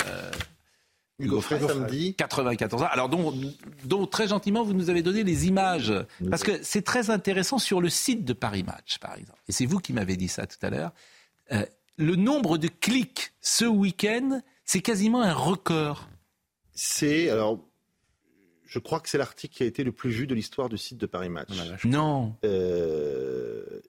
Hugo 1.19 1.39
Frey, 1.41 1.59
samedi. 1.59 2.15
94 2.15 2.81
ans. 2.81 2.87
Alors 2.89 3.07
dont, 3.07 3.33
dont 3.85 4.07
très 4.07 4.27
gentiment 4.27 4.63
vous 4.63 4.73
nous 4.73 4.89
avez 4.89 5.03
donné 5.03 5.23
les 5.23 5.47
images 5.47 5.93
parce 6.29 6.43
que 6.43 6.51
c'est 6.63 6.81
très 6.81 7.11
intéressant 7.11 7.59
sur 7.59 7.81
le 7.81 7.89
site 7.89 8.25
de 8.25 8.33
Paris 8.33 8.63
Match 8.63 8.97
par 8.97 9.15
exemple. 9.15 9.39
Et 9.47 9.51
c'est 9.51 9.67
vous 9.67 9.79
qui 9.79 9.93
m'avez 9.93 10.17
dit 10.17 10.27
ça 10.27 10.47
tout 10.47 10.57
à 10.63 10.71
l'heure. 10.71 10.91
Euh, 11.51 11.63
le 11.97 12.15
nombre 12.15 12.57
de 12.57 12.67
clics 12.67 13.31
ce 13.39 13.65
week-end, 13.65 14.41
c'est 14.65 14.81
quasiment 14.81 15.21
un 15.21 15.33
record. 15.33 16.09
C'est 16.73 17.29
alors, 17.29 17.59
je 18.65 18.79
crois 18.79 18.99
que 18.99 19.07
c'est 19.07 19.19
l'article 19.19 19.55
qui 19.55 19.61
a 19.61 19.67
été 19.67 19.83
le 19.83 19.91
plus 19.91 20.09
vu 20.09 20.25
de 20.25 20.33
l'histoire 20.33 20.67
du 20.67 20.79
site 20.79 20.97
de 20.97 21.05
Paris 21.05 21.29
Match. 21.29 21.49
Non. 21.85 22.35
Euh, 22.43 23.81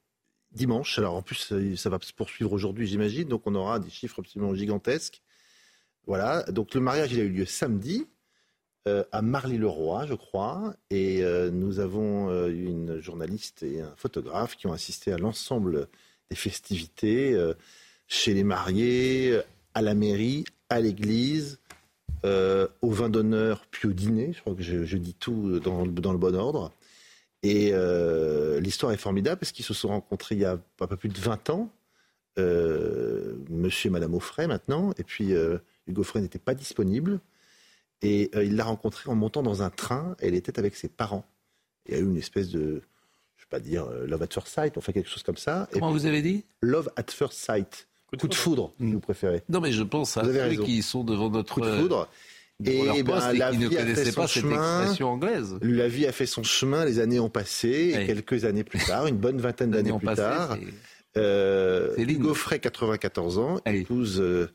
dimanche. 0.54 0.98
Alors 0.98 1.14
en 1.14 1.22
plus, 1.22 1.52
ça, 1.76 1.90
va 1.90 1.98
se 2.00 2.12
poursuivre 2.12 2.52
aujourd'hui, 2.52 2.86
j'imagine. 2.86 3.28
Donc 3.28 3.42
on 3.46 3.54
aura 3.54 3.78
des 3.78 3.90
chiffres 3.90 4.20
absolument 4.20 4.54
gigantesques. 4.54 5.22
Voilà. 6.06 6.42
Donc 6.44 6.74
le 6.74 6.80
mariage, 6.80 7.12
il 7.12 7.20
a 7.20 7.24
eu 7.24 7.30
lieu 7.30 7.46
samedi 7.46 8.06
euh, 8.86 9.04
à 9.12 9.22
Marly-le-Roi, 9.22 10.06
je 10.06 10.14
crois. 10.14 10.74
Et 10.90 11.22
euh, 11.22 11.50
nous 11.50 11.80
avons 11.80 12.30
euh, 12.30 12.48
une 12.48 13.00
journaliste 13.00 13.62
et 13.62 13.80
un 13.80 13.92
photographe 13.96 14.56
qui 14.56 14.66
ont 14.66 14.72
assisté 14.72 15.12
à 15.12 15.18
l'ensemble 15.18 15.88
des 16.30 16.36
festivités 16.36 17.32
euh, 17.32 17.54
chez 18.06 18.34
les 18.34 18.44
mariés, 18.44 19.40
à 19.74 19.82
la 19.82 19.94
mairie, 19.94 20.44
à 20.68 20.80
l'église, 20.80 21.58
au 22.80 22.90
vin 22.90 23.10
d'honneur, 23.10 23.66
puis 23.70 23.86
au 23.86 23.92
dîner. 23.92 24.32
Je 24.32 24.40
crois 24.40 24.54
que 24.54 24.62
je, 24.62 24.96
dis 24.96 25.12
tout 25.12 25.60
dans 25.60 25.84
le 25.84 25.90
bon 26.18 26.34
ordre. 26.34 26.72
Et 27.44 27.72
euh, 27.74 28.58
l'histoire 28.58 28.90
est 28.92 28.96
formidable 28.96 29.38
parce 29.38 29.52
qu'ils 29.52 29.66
se 29.66 29.74
sont 29.74 29.88
rencontrés 29.88 30.34
il 30.34 30.40
y 30.40 30.46
a 30.46 30.58
un 30.80 30.86
peu 30.86 30.96
plus 30.96 31.10
de 31.10 31.18
20 31.20 31.50
ans. 31.50 31.70
Euh, 32.38 33.34
monsieur 33.50 33.88
et 33.88 33.90
Madame 33.90 34.14
Offray 34.14 34.46
maintenant. 34.46 34.92
Et 34.96 35.04
puis 35.04 35.34
euh, 35.34 35.58
Hugo 35.86 36.02
Frey 36.02 36.22
n'était 36.22 36.38
pas 36.38 36.54
disponible. 36.54 37.20
Et 38.00 38.30
il 38.34 38.56
l'a 38.56 38.64
rencontrée 38.64 39.10
en 39.10 39.14
montant 39.14 39.42
dans 39.42 39.62
un 39.62 39.70
train. 39.70 40.16
Elle 40.20 40.34
était 40.34 40.58
avec 40.58 40.74
ses 40.74 40.88
parents. 40.88 41.24
Il 41.86 41.94
y 41.94 41.96
a 41.98 42.00
eu 42.00 42.04
une 42.04 42.16
espèce 42.16 42.48
de, 42.48 42.60
je 42.60 42.64
ne 42.64 42.70
vais 42.70 43.50
pas 43.50 43.60
dire 43.60 43.88
love 44.06 44.22
at 44.22 44.28
first 44.30 44.48
sight, 44.48 44.76
enfin 44.76 44.92
quelque 44.92 45.08
chose 45.08 45.22
comme 45.22 45.36
ça. 45.36 45.68
Comment 45.72 45.90
vous 45.90 46.06
avez 46.06 46.22
dit? 46.22 46.44
Love 46.62 46.90
at 46.96 47.10
first 47.10 47.38
sight. 47.38 47.88
Coup 48.06 48.28
de, 48.28 48.34
foudre, 48.34 48.72
si 48.78 48.92
vous 48.92 49.00
préférez. 49.00 49.42
Non 49.48 49.60
mais 49.60 49.72
je 49.72 49.82
pense 49.82 50.16
à 50.16 50.24
ceux 50.24 50.30
raison. 50.30 50.64
qui 50.64 50.82
sont 50.82 51.04
devant 51.04 51.30
notre 51.30 51.54
Coup 51.54 51.60
de 51.60 51.70
foudre. 51.78 52.08
Et 52.70 53.04
poste 53.04 53.26
ben, 53.28 53.32
la 53.38 53.52
ne 53.52 53.58
vie 53.58 53.66
a 53.66 53.68
fait 53.70 53.76
connaissaient 53.76 54.10
son 54.12 54.20
pas 54.22 54.26
cette 54.28 54.42
chemin. 54.42 54.80
expression 54.80 55.08
anglaise. 55.10 55.56
La 55.62 55.88
vie 55.88 56.06
a 56.06 56.12
fait 56.12 56.26
son 56.26 56.42
chemin, 56.42 56.84
les 56.84 56.98
années 57.00 57.20
ont 57.20 57.28
passé, 57.30 57.94
et 58.00 58.06
quelques 58.06 58.44
années 58.44 58.64
plus 58.64 58.78
tard, 58.84 59.06
une 59.06 59.16
bonne 59.16 59.38
vingtaine 59.38 59.70
d'années 59.70 59.92
plus 59.92 60.06
passé, 60.06 60.22
tard, 60.22 60.56
euh, 61.16 61.94
Frey, 62.34 62.58
94 62.58 63.38
ans, 63.38 63.60
épouse 63.66 64.20
euh, 64.20 64.48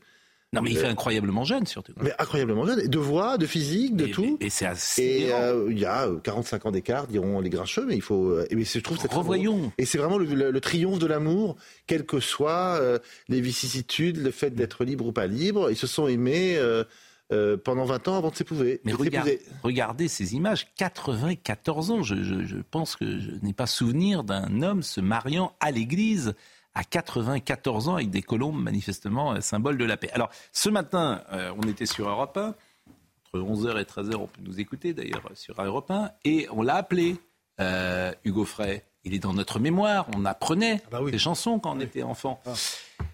Non, 0.52 0.60
mais 0.62 0.70
il 0.72 0.76
fait 0.78 0.86
incroyablement 0.88 1.44
jeune, 1.44 1.64
surtout. 1.66 1.92
Mais 2.02 2.12
incroyablement 2.18 2.66
jeune, 2.66 2.86
de 2.86 2.98
voix, 2.98 3.38
de 3.38 3.46
physique, 3.46 3.96
de 3.96 4.06
Et- 4.06 4.10
tout. 4.10 4.36
Et 4.40 4.50
c'est 4.50 4.66
assez. 4.66 5.02
Et 5.02 5.32
euh, 5.32 5.68
il 5.70 5.78
y 5.78 5.84
a 5.86 6.06
euh, 6.08 6.18
45 6.22 6.66
ans 6.66 6.70
d'écart, 6.70 7.06
diront 7.06 7.40
les 7.40 7.48
grincheux, 7.50 7.86
mais 7.86 7.94
il 7.94 8.02
faut. 8.02 8.30
euh, 8.30 8.46
Et 8.50 8.56
mais 8.56 8.64
je 8.64 8.78
trouve 8.80 8.98
très 8.98 9.08
Revoyons. 9.08 9.72
Et 9.78 9.86
c'est 9.86 9.96
vraiment 9.98 10.18
le, 10.18 10.26
le- 10.26 10.50
le 10.50 10.60
triomphe 10.60 10.98
de 10.98 11.06
l'amour, 11.06 11.56
quelles 11.86 12.04
que 12.04 12.20
soient 12.20 12.78
euh, 12.80 12.98
les 13.28 13.40
vicissitudes, 13.40 14.18
le 14.22 14.30
fait 14.30 14.50
d'être 14.50 14.84
libre 14.84 15.06
ou 15.06 15.12
pas 15.12 15.26
libre. 15.26 15.70
Ils 15.70 15.76
se 15.76 15.86
sont 15.86 16.08
aimés 16.08 16.56
euh, 16.58 16.84
euh, 17.32 17.56
pendant 17.56 17.84
20 17.84 18.08
ans 18.08 18.16
avant 18.16 18.30
de 18.30 18.36
s'épouser. 18.36 18.80
Mais 18.84 18.92
regarde- 18.92 19.28
regardez 19.62 20.08
ces 20.08 20.34
images, 20.34 20.66
94 20.76 21.90
ans. 21.90 22.02
Je, 22.02 22.22
je- 22.22 22.44
je 22.44 22.56
pense 22.58 22.96
que 22.96 23.18
je 23.20 23.30
n'ai 23.42 23.52
pas 23.52 23.66
souvenir 23.66 24.24
d'un 24.24 24.62
homme 24.62 24.82
se 24.82 25.00
mariant 25.00 25.54
à 25.60 25.70
l'église 25.70 26.34
à 26.74 26.84
94 26.84 27.88
ans 27.88 27.94
avec 27.96 28.10
des 28.10 28.22
colombes, 28.22 28.60
manifestement 28.60 29.32
euh, 29.34 29.40
symbole 29.40 29.76
de 29.78 29.84
la 29.84 29.96
paix. 29.96 30.10
Alors, 30.12 30.30
ce 30.52 30.68
matin, 30.68 31.22
euh, 31.32 31.52
on 31.58 31.68
était 31.68 31.86
sur 31.86 32.08
Europe 32.08 32.36
1. 32.36 32.54
Entre 33.32 33.44
11h 33.44 33.80
et 33.80 33.84
13h, 33.84 34.16
on 34.16 34.26
peut 34.26 34.40
nous 34.42 34.58
écouter 34.60 34.92
d'ailleurs 34.92 35.22
sur 35.34 35.60
Europe 35.62 35.90
1. 35.90 36.10
Et 36.24 36.48
on 36.50 36.62
l'a 36.62 36.74
appelé, 36.76 37.16
euh, 37.60 38.12
Hugo 38.24 38.44
Frey. 38.44 38.84
Il 39.04 39.14
est 39.14 39.18
dans 39.20 39.32
notre 39.32 39.58
mémoire. 39.60 40.06
On 40.16 40.24
apprenait 40.24 40.82
des 41.10 41.18
chansons 41.18 41.58
quand 41.58 41.76
on 41.76 41.80
était 41.80 42.02
enfant. 42.02 42.40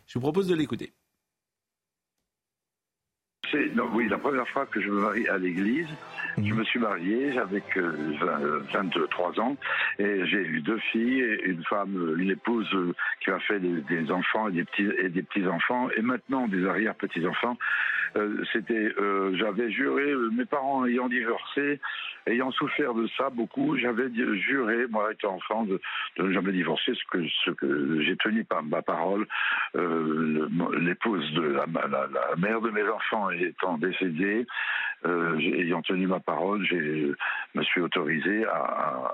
Je 0.07 0.14
vous 0.14 0.20
propose 0.20 0.48
de 0.48 0.55
l'écouter. 0.55 0.92
Non, 3.75 3.89
oui, 3.93 4.09
la 4.09 4.19
première 4.19 4.49
fois 4.49 4.67
que 4.67 4.81
je 4.81 4.91
me 4.91 5.01
marie 5.01 5.29
à 5.29 5.39
l'église, 5.39 5.89
je 6.37 6.53
me 6.53 6.65
suis 6.65 6.79
marié, 6.79 7.33
j'avais 7.33 7.61
que 7.61 7.81
20, 7.81 8.43
euh, 8.43 8.61
23 8.73 9.41
ans, 9.41 9.57
et 9.99 10.27
j'ai 10.27 10.43
eu 10.43 10.61
deux 10.61 10.79
filles, 10.93 11.21
et 11.21 11.47
une 11.47 11.65
femme, 11.65 12.17
une 12.19 12.31
épouse 12.31 12.69
euh, 12.75 12.95
qui 13.21 13.31
m'a 13.31 13.39
fait 13.41 13.61
des, 13.61 13.81
des 13.83 14.11
enfants 14.11 14.49
et 14.49 14.53
des 14.53 14.65
petits 14.65 14.89
et 14.99 15.09
des 15.09 15.23
petits 15.23 15.47
enfants, 15.47 15.89
et 15.97 16.03
maintenant 16.03 16.49
des 16.49 16.67
arrière 16.67 16.95
petits 16.95 17.27
enfants. 17.27 17.57
Euh, 18.16 18.42
C'était, 18.53 18.92
euh, 18.99 19.35
j'avais 19.37 19.71
juré, 19.71 20.11
euh, 20.11 20.31
mes 20.33 20.45
parents 20.45 20.87
ayant 20.87 21.09
divorcé, 21.09 21.81
ayant 22.27 22.51
souffert 22.53 22.95
de 22.95 23.07
ça 23.16 23.31
beaucoup, 23.31 23.77
j'avais 23.77 24.09
juré, 24.38 24.87
moi 24.88 25.12
étant 25.12 25.35
enfant, 25.35 25.64
de, 25.64 25.81
ne 26.19 26.33
jamais 26.33 26.53
divorcer, 26.53 26.92
ce 26.95 27.51
que 27.51 28.03
j'ai 28.03 28.16
tenu 28.16 28.45
par 28.45 28.62
ma 28.62 28.83
parole. 28.83 29.27
Le- 29.75 30.49
L'épouse 30.79 31.33
de 31.35 31.42
la, 31.42 31.66
mère 32.37 32.61
de 32.61 32.71
mes 32.71 32.83
enfants 32.88 33.31
étant 33.31 33.79
décédée, 33.79 34.47
ayant 35.05 35.83
tenu 35.83 36.07
ma 36.07 36.21
parole, 36.21 36.64
j'ai 36.66 37.12
me 37.55 37.62
suis 37.62 37.81
autorisé 37.81 38.45
à- 38.47 39.11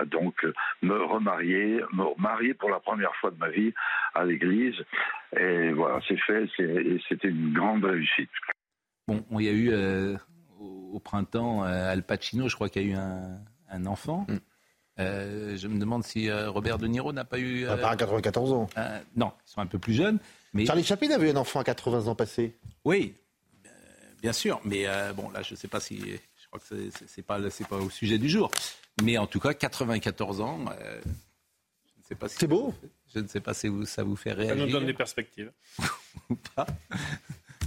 à 0.00 0.04
donc 0.04 0.46
me 0.82 0.96
remarier, 1.02 1.80
me 1.92 2.20
marier 2.20 2.54
pour 2.54 2.70
la 2.70 2.80
première 2.80 3.14
fois 3.16 3.30
de 3.30 3.38
ma 3.38 3.48
vie 3.48 3.72
à 4.14 4.24
l'église. 4.24 4.76
Et 5.38 5.72
voilà, 5.72 6.00
c'est 6.08 6.18
fait, 6.20 6.44
et 6.58 7.00
c'était 7.08 7.28
une 7.28 7.52
grande 7.52 7.84
réussite. 7.84 8.30
Bon, 9.06 9.24
il 9.32 9.42
y 9.42 9.48
a 9.48 9.52
eu 9.52 9.70
euh, 9.72 10.16
au, 10.58 10.98
printemps 11.00 11.64
euh, 11.64 11.92
Al 11.92 12.02
Pacino, 12.02 12.48
je 12.48 12.54
crois 12.54 12.68
qu'il 12.68 12.82
y 12.82 12.84
a 12.86 12.88
eu 12.88 12.94
un, 12.94 13.38
un 13.70 13.86
enfant. 13.86 14.26
Euh, 14.98 15.56
je 15.58 15.68
me 15.68 15.78
demande 15.78 16.04
si 16.04 16.30
euh, 16.30 16.50
Robert 16.50 16.78
De 16.78 16.86
Niro 16.86 17.12
n'a 17.12 17.24
pas 17.24 17.38
eu. 17.38 17.66
Ah, 17.66 17.76
pas 17.76 17.90
à 17.90 17.96
94 17.96 18.52
ans. 18.52 18.68
euh, 18.78 18.98
non, 19.14 19.32
ils 19.46 19.50
sont 19.50 19.60
un 19.60 19.66
peu 19.66 19.78
plus 19.78 19.92
jeunes. 19.92 20.18
Mais 20.54 20.64
Charlie 20.64 20.84
Chaplin 20.84 21.10
avait 21.10 21.30
un 21.30 21.36
enfant 21.36 21.60
à 21.60 21.64
80 21.64 22.06
ans 22.06 22.14
passé. 22.14 22.56
oui, 22.84 23.14
euh, 23.66 23.68
bien 24.22 24.32
sûr. 24.32 24.58
Mais 24.64 24.86
euh, 24.86 25.12
bon, 25.12 25.28
là, 25.30 25.42
je 25.42 25.52
ne 25.52 25.56
sais 25.58 25.68
pas 25.68 25.80
si. 25.80 25.98
Je 25.98 26.46
crois 26.48 26.60
que 26.60 27.20
pas 27.22 27.50
c'est 27.50 27.68
pas 27.68 27.76
au 27.76 27.90
sujet 27.90 28.16
du 28.18 28.28
jour. 28.30 28.50
Mais 29.02 29.18
en 29.18 29.26
tout 29.26 29.40
cas, 29.40 29.52
94 29.52 30.40
ans. 30.40 30.64
Euh, 32.12 32.14
je 32.14 32.14
ne 32.14 32.14
sais 32.14 32.14
pas 32.18 32.28
si 32.28 32.36
C'est 32.38 32.46
beau. 32.46 32.74
Je 33.14 33.20
ne 33.20 33.26
sais 33.28 33.40
pas 33.40 33.54
si 33.54 33.68
vous- 33.68 33.86
ça 33.86 34.02
vous 34.02 34.16
fait 34.16 34.30
Ça 34.30 34.36
réagir 34.36 34.66
nous 34.66 34.72
donne 34.72 34.86
des 34.86 34.94
perspectives. 34.94 35.50
ou 36.30 36.36
pas. 36.54 36.66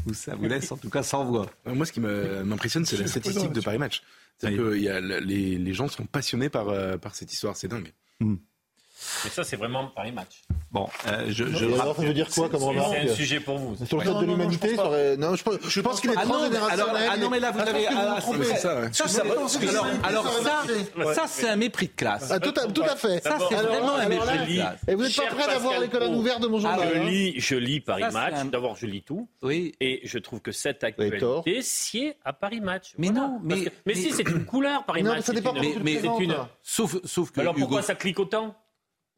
Ou 0.05 0.13
ça 0.13 0.35
vous 0.35 0.45
laisse 0.47 0.71
en 0.71 0.77
tout 0.77 0.89
cas 0.89 1.03
sans 1.03 1.25
voix. 1.25 1.49
Euh, 1.67 1.73
Moi, 1.75 1.85
ce 1.85 1.91
qui 1.91 1.99
me- 1.99 2.43
m'impressionne, 2.43 2.85
c'est 2.85 2.97
la 2.97 3.07
statistique 3.07 3.51
de 3.51 3.61
Paris 3.61 3.77
Match. 3.77 4.01
C'est-à-dire 4.37 4.59
que 4.59 4.75
il 4.77 4.83
y 4.83 4.89
a, 4.89 4.99
les, 5.01 5.57
les 5.57 5.73
gens 5.73 5.87
sont 5.89 6.05
passionnés 6.05 6.49
par, 6.49 6.69
euh, 6.69 6.97
par 6.97 7.15
cette 7.15 7.33
histoire. 7.33 7.57
C'est 7.57 7.67
dingue. 7.67 7.91
Mais 9.23 9.29
ça, 9.29 9.43
c'est 9.43 9.55
vraiment 9.55 9.87
Paris 9.87 10.11
Match. 10.11 10.41
Bon, 10.71 10.87
euh, 11.07 11.25
je, 11.29 11.43
alors, 11.79 11.99
veut 11.99 12.13
dire 12.13 12.29
quoi 12.29 12.47
comme 12.49 12.59
C'est 12.59 12.65
remarque 12.67 12.95
un 12.95 13.15
sujet 13.15 13.39
pour 13.39 13.57
vous. 13.57 13.85
Sur 13.85 13.97
le 13.99 14.03
Non, 14.05 14.11
de 14.11 14.15
non, 14.15 14.21
non, 14.21 14.33
l'humanité, 14.33 14.69
je 14.69 14.75
pense 14.75 15.17
non, 15.17 15.35
je, 15.35 15.43
pense- 15.43 15.57
je 15.67 15.81
pense 15.81 15.99
qu'il 16.01 16.11
est 16.11 16.15
Ah 16.17 16.25
non, 16.25 16.43
alors- 16.43 16.89
ah 17.09 17.17
non, 17.17 17.29
mais 17.29 17.39
là, 17.39 17.51
vous 17.51 17.59
Ah, 17.59 17.69
avez- 17.69 17.87
ah, 17.87 18.19
c'est 18.21 18.55
ça, 18.57 18.79
ouais. 18.81 18.89
Ça, 18.91 19.07
ça, 19.07 19.21
alors, 19.23 19.49
alors 20.03 21.13
ça 21.13 21.25
c'est 21.27 21.49
un 21.49 21.55
mépris 21.55 21.87
de 21.87 21.93
classe. 21.93 22.29
Ah, 22.31 22.39
tout, 22.39 22.53
à, 22.59 22.67
tout 22.67 22.83
à 22.83 22.95
fait. 22.95 23.23
Ça, 23.23 23.37
c'est 23.49 23.55
vraiment 23.55 23.95
un 23.95 24.07
mépris 24.07 24.37
de 24.37 24.53
classe. 24.55 24.79
Et 24.87 24.95
vous 24.95 25.03
n'êtes 25.03 25.15
pas 25.15 25.25
prêt 25.27 25.47
d'avoir 25.47 25.79
les 25.79 25.87
colonnes 25.87 26.15
ouvertes 26.15 26.41
de 26.41 26.47
mon 26.47 26.59
journal. 26.59 26.79
je 26.93 26.99
hein 26.99 27.03
lis, 27.05 27.33
je 27.39 27.55
lis 27.55 27.79
Paris 27.81 28.03
c'est 28.07 28.13
Match. 28.13 28.33
D'abord, 28.51 28.75
je 28.75 28.85
lis 28.85 29.01
tout. 29.01 29.27
Oui. 29.41 29.73
Et 29.79 30.01
je 30.03 30.17
trouve 30.19 30.39
que 30.41 30.51
cette 30.51 30.83
actualité 30.83 31.61
sied 31.61 32.15
à 32.25 32.33
Paris 32.33 32.61
Match. 32.61 32.93
Mais 32.97 33.09
non, 33.09 33.39
mais- 33.43 33.71
mais, 33.85 33.95
si, 33.95 34.11
c'est 34.11 34.27
une 34.27 34.45
couleur, 34.45 34.83
Paris 34.83 35.03
Non, 35.03 35.11
Match. 35.11 35.19
mais 35.19 35.25
ça 35.25 35.33
dépend 35.33 35.53
c'est 35.55 35.79
mais- 35.83 35.99
c'est 36.01 36.23
une- 36.23 36.35
Sauf, 36.61 37.31
que 37.31 37.39
Alors 37.41 37.55
pourquoi 37.55 37.81
ça 37.81 37.95
clique 37.95 38.19
autant 38.19 38.55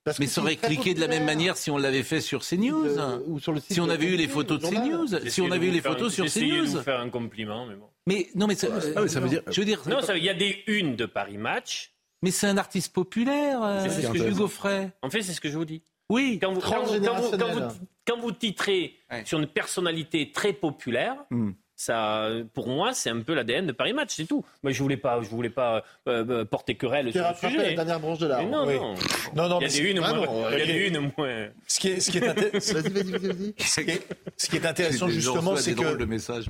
Parce 0.03 0.17
Mais 0.19 0.25
que 0.25 0.31
ça 0.31 0.41
aurait 0.41 0.55
cliqué 0.55 0.93
de 0.95 0.99
la 0.99 1.07
même 1.07 1.25
manière 1.25 1.57
si 1.57 1.69
on 1.69 1.77
l'avait 1.77 2.01
fait 2.03 2.21
sur 2.21 2.41
CNews. 2.43 2.97
Euh, 2.97 3.19
ou 3.27 3.39
sur 3.39 3.51
le 3.51 3.59
site 3.59 3.73
Si 3.73 3.79
on 3.81 3.85
de 3.87 3.91
avait 3.91 4.07
eu 4.07 4.15
les 4.15 4.27
photos 4.27 4.59
de. 4.59 4.65
CNews. 4.67 5.29
Si 5.29 5.41
on 5.41 5.47
de 5.47 5.53
avait 5.53 5.67
eu 5.67 5.71
les 5.71 5.81
faire- 5.81 5.91
photos 5.93 6.11
sur 6.13 6.23
j'essayais 6.23 6.47
de 6.61 6.65
CNews. 6.65 6.77
vous 6.77 6.81
faire 6.81 6.99
un 6.99 7.09
compliment, 7.09 7.67
mais 7.67 7.75
bon. 7.75 7.85
Mais 8.07 8.29
non, 8.33 8.47
mais 8.47 8.55
ça- 8.55 8.67
Ah 8.95 9.01
oui, 9.03 9.09
ça 9.09 9.19
veut 9.19 9.29
dire. 9.29 9.43
je 9.47 9.59
veux 9.61 9.65
dire, 9.65 9.81
Non, 9.87 10.01
ça- 10.01 10.17
il 10.17 10.23
y 10.23 10.29
a 10.29 10.33
des 10.33 10.63
unes 10.67 10.95
de 10.95 11.05
Paris 11.05 11.37
Match. 11.37 11.93
mais 12.23 12.31
c'est 12.31 12.47
un 12.47 12.57
artiste 12.57 12.93
populaire, 12.93 13.61
euh, 13.63 13.83
C'est 13.83 14.01
ce 14.01 14.07
que 14.11 14.17
je 14.17 14.23
Hugo. 14.29 14.47
Frey. 14.47 14.91
En 15.03 15.09
fait, 15.11 15.21
c'est 15.21 15.33
ce 15.33 15.41
que 15.41 15.49
je 15.49 15.57
vous 15.57 15.65
dis. 15.65 15.83
Oui. 16.09 16.39
Quand 16.41 16.51
vous, 16.51 16.61
quand 16.61 16.83
vous- 16.83 16.93
quand 16.93 16.93
vous- 16.93 16.97
quand 16.97 17.15
vous- 17.15 17.37
Transgénérationnel. 17.37 17.87
quand 18.07 18.17
vous 18.19 18.31
titrez 18.31 18.95
Ouais. 19.11 19.23
sur 19.25 19.39
une 19.39 19.47
personnalité 19.47 20.31
très 20.31 20.51
populaire, 20.53 21.15
Hmm. 21.29 21.51
Ça, 21.81 22.29
pour 22.53 22.67
moi, 22.67 22.93
c'est 22.93 23.09
un 23.09 23.21
peu 23.21 23.33
l'ADN 23.33 23.65
de 23.65 23.71
Paris 23.71 23.93
Match, 23.93 24.11
c'est 24.15 24.25
tout. 24.25 24.45
Moi, 24.61 24.71
je 24.71 24.81
voulais 24.83 24.97
pas, 24.97 25.19
je 25.21 25.27
voulais 25.29 25.49
pas 25.49 25.83
euh, 26.07 26.23
euh, 26.29 26.45
porter 26.45 26.75
querelle 26.75 27.07
Tu 27.07 27.13
sur 27.13 27.25
as 27.25 27.31
le 27.41 27.49
sujet. 27.49 27.69
la 27.69 27.73
dernière 27.75 27.99
branche 27.99 28.19
de 28.19 28.25
Mais 28.27 28.29
l'arbre. 28.33 28.49
non, 28.49 28.67
Oui. 28.67 28.75
non. 28.75 28.93
Non, 29.35 29.49
non, 29.49 29.59
Il 29.59 29.63
y 29.63 29.79
a 29.79 29.83
mais 29.83 29.93
des 29.93 29.99
Ah 30.03 30.13
moins. 30.13 30.51
Il 30.51 30.59
y 30.59 30.61
a 30.61 30.65
des 30.65 30.87
unes 30.87 31.11
moins. 31.17 31.47
Ce 31.67 31.79
qui 31.79 31.87
est, 31.89 31.99
ce 31.99 32.11
qui 32.11 32.17
est, 32.19 32.21
inté- 32.27 32.59
ce 32.59 32.73
Vas-y, 32.81 32.89
vas-y, 32.91 33.11
vas-y, 33.11 33.27
vas-y. 33.27 33.53
qui 33.53 33.91
est- 33.91 34.07
ce 34.37 34.49
qui 34.49 34.55
est 34.57 34.65
intéressant 34.65 35.07
justement, 35.07 35.55
c'est 35.55 35.73
que 35.73 35.81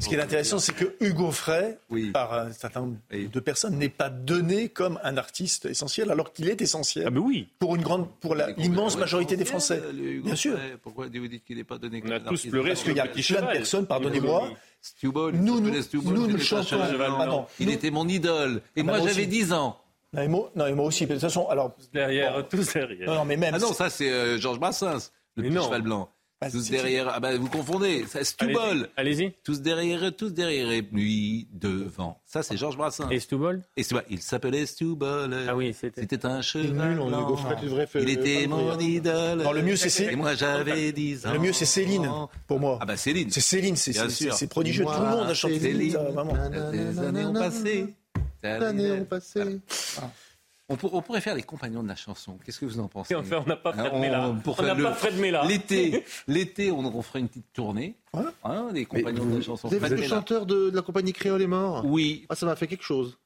ce 0.02 0.08
qui 0.10 0.16
est 0.16 0.20
intéressant, 0.22 0.60
c'est 0.60 0.74
que 0.76 0.96
Hugo 1.00 1.32
Frey, 1.32 1.78
Oui. 1.90 2.12
par 2.12 2.34
un 2.34 2.52
certain 2.52 2.82
nombre 2.82 2.98
Oui. 3.12 3.30
de 3.32 3.40
personnes, 3.40 3.78
n'est 3.78 3.90
pas 3.90 4.10
donné 4.10 4.70
comme 4.70 5.00
un 5.04 5.18
artiste 5.18 5.66
essentiel, 5.66 6.12
alors 6.12 6.34
qu'il 6.34 6.50
est 6.50 6.62
essentiel 6.62 7.06
Ah 7.08 7.10
ben 7.10 7.20
oui. 7.20 7.48
pour 7.60 7.76
une 7.76 7.82
grande, 7.82 8.08
pour 8.20 8.36
l'immense 8.58 8.98
majorité 8.98 9.38
des 9.38 9.46
Français. 9.46 9.82
Bien 10.24 10.36
sûr. 10.36 10.58
Pourquoi 10.84 11.08
vous 11.08 11.28
dites 11.28 11.46
qu'il 11.46 11.58
n'est 11.58 11.64
pas 11.64 11.78
donné 11.78 12.00
On 12.00 12.02
comme 12.02 12.12
a 12.12 12.16
un 12.16 12.20
tous 12.20 12.28
artiste 12.30 12.50
pleuré 12.52 12.70
Parce 12.70 12.84
qu'il 12.84 12.96
y 12.96 13.00
a 13.00 13.06
plein 13.08 13.42
de 13.42 13.52
personnes, 13.58 13.86
pardonnez-moi, 13.86 14.50
Stewball, 14.82 15.34
Nous, 15.36 15.60
nous- 15.60 15.70
nous, 16.04 16.28
nous 16.28 16.38
chantons. 16.40 16.64
cheval 16.64 16.96
Ah 17.14 17.26
blanc. 17.26 17.26
non, 17.28 17.46
Il 17.60 17.68
nous- 17.68 17.74
était 17.74 17.92
mon 17.92 18.08
idole. 18.08 18.62
Et 18.76 18.82
Ah, 18.82 18.84
moi, 18.84 18.98
moi 18.98 19.08
j'avais 19.08 19.22
aussi. 19.22 19.28
10 19.28 19.54
ans. 19.54 19.78
non, 20.14 20.22
et 20.24 20.28
moi, 20.28 20.52
non, 20.56 20.66
et 20.66 20.74
moi 20.74 20.86
aussi. 20.86 21.06
De 21.06 21.14
toute 21.14 21.22
façon, 21.22 21.48
alors, 21.50 21.72
Derrière, 21.94 22.48
tous 22.50 22.74
derrière. 22.74 23.08
non, 23.08 23.16
non, 23.16 23.26
mais 23.26 23.38
même. 23.38 23.54
Ah 23.54 23.60
non, 23.60 23.74
ça, 23.74 23.90
c'est 23.92 24.10
euh, 24.10 24.38
Georges 24.40 24.60
Brassens, 24.60 25.12
le 25.36 25.44
petit 25.44 25.54
non. 25.54 25.64
cheval 25.66 25.84
blanc. 25.84 26.10
Bah, 26.42 26.50
tous 26.50 26.72
derrière. 26.72 27.08
Ah 27.14 27.20
bah, 27.20 27.38
vous 27.38 27.48
confondez. 27.50 28.04
C'est 28.10 28.24
Stewball. 28.24 28.90
Allez-y. 28.98 29.20
Allez-y. 29.26 29.34
Tous 29.44 29.62
derrière, 29.62 30.04
eux, 30.04 30.10
tous 30.12 30.34
derrière 30.34 30.72
et 30.72 30.82
lui 30.92 31.48
devant. 31.54 32.20
Ça, 32.26 32.42
c'est 32.42 32.58
Georges 32.58 32.78
Brassens. 32.78 33.10
Et 33.12 33.20
Stubble 33.20 33.62
Et 33.78 33.84
il 34.10 34.22
s'appelait 34.22 34.66
Stewball. 34.66 35.36
Ah 35.48 35.56
oui, 35.56 35.72
c'était. 35.80 36.02
C'était 36.02 36.26
un 36.26 36.42
cheval 36.42 37.00
Il 37.96 38.10
était 38.10 38.48
mon 38.48 38.80
idole. 38.80 39.44
Non, 39.44 39.52
le 39.52 39.62
mieux, 39.62 39.76
c'est 39.76 39.90
Céline. 39.90 40.14
Et 40.14 40.16
moi, 40.16 40.34
j'avais 40.34 40.92
10 40.92 41.28
ans. 41.28 41.34
Le 41.34 41.40
mieux, 41.40 41.54
c'est 41.54 41.66
Céline, 41.66 42.10
pour 42.48 42.60
moi. 42.60 42.80
Ah 42.82 42.86
bah 42.86 42.98
Céline. 42.98 43.30
C'est 43.30 43.42
Céline, 43.42 43.76
c'est 43.76 43.92
Bien 43.92 44.10
c'est- 44.10 44.24
sûr. 44.24 44.34
c'est 44.34 44.48
prodigieux. 44.48 44.84
Tout 44.86 44.92
le 44.92 44.98
monde 45.18 45.30
a 45.30 45.34
chanté 45.36 45.60
Céline. 45.60 45.98
Les 46.74 47.00
années 47.00 47.26
ont 47.26 47.34
passé. 47.34 47.94
Les 48.44 48.50
années 48.50 48.92
ont 48.94 49.06
passé. 49.06 49.60
On, 50.72 50.76
pour- 50.78 50.94
on 50.94 51.02
pourrait 51.02 51.22
faire 51.22 51.36
les 51.36 51.44
compagnons 51.44 51.84
de 51.84 51.88
la 51.88 51.96
chanson. 51.96 52.38
Qu'est-ce 52.46 52.60
que 52.60 52.66
vous 52.66 52.80
en 52.80 52.88
pensez 52.88 53.14
Enfin, 53.16 53.44
on 53.46 53.50
n'a 53.50 53.56
pas 53.58 53.74
Fred 53.74 53.92
Hein, 53.94 54.00
Mella. 54.00 54.30
on- 54.30 54.64
n'a 54.64 54.76
pas 54.76 54.94
Fred 54.94 55.18
Mella. 55.18 55.44
L'été, 55.46 56.04
l'été, 56.28 56.72
on, 56.72 56.80
on 56.80 57.02
ferait 57.02 57.20
une 57.20 57.28
petite 57.28 57.52
tournée. 57.54 57.96
Hein, 58.44 58.70
les 58.74 58.86
compagnons 58.86 59.26
de 59.26 59.36
la 59.38 59.42
chanson. 59.42 59.68
Vous 59.68 59.76
avez 59.76 59.96
le 59.98 60.04
chanteur 60.04 60.46
de, 60.46 60.70
de 60.70 60.76
la 60.76 60.82
compagnie 60.82 61.14
créole 61.14 61.42
est 61.42 61.48
mort 61.48 61.86
Oui, 61.86 62.26
Ah, 62.30 62.36
ça 62.36 62.46
m'a 62.46 62.56
fait 62.56 62.68
quelque 62.68 62.84
chose. 62.84 63.18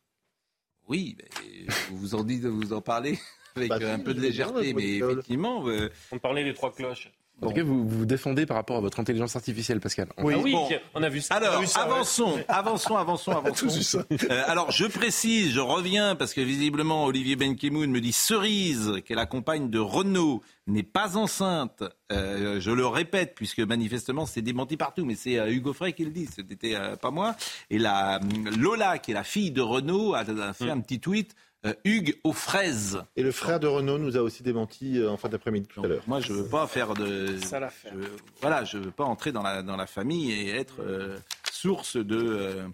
oui. 0.87 1.15
mais 1.19 1.65
vous 1.89 1.97
vous 1.97 2.15
en 2.15 2.23
dites, 2.23 2.45
vous 2.45 2.73
en 2.73 2.81
parlez 2.81 3.17
avec 3.55 3.69
Bah, 3.69 3.77
un 3.81 3.99
peu 3.99 4.13
de 4.13 4.21
légèreté, 4.21 4.73
mais 4.73 4.97
effectivement. 4.97 5.67
euh, 5.67 5.89
On 6.11 6.19
parlait 6.19 6.43
des 6.43 6.53
trois 6.53 6.73
cloches. 6.73 7.11
En 7.41 7.47
tout 7.47 7.53
cas, 7.53 7.63
vous 7.63 7.87
vous 7.87 8.05
défendez 8.05 8.45
par 8.45 8.55
rapport 8.55 8.77
à 8.77 8.79
votre 8.79 8.99
intelligence 8.99 9.35
artificielle, 9.35 9.79
Pascal. 9.79 10.07
ah 10.17 10.23
oui, 10.23 10.53
bon. 10.53 10.69
on 10.93 11.03
a 11.03 11.09
vu 11.09 11.21
ça. 11.21 11.35
Alors, 11.35 11.55
Ah 11.55 11.59
oui, 11.59 11.67
ça, 11.67 11.81
avançons, 11.81 12.39
avançons, 12.47 12.95
avançons, 12.95 13.31
avançons. 13.37 13.67
tous 13.67 13.75
vu 13.77 13.83
ça. 13.83 14.05
Euh, 14.29 14.43
alors, 14.47 14.71
je 14.71 14.85
précise, 14.85 15.51
je 15.51 15.59
reviens 15.59 16.15
parce 16.15 16.33
que 16.33 16.41
visiblement, 16.41 17.05
Olivier 17.05 17.35
Benkemoun 17.35 17.91
me 17.91 17.99
dit 17.99 18.13
Cerise, 18.13 19.01
qui 19.05 19.13
est 19.13 19.17
la 19.17 19.25
compagne 19.25 19.69
de 19.69 19.79
Renault, 19.79 20.41
n'est 20.67 20.83
pas 20.83 21.17
enceinte 21.17 21.83
euh, 22.11 22.59
je 22.59 22.71
le 22.71 22.85
répète, 22.85 23.33
puisque 23.35 23.59
manifestement 23.59 24.25
c'est 24.25 24.41
démenti 24.41 24.77
partout, 24.77 25.05
mais 25.05 25.15
c'est 25.15 25.39
euh, 25.39 25.51
Hugo 25.51 25.73
Frey 25.73 25.93
qui 25.93 26.05
le 26.05 26.11
dit, 26.11 26.27
ce 26.27 26.41
n'était 26.41 26.75
euh, 26.75 26.95
pas 26.95 27.09
moi. 27.09 27.35
Et 27.69 27.79
la 27.79 28.19
Lola, 28.57 28.99
qui 28.99 29.11
est 29.11 29.15
la 29.15 29.23
fille 29.23 29.51
de 29.51 29.61
Renault, 29.61 30.13
a, 30.13 30.19
a 30.19 30.53
fait 30.53 30.69
un 30.69 30.79
petit 30.79 30.99
tweet. 30.99 31.35
Euh, 31.65 31.73
Hugues 31.83 32.15
aux 32.23 32.33
fraises. 32.33 33.01
Et 33.15 33.23
le 33.23 33.31
frère 33.31 33.59
de 33.59 33.67
Renault 33.67 33.97
nous 33.97 34.15
a 34.17 34.21
aussi 34.21 34.43
démenti 34.43 34.99
euh, 34.99 35.09
en 35.09 35.17
fin 35.17 35.29
d'après-midi 35.29 35.67
tout 35.67 35.83
à 35.83 35.87
l'heure. 35.87 36.03
Moi, 36.07 36.19
je 36.21 36.31
veux 36.33 36.47
pas 36.47 36.67
faire 36.67 36.93
de. 36.93 37.37
Ça 37.39 37.59
l'affaire. 37.59 37.93
je- 37.99 38.07
Voilà, 38.41 38.63
je 38.63 38.77
veux 38.77 38.91
pas 38.91 39.03
entrer 39.05 39.31
dans 39.31 39.41
la, 39.43 39.63
dans 39.63 39.75
la 39.75 39.87
famille 39.87 40.31
et 40.31 40.49
être 40.51 40.81
euh, 40.81 41.17
source 41.51 41.97
de. 41.97 42.17
euh, 42.17 42.67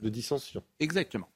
De 0.00 0.08
dissension. 0.08 0.62
Exactement. 0.80 1.28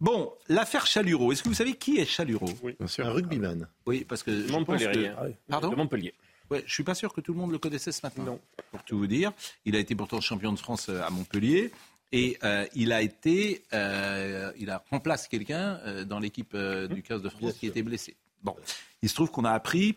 Bon, 0.00 0.32
l'affaire 0.48 0.86
Chalureau. 0.86 1.32
Est-ce 1.32 1.42
que 1.42 1.48
vous 1.48 1.54
savez 1.54 1.74
qui 1.74 1.98
est 1.98 2.04
Chalureau? 2.04 2.48
Oui, 2.62 2.76
Un 2.98 3.10
rugbyman. 3.10 3.68
Oui, 3.86 4.04
parce 4.08 4.22
que. 4.22 4.46
je 4.46 4.52
Montpellier. 4.52 4.84
pense 4.86 4.94
que- 4.96 5.06
Ah 5.16 5.22
oui. 5.26 5.34
Pardon? 5.48 5.70
De 5.70 5.76
Montpellier. 5.76 6.14
Ouais, 6.50 6.62
je 6.66 6.72
suis 6.72 6.82
pas 6.84 6.94
sûr 6.94 7.12
que 7.12 7.20
tout 7.20 7.32
le 7.34 7.38
monde 7.38 7.52
le 7.52 7.58
connaissait 7.58 7.92
ce 7.92 8.00
matin. 8.04 8.22
Non. 8.22 8.40
Pour 8.70 8.82
tout 8.84 8.96
vous 8.96 9.06
dire, 9.06 9.32
il 9.66 9.76
a 9.76 9.78
été 9.80 9.94
pourtant 9.94 10.18
champion 10.22 10.50
de 10.52 10.58
France 10.58 10.88
à 10.88 11.10
Montpellier 11.10 11.72
et 12.12 12.38
euh, 12.42 12.66
il 12.74 12.92
a 12.92 13.02
été, 13.02 13.62
euh, 13.72 14.52
il 14.58 14.70
a 14.70 14.82
remplacé 14.90 15.28
quelqu'un 15.30 15.78
euh, 15.84 16.04
dans 16.04 16.18
l'équipe 16.18 16.52
euh, 16.54 16.88
du 16.88 17.02
15 17.02 17.22
de 17.22 17.28
France 17.28 17.54
qui 17.54 17.66
était 17.66 17.82
blessé. 17.82 18.16
Bon, 18.42 18.56
il 19.02 19.08
se 19.08 19.14
trouve 19.14 19.30
qu'on 19.30 19.44
a 19.44 19.52
appris 19.52 19.96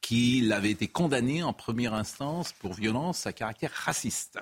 qu'il 0.00 0.54
avait 0.54 0.70
été 0.70 0.88
condamné 0.88 1.42
en 1.42 1.52
première 1.52 1.92
instance 1.92 2.52
pour 2.52 2.72
violence 2.72 3.26
à 3.26 3.34
caractère 3.34 3.72
raciste. 3.72 4.38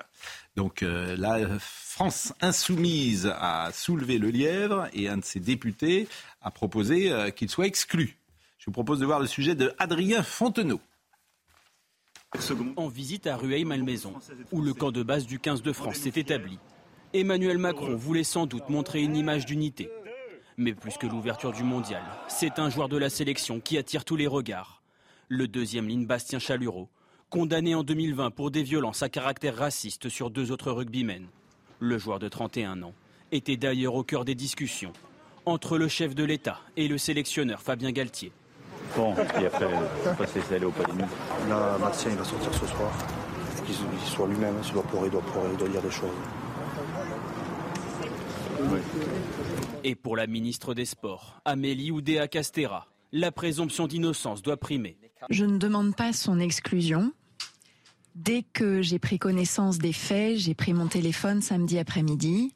Donc 0.55 0.81
euh, 0.81 1.17
la 1.17 1.59
France 1.59 2.31
insoumise 2.39 3.29
a 3.37 3.71
soulevé 3.73 4.17
le 4.17 4.29
lièvre 4.29 4.87
et 4.93 5.09
un 5.09 5.17
de 5.17 5.25
ses 5.25 5.41
députés 5.41 6.07
a 6.41 6.51
proposé 6.51 7.11
euh, 7.11 7.31
qu'il 7.31 7.49
soit 7.49 7.67
exclu. 7.67 8.17
Je 8.59 8.65
vous 8.67 8.71
propose 8.71 8.99
de 8.99 9.05
voir 9.05 9.19
le 9.19 9.27
sujet 9.27 9.55
de 9.55 9.73
Adrien 9.77 10.23
Fontenot. 10.23 10.79
En 12.75 12.87
visite 12.89 13.25
à 13.25 13.37
Rueil-Malmaison, 13.37 14.13
où 14.51 14.61
le 14.61 14.73
camp 14.73 14.91
de 14.91 15.01
base 15.01 15.25
du 15.25 15.39
15 15.39 15.61
de 15.61 15.71
France 15.71 15.95
s'est 15.95 16.19
établi. 16.19 16.59
Emmanuel 17.13 17.57
Macron 17.57 17.95
voulait 17.95 18.25
sans 18.25 18.45
doute 18.45 18.69
montrer 18.69 19.01
une 19.01 19.15
image 19.15 19.45
d'unité. 19.45 19.89
Mais 20.57 20.73
plus 20.73 20.97
que 20.97 21.07
l'ouverture 21.07 21.53
du 21.53 21.63
mondial, 21.63 22.03
c'est 22.27 22.59
un 22.59 22.69
joueur 22.69 22.89
de 22.89 22.97
la 22.97 23.09
sélection 23.09 23.61
qui 23.61 23.77
attire 23.77 24.03
tous 24.03 24.17
les 24.17 24.27
regards. 24.27 24.83
Le 25.29 25.47
deuxième 25.47 25.87
ligne 25.87 26.05
Bastien 26.05 26.39
Chalureau, 26.39 26.89
condamné 27.29 27.75
en 27.75 27.83
2020 27.83 28.31
pour 28.31 28.51
des 28.51 28.63
violences 28.63 29.03
à 29.03 29.09
caractère 29.09 29.55
raciste 29.55 30.09
sur 30.09 30.29
deux 30.29 30.51
autres 30.51 30.71
rugbymen. 30.71 31.27
Le 31.79 31.97
joueur 31.97 32.19
de 32.19 32.27
31 32.27 32.83
ans 32.83 32.93
était 33.31 33.57
d'ailleurs 33.57 33.95
au 33.95 34.03
cœur 34.03 34.25
des 34.25 34.35
discussions 34.35 34.93
entre 35.45 35.77
le 35.77 35.87
chef 35.87 36.13
de 36.13 36.25
l'État 36.25 36.59
et 36.75 36.89
le 36.89 36.97
sélectionneur 36.97 37.61
Fabien 37.61 37.91
Galtier. 37.91 38.33
Bon, 38.95 39.13
et 39.41 39.45
après, 39.45 39.67
sais 40.03 40.15
pas 40.15 40.27
si 40.27 40.39
c'est 40.47 40.55
allé 40.55 40.65
au 40.65 40.71
polémique. 40.71 41.05
Là, 41.49 41.77
Bastien, 41.79 42.11
il 42.11 42.17
va 42.17 42.23
sortir 42.23 42.53
ce 42.53 42.65
soir. 42.65 42.91
Qu'il 43.65 43.75
qu'il 43.75 44.07
soit 44.07 44.27
lui-même, 44.27 44.63
s'il 44.63 44.73
doit 44.73 44.83
pleurer, 44.83 45.07
il 45.07 45.11
doit 45.11 45.21
pleurer, 45.21 45.49
il 45.51 45.57
doit 45.57 45.67
dire 45.67 45.81
des 45.81 45.91
choses. 45.91 46.09
Et 49.83 49.95
pour 49.95 50.15
la 50.15 50.27
ministre 50.27 50.73
des 50.73 50.85
Sports, 50.85 51.39
Amélie 51.45 51.91
Oudéa 51.91 52.27
Castera, 52.27 52.87
la 53.11 53.31
présomption 53.31 53.87
d'innocence 53.87 54.41
doit 54.41 54.57
primer. 54.57 54.97
Je 55.29 55.45
ne 55.45 55.57
demande 55.57 55.95
pas 55.95 56.13
son 56.13 56.39
exclusion. 56.39 57.11
Dès 58.15 58.41
que 58.41 58.81
j'ai 58.81 58.97
pris 58.99 59.19
connaissance 59.19 59.77
des 59.77 59.93
faits, 59.93 60.37
j'ai 60.37 60.55
pris 60.55 60.73
mon 60.73 60.87
téléphone 60.87 61.41
samedi 61.41 61.77
après-midi 61.77 62.53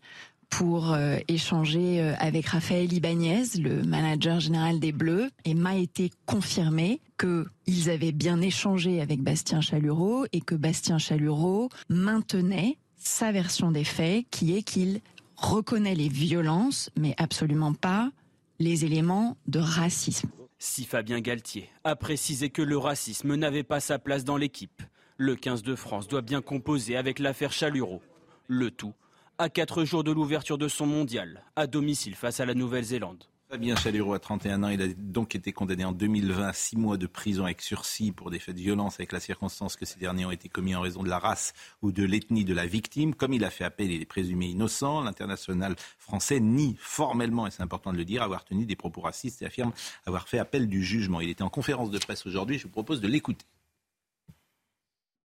pour 0.52 0.92
euh, 0.92 1.18
échanger 1.28 2.02
euh, 2.02 2.14
avec 2.20 2.46
Raphaël 2.48 2.94
Ibanez, 2.94 3.46
le 3.58 3.82
manager 3.84 4.40
général 4.40 4.80
des 4.80 4.92
Bleus, 4.92 5.32
et 5.46 5.56
m'a 5.56 5.78
été 5.78 6.12
confirmé 6.28 7.02
qu'ils 7.18 7.90
avaient 7.90 8.12
bien 8.12 8.40
échangé 8.42 9.02
avec 9.02 9.22
Bastien 9.22 9.62
Chalureau 9.62 10.26
et 10.34 10.42
que 10.42 10.54
Bastien 10.54 11.00
Chalureau 11.00 11.70
maintenait 11.90 12.78
sa 12.98 13.32
version 13.32 13.72
des 13.72 13.86
faits, 13.86 14.26
qui 14.30 14.56
est 14.56 14.62
qu'il 14.62 15.00
reconnaît 15.38 15.96
les 15.96 16.10
violences, 16.10 16.92
mais 17.00 17.16
absolument 17.18 17.74
pas 17.74 18.12
les 18.60 18.86
éléments 18.86 19.38
de 19.48 19.60
racisme. 19.60 20.30
Si 20.60 20.84
Fabien 20.84 21.22
Galtier 21.22 21.70
a 21.84 21.96
précisé 21.96 22.52
que 22.52 22.62
le 22.62 22.78
racisme 22.78 23.34
n'avait 23.36 23.64
pas 23.64 23.80
sa 23.80 23.98
place 23.98 24.26
dans 24.26 24.38
l'équipe, 24.38 24.84
le 25.18 25.36
15 25.36 25.64
de 25.64 25.76
France 25.76 26.08
doit 26.08 26.22
bien 26.22 26.42
composer 26.42 26.98
avec 26.98 27.18
l'affaire 27.20 27.54
Chalureau. 27.54 28.02
Le 28.48 28.70
tout 28.70 28.94
à 29.42 29.50
quatre 29.50 29.86
jours 29.86 30.04
de 30.04 30.12
l'ouverture 30.12 30.60
de 30.60 30.68
son 30.68 30.86
mondial, 30.86 31.44
à 31.56 31.66
domicile 31.66 32.14
face 32.14 32.40
à 32.40 32.46
la 32.46 32.54
Nouvelle-Zélande. 32.54 33.24
Fabien 33.50 33.76
Chalureau 33.76 34.14
a 34.14 34.20
31 34.20 34.64
ans. 34.64 34.70
Il 34.70 34.82
a 34.84 34.88
donc 34.88 35.34
été 35.34 35.52
condamné 35.52 35.84
en 35.84 35.94
2020 35.94 36.48
à 36.48 36.54
6 36.54 36.78
mois 36.78 36.98
de 36.98 37.08
prison 37.08 37.46
avec 37.46 37.62
sursis 37.62 38.12
pour 38.12 38.30
des 38.30 38.38
faits 38.38 38.56
de 38.56 38.62
violence 38.62 39.00
avec 39.00 39.12
la 39.12 39.20
circonstance 39.20 39.78
que 39.78 39.86
ces 39.86 40.00
derniers 40.00 40.26
ont 40.26 40.32
été 40.32 40.48
commis 40.48 40.76
en 40.76 40.82
raison 40.82 41.02
de 41.02 41.10
la 41.10 41.18
race 41.18 41.54
ou 41.82 41.92
de 41.92 42.04
l'ethnie 42.04 42.46
de 42.46 42.54
la 42.54 42.68
victime. 42.68 43.16
Comme 43.16 43.34
il 43.34 43.44
a 43.44 43.50
fait 43.50 43.64
appel, 43.64 43.90
il 43.90 44.00
est 44.00 44.06
présumé 44.06 44.46
innocent. 44.46 45.02
L'international 45.02 45.76
français 45.98 46.40
nie 46.40 46.78
formellement, 46.80 47.48
et 47.48 47.52
c'est 47.52 47.64
important 47.64 47.92
de 47.92 47.98
le 47.98 48.06
dire, 48.06 48.22
avoir 48.22 48.46
tenu 48.46 48.68
des 48.68 48.76
propos 48.76 49.02
racistes 49.02 49.42
et 49.42 49.48
affirme 49.48 49.74
avoir 50.06 50.30
fait 50.30 50.38
appel 50.38 50.70
du 50.70 50.84
jugement. 50.84 51.20
Il 51.20 51.32
était 51.32 51.42
en 51.42 51.50
conférence 51.50 51.90
de 51.90 51.98
presse 51.98 52.28
aujourd'hui. 52.28 52.60
Je 52.60 52.66
vous 52.66 52.70
propose 52.70 53.02
de 53.02 53.08
l'écouter. 53.08 53.46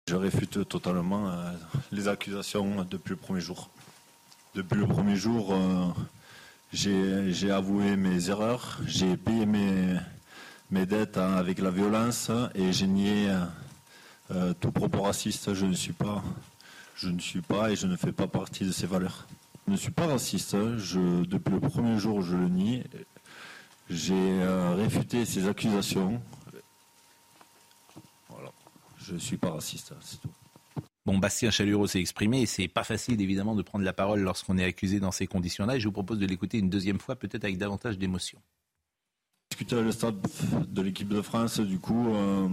Je 0.08 0.14
réfute 0.14 0.68
totalement 0.68 1.28
euh, 1.28 1.52
les 1.90 2.06
accusations 2.06 2.84
depuis 2.88 3.10
le 3.10 3.16
premier 3.16 3.40
jour. 3.40 3.70
Depuis 4.56 4.78
le 4.78 4.86
premier 4.86 5.16
jour, 5.16 5.52
euh, 5.52 5.92
j'ai 6.72 7.50
avoué 7.50 7.94
mes 7.94 8.30
erreurs, 8.30 8.80
j'ai 8.86 9.18
payé 9.18 9.44
mes, 9.44 10.86
dettes 10.86 11.18
hein, 11.18 11.34
avec 11.34 11.58
la 11.58 11.70
violence 11.70 12.30
et 12.54 12.72
j'ai 12.72 12.86
nié 12.86 13.36
euh, 14.30 14.54
tout 14.58 14.72
propos 14.72 15.02
raciste. 15.02 15.52
Je 15.52 15.66
ne 15.66 15.74
suis 15.74 15.92
pas, 15.92 16.24
je 16.94 17.10
ne 17.10 17.18
suis 17.18 17.42
pas 17.42 17.70
et 17.70 17.76
je 17.76 17.86
ne 17.86 17.96
fais 17.96 18.12
pas 18.12 18.28
partie 18.28 18.64
de 18.64 18.72
ces 18.72 18.86
valeurs. 18.86 19.26
Je 19.66 19.72
ne 19.72 19.76
suis 19.76 19.92
pas 19.92 20.06
raciste. 20.06 20.56
Depuis 20.56 21.52
le 21.52 21.60
premier 21.60 21.98
jour, 21.98 22.22
je 22.22 22.34
le 22.34 22.48
nie. 22.48 22.82
J'ai 23.90 24.14
euh, 24.14 24.74
réfuté 24.74 25.26
ces 25.26 25.46
accusations. 25.46 26.18
Voilà. 28.30 28.50
Je 28.96 29.12
ne 29.12 29.18
suis 29.18 29.36
pas 29.36 29.50
raciste, 29.50 29.92
c'est 30.00 30.18
tout. 30.18 30.30
Bon, 31.06 31.18
Bastien 31.18 31.52
Chalureau 31.52 31.86
s'est 31.86 32.00
exprimé 32.00 32.42
et 32.42 32.46
c'est 32.46 32.66
pas 32.66 32.82
facile 32.82 33.20
évidemment 33.20 33.54
de 33.54 33.62
prendre 33.62 33.84
la 33.84 33.92
parole 33.92 34.22
lorsqu'on 34.22 34.58
est 34.58 34.64
accusé 34.64 34.98
dans 34.98 35.12
ces 35.12 35.28
conditions-là. 35.28 35.76
Et 35.76 35.80
je 35.80 35.86
vous 35.86 35.92
propose 35.92 36.18
de 36.18 36.26
l'écouter 36.26 36.58
une 36.58 36.68
deuxième 36.68 36.98
fois, 36.98 37.14
peut-être 37.14 37.44
avec 37.44 37.58
davantage 37.58 37.96
d'émotion. 37.96 38.40
discuté 39.52 39.80
le 39.80 39.92
stade 39.92 40.16
de 40.68 40.82
l'équipe 40.82 41.06
de 41.06 41.22
France, 41.22 41.60
du 41.60 41.78
coup, 41.78 42.12
euh, 42.12 42.48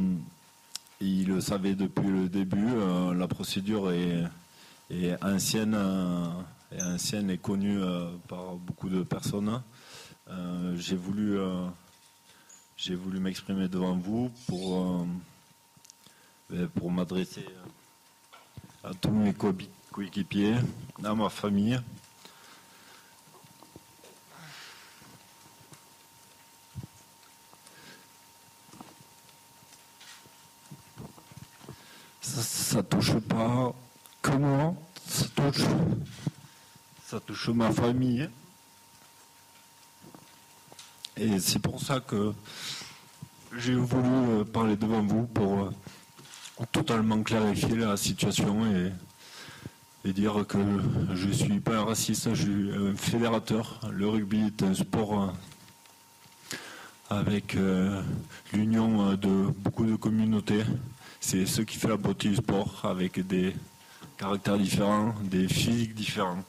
il 1.02 1.30
le 1.30 1.42
savait 1.42 1.74
depuis 1.74 2.08
le 2.08 2.30
début. 2.30 2.68
euh, 2.76 3.16
la 3.16 3.28
procédure 3.28 3.92
est, 3.92 4.24
ancienne, 5.24 5.74
euh, 5.76 6.28
ancienne 6.80 7.32
et 7.32 7.40
connue 7.40 7.82
euh, 7.82 8.08
par 8.28 8.56
beaucoup 8.58 8.90
de 8.90 9.02
personnes. 9.02 9.64
J'ai 10.76 10.96
voulu, 10.96 11.38
j'ai 12.78 12.96
voulu 12.96 13.20
m'exprimer 13.20 13.68
devant 13.68 13.98
vous 13.98 14.32
pour, 14.48 15.06
pour 16.76 16.92
m'adresser 16.92 17.46
à 18.84 18.94
tous 18.94 19.12
mes 19.12 19.34
coéquipiers, 19.92 20.56
à 21.04 21.16
ma 21.16 21.30
famille. 21.30 21.80
Ça, 32.22 32.42
ça 32.42 32.84
touche 32.84 33.14
pas 33.20 33.74
que 34.22 34.32
moi, 34.32 34.76
ça 35.08 35.26
touche, 35.36 35.66
ça 37.06 37.20
touche 37.22 37.50
ma 37.50 37.72
famille. 37.72 38.30
Et 41.16 41.40
c'est 41.40 41.60
pour 41.60 41.80
ça 41.80 42.00
que 42.00 42.34
j'ai 43.56 43.76
voulu 43.76 44.10
euh, 44.10 44.44
parler 44.44 44.76
devant 44.76 45.04
vous 45.04 45.28
pour 45.28 45.60
euh, 45.60 45.70
totalement 46.72 47.22
clarifier 47.24 47.76
la 47.76 47.98
situation 47.98 48.66
et, 48.66 48.92
dire 50.12 50.46
que 50.48 50.58
je 51.14 51.30
suis 51.30 51.62
pas 51.62 51.78
un 51.78 51.86
raciste, 51.86 52.34
je 52.34 52.42
suis 52.42 52.72
un 52.72 52.96
fédérateur. 52.96 53.80
Le 53.90 54.10
rugby 54.10 54.48
est 54.48 54.62
un 54.62 54.74
sport 54.74 55.24
euh, 55.24 55.28
avec 57.10 57.56
euh, 57.56 58.02
l'union 58.52 59.12
euh, 59.12 59.16
de 59.16 59.48
beaucoup 59.60 59.86
de 59.86 59.96
communautés. 59.96 60.64
C'est 61.22 61.46
ce 61.46 61.62
qui 61.62 61.78
fait 61.78 61.88
la 61.88 61.96
beauté 61.96 62.28
du 62.28 62.36
sport, 62.36 62.82
avec 62.84 63.26
des 63.26 63.56
caractères 64.18 64.58
différents, 64.58 65.16
des 65.24 65.48
physiques 65.48 65.96
différents. 65.96 66.44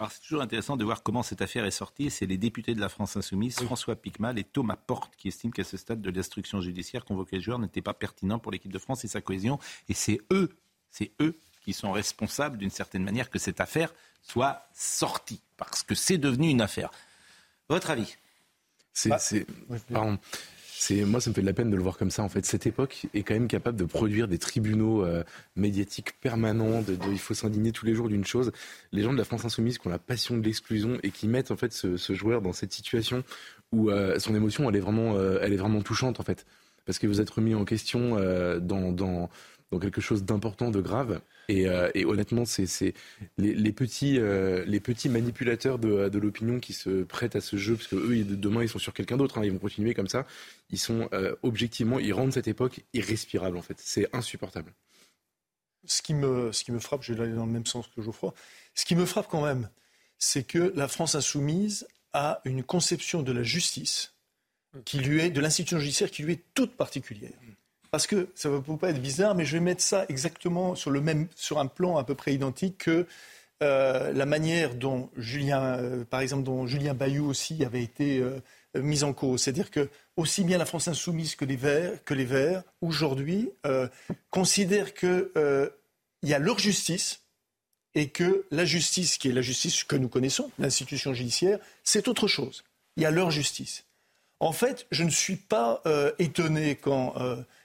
Alors 0.00 0.12
c'est 0.12 0.22
toujours 0.22 0.40
intéressant 0.40 0.78
de 0.78 0.84
voir 0.84 1.02
comment 1.02 1.22
cette 1.22 1.42
affaire 1.42 1.66
est 1.66 1.70
sortie. 1.70 2.10
C'est 2.10 2.24
les 2.24 2.38
députés 2.38 2.74
de 2.74 2.80
la 2.80 2.88
France 2.88 3.18
Insoumise, 3.18 3.56
François 3.56 3.96
Picmal 3.96 4.38
et 4.38 4.44
Thomas 4.44 4.76
Porte, 4.76 5.14
qui 5.14 5.28
estiment 5.28 5.50
qu'à 5.50 5.62
ce 5.62 5.76
stade 5.76 6.00
de 6.00 6.10
l'instruction 6.10 6.62
judiciaire, 6.62 7.04
convoquer 7.04 7.36
le 7.36 7.42
joueur 7.42 7.58
n'était 7.58 7.82
pas 7.82 7.92
pertinent 7.92 8.38
pour 8.38 8.50
l'équipe 8.50 8.72
de 8.72 8.78
France 8.78 9.04
et 9.04 9.08
sa 9.08 9.20
cohésion. 9.20 9.58
Et 9.90 9.94
c'est 9.94 10.22
eux, 10.32 10.56
c'est 10.90 11.12
eux 11.20 11.38
qui 11.62 11.74
sont 11.74 11.92
responsables 11.92 12.56
d'une 12.56 12.70
certaine 12.70 13.04
manière 13.04 13.28
que 13.28 13.38
cette 13.38 13.60
affaire 13.60 13.92
soit 14.22 14.62
sortie, 14.72 15.42
parce 15.58 15.82
que 15.82 15.94
c'est 15.94 16.16
devenu 16.16 16.48
une 16.48 16.62
affaire. 16.62 16.90
Votre 17.68 17.90
avis? 17.90 18.16
C'est, 18.94 19.10
Bah, 19.10 19.18
c'est. 19.18 19.46
C'est, 20.82 21.04
moi, 21.04 21.20
ça 21.20 21.28
me 21.28 21.34
fait 21.34 21.42
de 21.42 21.46
la 21.46 21.52
peine 21.52 21.68
de 21.68 21.76
le 21.76 21.82
voir 21.82 21.98
comme 21.98 22.10
ça. 22.10 22.22
En 22.22 22.30
fait, 22.30 22.46
cette 22.46 22.66
époque 22.66 23.04
est 23.12 23.22
quand 23.22 23.34
même 23.34 23.48
capable 23.48 23.76
de 23.76 23.84
produire 23.84 24.28
des 24.28 24.38
tribunaux 24.38 25.04
euh, 25.04 25.22
médiatiques 25.54 26.18
permanents. 26.22 26.80
De, 26.80 26.94
de- 26.94 27.12
il 27.12 27.18
faut 27.18 27.34
s'indigner 27.34 27.70
tous 27.70 27.84
les 27.84 27.94
jours 27.94 28.08
d'une 28.08 28.24
chose. 28.24 28.50
Les 28.90 29.02
gens 29.02 29.12
de 29.12 29.18
la 29.18 29.24
France 29.24 29.44
insoumise 29.44 29.76
qui 29.76 29.86
ont 29.88 29.90
la 29.90 29.98
passion 29.98 30.38
de 30.38 30.42
l'exclusion 30.42 30.96
et 31.02 31.10
qui 31.10 31.28
mettent 31.28 31.50
en 31.50 31.56
fait 31.56 31.74
ce, 31.74 31.98
ce 31.98 32.14
joueur 32.14 32.40
dans 32.40 32.54
cette 32.54 32.72
situation 32.72 33.24
où 33.72 33.90
euh, 33.90 34.18
son 34.18 34.34
émotion, 34.34 34.70
elle 34.70 34.76
est 34.76 34.80
vraiment, 34.80 35.16
euh, 35.18 35.38
elle 35.42 35.52
est 35.52 35.58
vraiment 35.58 35.82
touchante 35.82 36.18
en 36.18 36.22
fait, 36.22 36.46
parce 36.86 36.98
que 36.98 37.06
vous 37.06 37.20
êtes 37.20 37.28
remis 37.28 37.54
en 37.54 37.66
question 37.66 38.16
euh, 38.16 38.58
dans, 38.58 38.90
dans 38.90 39.28
dans 39.70 39.78
quelque 39.78 40.00
chose 40.00 40.24
d'important, 40.24 40.70
de 40.70 40.80
grave. 40.80 41.20
Et, 41.48 41.68
euh, 41.68 41.90
honnêtement, 42.04 42.44
c'est 42.44 42.94
euh, 43.38 44.64
les 44.66 44.80
petits 44.80 45.08
manipulateurs 45.08 45.78
de, 45.78 46.18
l'opinion 46.18 46.58
qui 46.58 46.72
se 46.72 47.02
prêtent 47.04 47.36
à 47.36 47.40
ce 47.40 47.56
jeu, 47.56 47.76
parce 47.76 47.86
que 47.86 47.96
eux, 47.96 48.24
demain, 48.24 48.62
ils 48.62 48.68
sont 48.68 48.78
sur 48.78 48.92
quelqu'un 48.92 49.16
d'autre. 49.16 49.38
hein, 49.38 49.44
ils 49.44 49.52
vont 49.52 49.58
continuer 49.58 49.94
comme 49.94 50.08
ça. 50.08 50.26
Ils 50.70 50.78
sont 50.78 51.08
euh, 51.12 51.34
objectivement, 51.42 51.98
ils 51.98 52.12
rendent 52.12 52.32
cette 52.32 52.48
époque 52.48 52.84
irrespirable 52.92 53.56
en 53.56 53.62
fait. 53.62 53.76
C'est 53.78 54.08
insupportable. 54.14 54.72
ce 55.84 56.02
qui 56.02 56.14
me, 56.14 56.52
ce 56.52 56.64
qui 56.64 56.72
me 56.72 56.78
frappe, 56.78 57.02
je 57.02 57.14
vais 57.14 57.22
aller 57.22 57.34
dans 57.34 57.46
le 57.46 57.52
même 57.52 57.66
sens 57.66 57.86
que 57.88 58.02
Geoffroy, 58.02 58.34
ce 58.74 58.84
qui 58.84 58.96
me 58.96 59.06
frappe 59.06 59.28
quand 59.28 59.44
même, 59.44 59.70
c'est 60.18 60.42
que 60.42 60.72
la 60.76 60.88
France 60.88 61.14
insoumise 61.14 61.86
a 62.12 62.40
une 62.44 62.62
conception 62.62 63.22
de 63.22 63.32
la 63.32 63.42
justice 63.42 64.14
qui 64.84 64.98
lui 64.98 65.20
est, 65.20 65.30
de 65.30 65.40
l'institution 65.40 65.78
judiciaire 65.78 66.10
qui 66.10 66.22
lui 66.22 66.34
est 66.34 66.44
toute 66.54 66.76
particulière. 66.76 67.32
Parce 67.90 68.06
que 68.06 68.28
ça 68.34 68.48
ne 68.48 68.58
peut 68.58 68.76
pas 68.76 68.90
être 68.90 69.02
bizarre, 69.02 69.34
mais 69.34 69.44
je 69.44 69.56
vais 69.56 69.60
mettre 69.60 69.82
ça 69.82 70.04
exactement 70.08 70.74
sur, 70.74 70.90
le 70.90 71.00
même, 71.00 71.26
sur 71.34 71.58
un 71.58 71.66
plan 71.66 71.96
à 71.96 72.04
peu 72.04 72.14
près 72.14 72.34
identique 72.34 72.78
que 72.78 73.06
euh, 73.62 74.12
la 74.12 74.26
manière 74.26 74.74
dont 74.74 75.10
Julien, 75.16 75.76
euh, 75.78 76.04
par 76.04 76.20
exemple, 76.20 76.44
dont 76.44 76.66
Julien 76.66 76.94
Bayou 76.94 77.28
aussi 77.28 77.62
avait 77.64 77.82
été 77.82 78.18
euh, 78.18 78.40
mis 78.74 79.04
en 79.04 79.12
cause. 79.12 79.42
C'est-à-dire 79.42 79.70
que 79.70 79.90
aussi 80.16 80.44
bien 80.44 80.56
la 80.56 80.64
France 80.64 80.88
insoumise 80.88 81.34
que 81.34 81.44
les 81.44 81.56
Verts, 81.56 82.02
que 82.04 82.14
les 82.14 82.24
Verts 82.24 82.62
aujourd'hui, 82.80 83.50
euh, 83.66 83.88
considèrent 84.30 84.94
que 84.94 85.32
il 86.22 86.28
y 86.28 86.34
a 86.34 86.38
leur 86.38 86.58
justice 86.58 87.22
et 87.94 88.08
que 88.10 88.46
la 88.50 88.64
justice, 88.64 89.18
qui 89.18 89.28
est 89.28 89.32
la 89.32 89.40
justice 89.42 89.84
que 89.84 89.96
nous 89.96 90.08
connaissons, 90.08 90.50
l'institution 90.58 91.12
judiciaire, 91.12 91.58
c'est 91.82 92.08
autre 92.08 92.28
chose. 92.28 92.62
Il 92.96 93.02
y 93.02 93.06
a 93.06 93.10
leur 93.10 93.30
justice. 93.30 93.84
En 94.38 94.52
fait, 94.52 94.86
je 94.90 95.02
ne 95.02 95.10
suis 95.10 95.36
pas 95.36 95.82
étonné 96.18 96.76
quand 96.76 97.14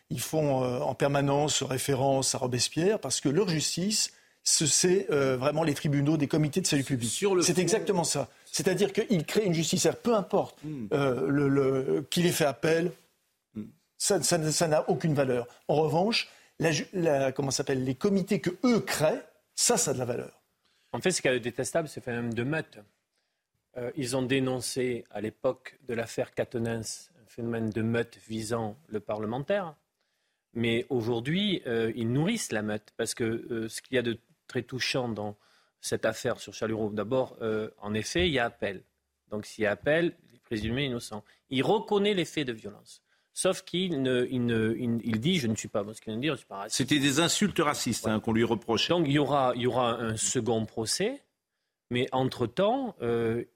ils 0.09 0.21
font 0.21 0.63
euh, 0.63 0.79
en 0.79 0.93
permanence 0.95 1.63
référence 1.63 2.35
à 2.35 2.37
Robespierre, 2.37 2.99
parce 2.99 3.21
que 3.21 3.29
leur 3.29 3.49
justice, 3.49 4.11
ce- 4.43 4.65
c'est 4.67 5.07
euh, 5.11 5.35
vraiment 5.37 5.63
les 5.63 5.73
tribunaux 5.73 6.17
des 6.17 6.27
comités 6.27 6.61
de 6.61 6.67
salut 6.67 6.83
public. 6.83 7.09
C'est 7.43 7.57
exactement 7.59 8.03
ça. 8.03 8.29
C'est-à-dire 8.51 8.93
qu'ils 8.93 9.25
créent 9.25 9.45
une 9.45 9.53
justice, 9.53 9.87
peu 10.03 10.13
importe 10.15 10.57
euh, 10.93 11.27
le- 11.27 11.47
le- 11.49 12.01
qu'il 12.09 12.25
ait 12.25 12.31
fait 12.31 12.45
appel, 12.45 12.91
ça 13.97 14.21
ça- 14.21 14.51
ça 14.51 14.67
n'a 14.67 14.87
aucune 14.89 15.13
valeur. 15.13 15.47
En 15.67 15.75
revanche, 15.75 16.29
la, 16.59 16.71
ju- 16.71 16.87
la- 16.93 17.31
comment 17.31 17.51
s'appelle, 17.51 17.83
les 17.83 17.95
comités 17.95 18.39
que 18.39 18.51
eux 18.63 18.79
créent, 18.81 19.23
ça, 19.55 19.77
ça 19.77 19.91
a 19.91 19.93
de 19.93 19.99
la 19.99 20.05
valeur. 20.05 20.41
En 20.93 21.01
fait, 21.01 21.11
ce 21.11 21.21
qui 21.21 21.27
est 21.27 21.39
détestable, 21.39 21.87
c'est 21.89 21.99
le 21.99 22.03
phénomène 22.05 22.33
de 22.33 22.43
meute. 22.43 22.77
Euh, 23.77 23.91
ils 23.97 24.15
ont 24.15 24.21
dénoncé 24.21 25.03
à 25.11 25.19
l'époque 25.19 25.77
de 25.87 25.93
l'affaire 25.93 26.33
Catenins 26.33 26.79
un 26.81 27.27
phénomène 27.27 27.69
de 27.69 27.81
meute 27.81 28.17
visant 28.29 28.77
le 28.87 28.99
parlementaire. 29.01 29.75
Mais 30.55 30.85
aujourd'hui, 30.89 31.61
euh, 31.67 31.91
ils 31.95 32.11
nourrissent 32.11 32.51
la 32.51 32.61
meute. 32.61 32.93
Parce 32.97 33.13
que 33.13 33.23
euh, 33.23 33.69
ce 33.69 33.81
qu'il 33.81 33.95
y 33.95 33.99
a 33.99 34.01
de 34.01 34.17
très 34.47 34.63
touchant 34.63 35.09
dans 35.09 35.35
cette 35.81 36.05
affaire 36.05 36.39
sur 36.39 36.53
Chalureau, 36.53 36.89
d'abord, 36.89 37.35
euh, 37.41 37.69
en 37.81 37.93
effet, 37.93 38.27
il 38.27 38.33
y 38.33 38.39
a 38.39 38.45
appel. 38.45 38.83
Donc 39.29 39.45
s'il 39.45 39.63
y 39.63 39.67
a 39.67 39.71
appel, 39.71 40.15
il 40.29 40.35
est 40.35 40.43
présumé 40.43 40.85
innocent. 40.85 41.23
Il 41.49 41.63
reconnaît 41.63 42.13
les 42.13 42.25
faits 42.25 42.47
de 42.47 42.53
violence. 42.53 43.01
Sauf 43.33 43.63
qu'il 43.63 44.01
ne, 44.01 44.25
il 44.31 44.45
ne- 44.45 44.73
il- 44.77 45.01
il 45.03 45.19
dit 45.19 45.39
Je 45.39 45.47
ne 45.47 45.55
suis 45.55 45.67
pas, 45.67 45.83
moi, 45.83 45.93
ce 45.93 45.99
qu'il 45.99 46.11
vient 46.11 46.17
de 46.17 46.21
dire, 46.21 46.33
je 46.33 46.37
suis 46.39 46.47
pas 46.47 46.57
raciste. 46.59 46.77
C'était 46.77 46.99
des 46.99 47.19
insultes 47.19 47.59
racistes 47.59 48.07
hein, 48.07 48.19
qu'on 48.21 48.31
lui 48.31 48.45
reprochait. 48.45 48.93
Donc 48.93 49.07
il 49.07 49.11
y 49.13 49.19
aura, 49.19 49.51
il 49.55 49.63
y 49.63 49.67
aura 49.67 49.95
un 49.99 50.15
second 50.15 50.65
procès, 50.65 51.21
mais 51.91 52.07
entre-temps, 52.13 52.95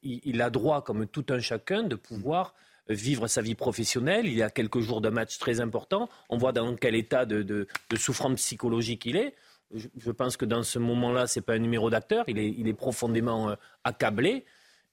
il 0.04 0.42
a 0.42 0.50
droit, 0.50 0.84
comme 0.84 1.08
tout 1.08 1.26
un 1.30 1.40
chacun, 1.40 1.84
de 1.84 1.96
pouvoir 1.96 2.54
vivre 2.90 3.28
sa 3.28 3.42
vie 3.42 3.56
professionnelle. 3.56 4.26
Il 4.26 4.34
y 4.34 4.44
a 4.44 4.50
quelques 4.50 4.80
jours 4.80 5.02
de 5.02 5.10
match 5.10 5.38
très 5.38 5.62
important. 5.62 6.10
On 6.30 6.38
voit 6.38 6.52
dans 6.52 6.76
quel 6.76 6.96
état 6.96 7.26
de, 7.26 7.44
de- 7.44 7.68
de 7.90 7.96
souffrance 7.96 8.36
psychologique 8.42 9.06
il 9.06 9.16
est. 9.16 9.36
Je, 9.74 9.88
je 9.98 10.12
pense 10.12 10.36
que 10.36 10.46
dans 10.46 10.64
ce 10.64 10.80
moment-là, 10.80 11.28
ce 11.28 11.40
n'est 11.40 11.44
pas 11.44 11.54
un 11.54 11.60
numéro 11.60 11.90
d'acteur. 11.92 12.26
Il 12.28 12.40
est, 12.40 12.50
il 12.58 12.68
est 12.68 12.74
profondément 12.74 13.50
euh, 13.52 13.56
accablé. 13.84 14.46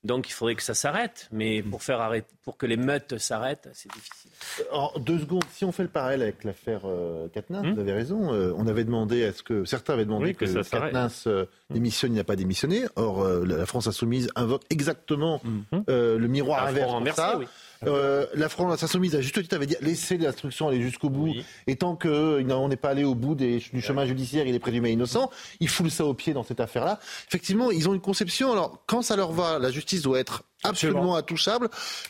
Donc 0.05 0.29
il 0.29 0.33
faudrait 0.33 0.55
que 0.55 0.63
ça 0.63 0.75
s'arrête. 0.75 1.29
Mais 1.33 1.63
pour, 1.63 1.83
faire 1.83 2.01
arrêter, 2.01 2.29
pour 2.45 2.57
que 2.59 2.67
les 2.67 2.77
meutes 2.77 3.17
s'arrêtent, 3.19 3.69
c'est 3.73 3.91
difficile. 3.91 4.31
En 4.71 4.93
deux 5.01 5.19
secondes, 5.19 5.43
si 5.51 5.65
on 5.65 5.73
fait 5.73 5.83
le 5.83 5.89
parallèle 5.89 6.23
avec 6.23 6.45
l'affaire 6.45 6.83
euh, 6.85 7.27
Katnins, 7.29 7.63
Hmm 7.63 7.73
vous 7.75 7.81
avez 7.81 7.93
raison. 7.95 8.33
euh, 8.33 8.53
on 8.57 8.67
avait 8.69 8.85
demandé 8.85 9.25
à 9.25 9.33
ce 9.33 9.43
que 9.43 9.65
certains 9.65 9.95
avaient 9.95 10.05
demandé 10.05 10.27
Oui, 10.27 10.35
que 10.37 10.45
que. 10.45 10.69
Katnins 10.69 11.09
euh, 11.27 11.47
démissionne, 11.71 12.13
il 12.13 12.17
n'a 12.17 12.25
pas 12.25 12.37
démissionné. 12.37 12.85
Or, 12.95 13.23
euh, 13.23 13.45
la 13.47 13.65
France 13.67 13.87
insoumise 13.89 14.31
invoque 14.37 14.63
exactement 14.71 15.41
euh, 15.89 16.19
le 16.19 16.29
miroir 16.29 16.67
inverse 16.67 16.93
pour 16.93 17.13
ça. 17.15 17.39
oui. 17.39 17.47
Euh, 17.85 18.27
la 18.35 18.49
France 18.49 18.83
insoumise 18.83 19.15
à 19.15 19.21
juste 19.21 19.41
titre 19.41 19.55
avait 19.55 19.67
dit 19.67 19.77
laissez 19.81 20.17
l'instruction 20.17 20.69
aller 20.69 20.81
jusqu'au 20.81 21.11
bout. 21.11 21.33
Et 21.67 21.77
tant 21.77 21.97
qu'on 21.97 22.69
n'est 22.69 22.77
pas 22.77 22.91
allé 22.91 23.05
au 23.05 23.15
bout 23.15 23.35
des- 23.35 23.63
du 23.73 23.81
chemin 23.81 24.07
judiciaire, 24.07 24.47
il 24.47 24.55
est 24.55 24.59
présumé 24.59 24.91
innocent. 24.91 25.31
Ils 25.61 25.69
foulent 25.69 25.91
ça 25.91 26.05
au 26.05 26.15
pied 26.15 26.33
dans 26.33 26.43
cette 26.45 26.61
affaire-là. 26.61 26.99
Effectivement, 27.29 27.71
ils 27.71 27.89
ont 27.89 27.95
une 27.95 28.01
conception. 28.01 28.53
Alors, 28.53 28.83
quand 28.87 29.03
ça 29.03 29.17
leur 29.17 29.33
va, 29.33 29.59
la 29.59 29.71
justice 29.71 30.03
doit 30.03 30.19
être 30.19 30.43
absolument 30.65 31.15
intouchable. 31.17 31.69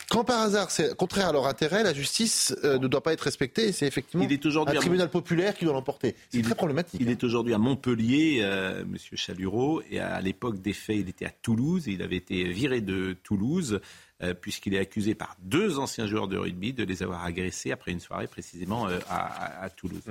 Quand 0.09 0.23
par 0.23 0.41
hasard, 0.41 0.71
c'est 0.71 0.95
contraire 0.95 1.27
à 1.27 1.31
leur 1.33 1.45
intérêt, 1.47 1.83
la 1.83 1.93
justice 1.93 2.55
euh, 2.63 2.79
ne 2.79 2.87
doit 2.87 3.01
pas 3.03 3.13
être 3.13 3.21
respectée. 3.21 3.67
Et 3.67 3.71
c'est 3.71 3.85
effectivement 3.85 4.23
Il 4.25 4.31
est 4.31 4.43
aujourd'hui 4.45 4.77
un 4.77 4.79
tribunal 4.79 5.09
populaire 5.09 5.53
qui 5.55 5.65
doit 5.65 5.73
l'emporter. 5.73 6.15
C'est 6.29 6.41
très 6.41 6.55
problématique. 6.55 6.99
Il 7.03 7.09
est 7.09 7.23
aujourd'hui 7.23 7.53
à 7.53 7.57
Montpellier, 7.57 8.39
euh, 8.41 8.83
Monsieur 8.87 9.15
Chalureau, 9.17 9.81
et 9.91 9.99
à 9.99 10.21
l'époque 10.21 10.61
des 10.61 10.73
faits, 10.73 10.97
il 10.97 11.09
était 11.09 11.25
à 11.25 11.29
Toulouse. 11.41 11.87
Et 11.87 11.91
il 11.91 12.01
avait 12.01 12.15
été 12.15 12.45
viré 12.45 12.81
de 12.81 13.15
Toulouse 13.23 13.79
euh, 14.23 14.33
puisqu'il 14.33 14.73
est 14.73 14.79
accusé 14.79 15.15
par 15.15 15.35
deux 15.41 15.79
anciens 15.79 16.07
joueurs 16.07 16.27
de 16.27 16.37
rugby 16.37 16.73
de 16.73 16.83
les 16.83 17.03
avoir 17.03 17.23
agressés 17.23 17.71
après 17.71 17.91
une 17.91 17.99
soirée 17.99 18.27
précisément 18.27 18.87
euh, 18.87 18.99
à, 19.09 19.25
à- 19.61 19.63
à 19.63 19.69
Toulouse. 19.69 20.01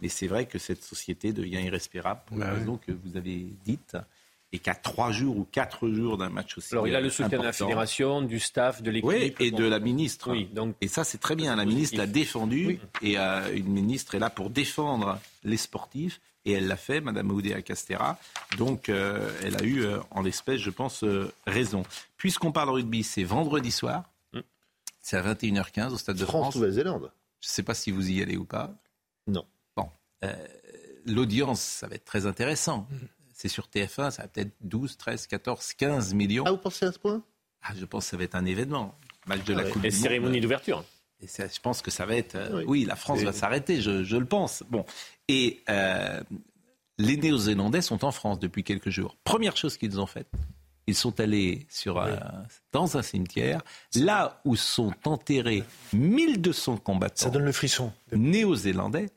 Mais 0.00 0.08
c'est 0.08 0.26
vrai 0.26 0.46
que 0.46 0.58
cette 0.58 0.84
société 0.84 1.32
devient 1.32 1.62
irrespirable 1.64 2.20
pour 2.26 2.36
Bah 2.36 2.46
la 2.46 2.52
oui. 2.52 2.58
raison 2.60 2.76
que 2.76 2.92
vous 2.92 3.16
avez 3.16 3.46
dite. 3.64 3.96
Et 4.52 4.60
qu'à 4.60 4.76
trois 4.76 5.10
jours 5.10 5.36
ou 5.36 5.44
quatre 5.44 5.88
jours 5.90 6.16
d'un 6.16 6.28
match 6.28 6.56
aussi. 6.56 6.72
Alors 6.72 6.86
il 6.86 6.94
a 6.94 7.00
le 7.00 7.08
euh, 7.08 7.10
soutien 7.10 7.38
de 7.38 7.42
la 7.44 7.52
fédération, 7.52 8.22
du 8.22 8.38
staff, 8.38 8.80
de 8.80 8.92
l'équipe. 8.92 9.08
oui, 9.08 9.34
et 9.40 9.50
de 9.50 9.64
la 9.64 9.80
ministre. 9.80 10.30
Oui, 10.30 10.48
donc 10.52 10.76
et 10.80 10.86
ça, 10.86 11.02
c'est 11.02 11.18
très 11.18 11.34
bien. 11.34 11.56
La 11.56 11.64
ministre 11.64 11.98
l'a 11.98 12.06
défendu. 12.06 12.78
Et 13.02 13.18
euh, 13.18 13.52
une 13.54 13.66
ministre 13.66 14.14
est 14.14 14.20
là 14.20 14.30
pour 14.30 14.48
défendre 14.50 15.18
les 15.42 15.56
sportifs. 15.56 16.20
Et 16.46 16.52
elle 16.52 16.68
l'a 16.68 16.76
fait, 16.76 17.00
Madame 17.00 17.30
Oudéa 17.30 17.60
Castera. 17.60 18.18
Donc, 18.56 18.88
euh, 18.88 19.30
elle 19.42 19.56
a 19.56 19.62
eu, 19.64 19.82
euh, 19.84 19.98
en 20.12 20.22
l'espèce, 20.22 20.60
je 20.60 20.70
pense, 20.70 21.02
euh, 21.04 21.30
raison. 21.46 21.82
Puisqu'on 22.16 22.52
parle 22.52 22.70
rugby, 22.70 23.02
c'est 23.02 23.24
vendredi 23.24 23.70
soir. 23.72 24.04
C'est 25.00 25.16
à 25.16 25.22
21h15 25.22 25.92
au 25.92 25.98
Stade 25.98 26.16
de 26.16 26.24
France. 26.24 26.42
France-Nouvelle-Zélande. 26.54 27.10
Je 27.40 27.48
ne 27.48 27.52
sais 27.52 27.62
pas 27.62 27.74
si 27.74 27.90
vous 27.90 28.10
y 28.10 28.22
allez 28.22 28.36
ou 28.36 28.44
pas. 28.44 28.72
Non. 29.26 29.44
Bon. 29.76 29.88
Euh, 30.24 30.32
L'audience, 31.04 31.60
ça 31.60 31.86
va 31.86 31.94
être 31.94 32.04
très 32.04 32.26
intéressant. 32.26 32.88
C'est 33.32 33.48
sur 33.48 33.66
TF1, 33.68 34.10
ça 34.10 34.22
va 34.22 34.28
peut-être 34.28 34.50
12, 34.62 34.96
13, 34.96 35.26
14, 35.28 35.74
15 35.74 36.14
millions. 36.14 36.44
Ah, 36.46 36.50
vous 36.50 36.56
pensez 36.56 36.86
à 36.86 36.90
ce 36.92 36.98
point? 36.98 37.22
Ah, 37.62 37.72
Je 37.76 37.84
pense 37.84 38.04
que 38.04 38.10
ça 38.10 38.16
va 38.16 38.24
être 38.24 38.34
un 38.34 38.44
événement. 38.46 38.98
Match 39.26 39.44
de 39.44 39.54
Ah 39.54 39.58
la 39.58 39.64
ouais. 39.64 39.70
Coupe 39.70 39.84
Et 39.84 39.90
du 39.90 39.96
cérémonie 39.96 40.40
d'ouverture. 40.40 40.84
Et 41.20 41.26
ça, 41.26 41.46
je 41.48 41.60
pense 41.60 41.80
que 41.82 41.90
ça 41.90 42.04
va 42.06 42.16
être. 42.16 42.34
euh, 42.34 42.58
Oui. 42.58 42.64
oui. 42.66 42.84
la 42.84 42.96
France 42.96 43.20
Et- 43.20 43.24
va 43.24 43.32
s'arrêter, 43.32 43.80
je, 43.80 44.04
je 44.04 44.16
le 44.16 44.26
pense. 44.26 44.62
Bon. 44.68 44.84
Et 45.28 45.62
euh, 45.70 46.22
les 46.98 47.16
Néo-Zélandais 47.16 47.80
sont 47.82 48.04
en 48.04 48.10
France 48.12 48.38
depuis 48.38 48.64
quelques 48.64 48.90
jours. 48.90 49.16
Première 49.24 49.56
chose 49.56 49.76
qu'ils 49.76 49.98
ont 50.00 50.06
faite, 50.06 50.28
ils 50.86 50.94
sont 50.94 51.18
allés 51.20 51.66
sur 51.70 52.00
un- 52.00 52.44
dans 52.72 52.96
un 52.96 53.02
cimetière, 53.02 53.62
là 53.94 54.40
où 54.44 54.56
sont 54.56 54.92
enterrés 55.04 55.64
1200 55.92 56.76
combattants. 56.76 57.24
Ça 57.24 57.30
donne 57.30 57.44
le 57.44 57.52
frisson. 57.52 57.92
Néo-Zélandais 58.12 59.08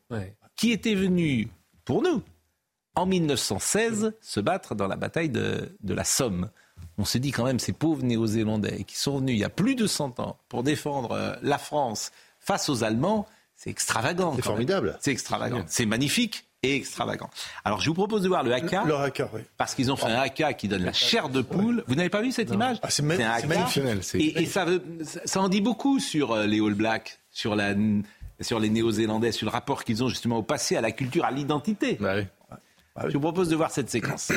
qui 0.56 0.72
étaient 0.72 0.96
venus, 0.96 1.48
pour 1.86 2.02
nous, 2.02 2.22
en 2.96 3.06
1916, 3.06 4.14
se 4.20 4.40
battre 4.40 4.74
dans 4.76 4.88
la 4.88 4.96
bataille 4.98 5.30
de, 5.30 5.76
de 5.82 5.94
la 5.94 6.04
Somme. 6.04 6.50
On 7.00 7.06
s'est 7.06 7.20
dit 7.20 7.32
quand 7.32 7.46
même, 7.46 7.60
ces 7.60 7.72
pauvres 7.74 8.04
Néo-Zélandais 8.04 8.84
qui 8.84 8.98
sont 8.98 9.18
venus 9.20 9.36
il 9.36 9.40
y 9.40 9.44
a 9.46 9.50
plus 9.50 9.74
de 9.76 9.88
100 9.88 10.20
ans 10.20 10.38
pour 10.50 10.64
défendre 10.64 11.14
euh, 11.14 11.34
la 11.42 11.58
France 11.58 12.12
face 12.40 12.70
aux 12.70 12.84
Allemands, 12.84 13.26
c'est 13.56 13.70
extravagant. 13.70 14.34
C'est 14.36 14.42
formidable. 14.44 14.98
C'est 15.02 15.12
extravagant. 15.12 15.64
C'est 15.68 15.86
magnifique 15.86 16.46
et 16.62 16.76
extravagant. 16.76 17.30
Alors 17.64 17.80
je 17.80 17.90
vous 17.90 17.94
propose 17.94 18.22
de 18.22 18.28
voir 18.28 18.44
le 18.44 18.54
haka. 18.54 18.84
Le 18.86 18.96
haka, 18.96 19.30
oui. 19.34 19.42
Parce 19.58 19.76
qu'ils 19.76 19.92
ont 19.92 19.96
fait 19.96 20.08
un 20.08 20.20
haka 20.20 20.54
qui 20.54 20.68
donne 20.68 20.84
la 20.84 20.92
chair 20.94 21.30
de 21.30 21.42
poule. 21.42 21.84
Vous 21.88 21.96
n'avez 21.96 22.10
pas 22.10 22.22
vu 22.22 22.32
cette 22.34 22.52
image 22.52 22.78
Ah, 22.84 22.90
c'est 22.90 23.02
magnifique. 23.48 23.82
Et, 24.20 24.42
et 24.42 24.46
ça, 24.46 24.66
veut- 24.66 24.84
ça- 25.26 25.40
en 25.42 25.48
dit 25.48 25.62
beaucoup 25.62 26.00
sur 26.00 26.34
euh, 26.34 26.46
les 26.48 26.60
All 26.60 26.74
Blacks, 26.74 27.20
sur, 27.32 27.56
la, 27.56 27.74
sur 28.42 28.60
les 28.60 28.70
Néo-Zélandais, 28.70 29.32
sur 29.32 29.46
le 29.46 29.52
rapport 29.52 29.86
qu'ils 29.86 30.04
ont 30.04 30.10
justement 30.10 30.38
au 30.38 30.44
passé, 30.44 30.76
à 30.76 30.82
la 30.82 30.92
culture, 30.92 31.24
à 31.24 31.32
l'identité. 31.32 31.98
Je 33.08 33.14
vous 33.14 33.22
propose 33.22 33.48
de 33.48 33.56
voir 33.56 33.72
cette 33.72 33.90
séquence. 33.90 34.30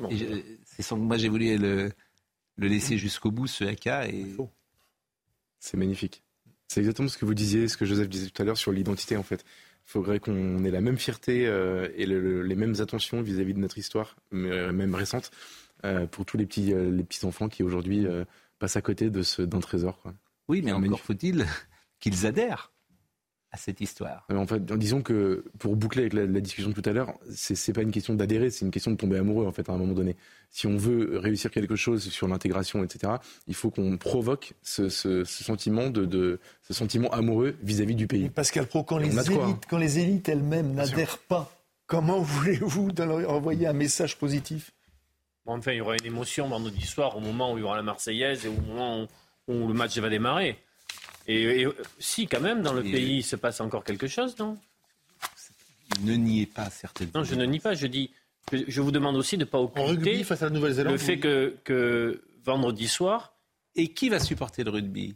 Comment. 0.00 0.10
C'est 0.64 0.82
sans 0.82 0.96
que 0.96 1.02
moi 1.02 1.16
j'ai 1.16 1.28
voulu 1.28 1.56
le, 1.58 1.90
le 2.56 2.68
laisser 2.68 2.96
jusqu'au 2.98 3.30
bout, 3.30 3.46
ce 3.46 3.64
AK. 3.64 3.86
Et... 4.12 4.26
C'est 5.60 5.76
magnifique. 5.76 6.22
C'est 6.68 6.80
exactement 6.80 7.08
ce 7.08 7.16
que 7.18 7.24
vous 7.24 7.34
disiez, 7.34 7.68
ce 7.68 7.76
que 7.76 7.84
Joseph 7.86 8.08
disait 8.08 8.28
tout 8.30 8.42
à 8.42 8.44
l'heure 8.44 8.58
sur 8.58 8.72
l'identité 8.72 9.16
en 9.16 9.22
fait. 9.22 9.44
Il 9.86 9.90
faudrait 9.90 10.20
qu'on 10.20 10.62
ait 10.64 10.70
la 10.70 10.80
même 10.82 10.98
fierté 10.98 11.46
euh, 11.46 11.88
et 11.96 12.04
le- 12.04 12.20
le- 12.20 12.42
les 12.42 12.54
mêmes 12.56 12.74
attentions 12.80 13.22
vis-à-vis 13.22 13.54
de 13.54 13.58
notre 13.58 13.78
histoire, 13.78 14.16
mais, 14.30 14.50
euh, 14.50 14.70
même 14.72 14.94
récente, 14.94 15.30
euh, 15.84 16.06
pour 16.06 16.26
tous 16.26 16.36
les 16.36 16.44
petits, 16.44 16.74
euh, 16.74 16.90
les 16.90 17.04
petits 17.04 17.24
enfants 17.24 17.48
qui 17.48 17.62
aujourd'hui 17.62 18.06
euh, 18.06 18.24
passent 18.58 18.76
à 18.76 18.82
côté 18.82 19.08
de 19.08 19.22
ce 19.22 19.40
d'un 19.40 19.60
trésor. 19.60 19.98
Quoi. 20.02 20.12
Oui, 20.48 20.60
mais 20.62 20.72
encore 20.72 21.00
faut-il 21.00 21.46
qu'ils 22.00 22.26
adhèrent 22.26 22.70
à 23.50 23.56
cette 23.56 23.80
histoire. 23.80 24.26
Euh, 24.30 24.36
En 24.36 24.46
fait, 24.46 24.62
disons 24.76 25.00
que 25.00 25.44
pour 25.58 25.74
boucler 25.74 26.02
avec 26.02 26.12
la, 26.12 26.26
la 26.26 26.40
discussion 26.40 26.70
de 26.70 26.74
tout 26.74 26.88
à 26.88 26.92
l'heure, 26.92 27.14
c'est 27.34 27.72
pas 27.72 27.80
une 27.82 27.90
question 27.90 28.12
d'adhérer, 28.14 28.50
c'est 28.50 28.64
une 28.64 28.70
question 28.70 28.90
de 28.90 28.96
tomber 28.96 29.16
amoureux 29.16 29.46
en 29.46 29.52
fait 29.52 29.68
à 29.68 29.72
un 29.72 29.78
moment 29.78 29.94
donné. 29.94 30.16
Si 30.50 30.66
on 30.66 30.76
veut 30.76 31.18
réussir 31.18 31.50
quelque 31.50 31.74
chose 31.76 32.08
sur 32.10 32.28
l'intégration, 32.28 32.84
etc., 32.84 33.14
il 33.46 33.54
faut 33.54 33.70
qu'on 33.70 33.96
provoque 33.96 34.52
ce, 34.62 34.88
ce- 34.90 35.24
ce 35.24 35.44
sentiment 35.44 35.88
de, 35.90 36.04
de- 36.04 36.40
ce 36.62 36.74
sentiment 36.74 37.08
amoureux 37.10 37.56
vis-à-vis 37.62 37.94
du 37.94 38.06
pays. 38.06 38.28
Pascal 38.28 38.66
Pro, 38.66 38.82
quand 38.84 38.98
les, 38.98 39.08
quoi, 39.10 39.20
hein. 39.22 39.46
élites, 39.48 39.64
quand 39.68 39.78
les 39.78 39.98
élites 39.98 40.28
elles-mêmes 40.28 40.74
n'adhèrent 40.74 41.18
pas, 41.18 41.50
comment 41.86 42.20
voulez-vous 42.20 42.90
leur 42.98 43.30
envoyer 43.30 43.66
un 43.66 43.72
message 43.72 44.16
positif? 44.18 44.72
Enfin, 45.46 45.72
il 45.72 45.78
y 45.78 45.80
aura 45.80 45.96
une 45.96 46.04
émotion 46.04 46.46
vendredi 46.48 46.84
soir 46.84 47.16
au 47.16 47.20
moment 47.20 47.54
où 47.54 47.56
il 47.56 47.62
y 47.62 47.64
aura 47.64 47.76
la 47.76 47.82
Marseillaise 47.82 48.44
et 48.44 48.48
au 48.48 48.60
moment 48.60 49.04
où, 49.48 49.52
où 49.54 49.66
le 49.68 49.72
match 49.72 49.96
va 49.96 50.10
démarrer. 50.10 50.58
Et, 51.28 51.60
et, 51.60 51.66
euh, 51.66 51.72
si, 51.98 52.26
quand 52.26 52.40
même, 52.40 52.62
dans 52.62 52.72
le 52.72 52.84
Et- 52.84 52.90
pays, 52.90 53.16
il 53.18 53.22
se 53.22 53.36
passe 53.36 53.60
encore 53.60 53.84
quelque 53.84 54.06
chose, 54.08 54.36
non? 54.38 54.58
Ne 56.02 56.14
niez 56.14 56.46
pas 56.46 56.70
certaines 56.70 57.10
Non, 57.14 57.24
je 57.24 57.34
ne 57.34 57.44
nie 57.44 57.60
pas. 57.60 57.74
Je 57.74 57.86
dis, 57.86 58.10
je, 58.52 58.58
je 58.66 58.80
vous 58.80 58.90
demande 58.90 59.16
aussi 59.16 59.36
de 59.36 59.44
ne 59.44 59.48
pas 59.48 59.58
occulter 59.58 60.22
face 60.24 60.42
à 60.42 60.48
la 60.48 60.90
le 60.90 60.96
fait 60.98 61.18
que, 61.18 61.56
que 61.64 62.22
vendredi 62.44 62.88
soir, 62.88 63.34
Et 63.74 63.88
qui 63.88 64.08
va 64.08 64.20
supporter 64.20 64.64
le 64.64 64.70
rugby? 64.70 65.14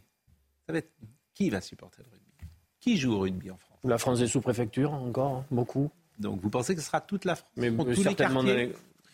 Ça 0.67 0.73
va 0.73 0.79
être 0.79 0.91
qui 1.33 1.49
va 1.49 1.61
supporter 1.61 2.03
le 2.03 2.09
rugby? 2.11 2.53
Qui 2.79 2.97
joue 2.97 3.13
au 3.13 3.19
rugby 3.19 3.49
en 3.51 3.57
France? 3.57 3.79
la 3.85 3.97
France 3.97 4.21
est 4.21 4.27
sous 4.27 4.39
préfecture 4.41 4.93
encore, 4.93 5.37
hein, 5.37 5.45
beaucoup. 5.51 5.89
Donc 6.19 6.39
vous 6.41 6.49
pensez 6.49 6.73
que 6.75 6.81
ce 6.81 6.87
sera 6.87 7.01
toute 7.01 7.25
la 7.25 7.35
France? 7.35 7.51
Mais 7.57 7.69
Contre 7.71 7.89
euh, 7.91 7.93
tous 7.95 7.99
les 8.03 8.03
certainement, 8.09 8.41
les- 8.43 8.67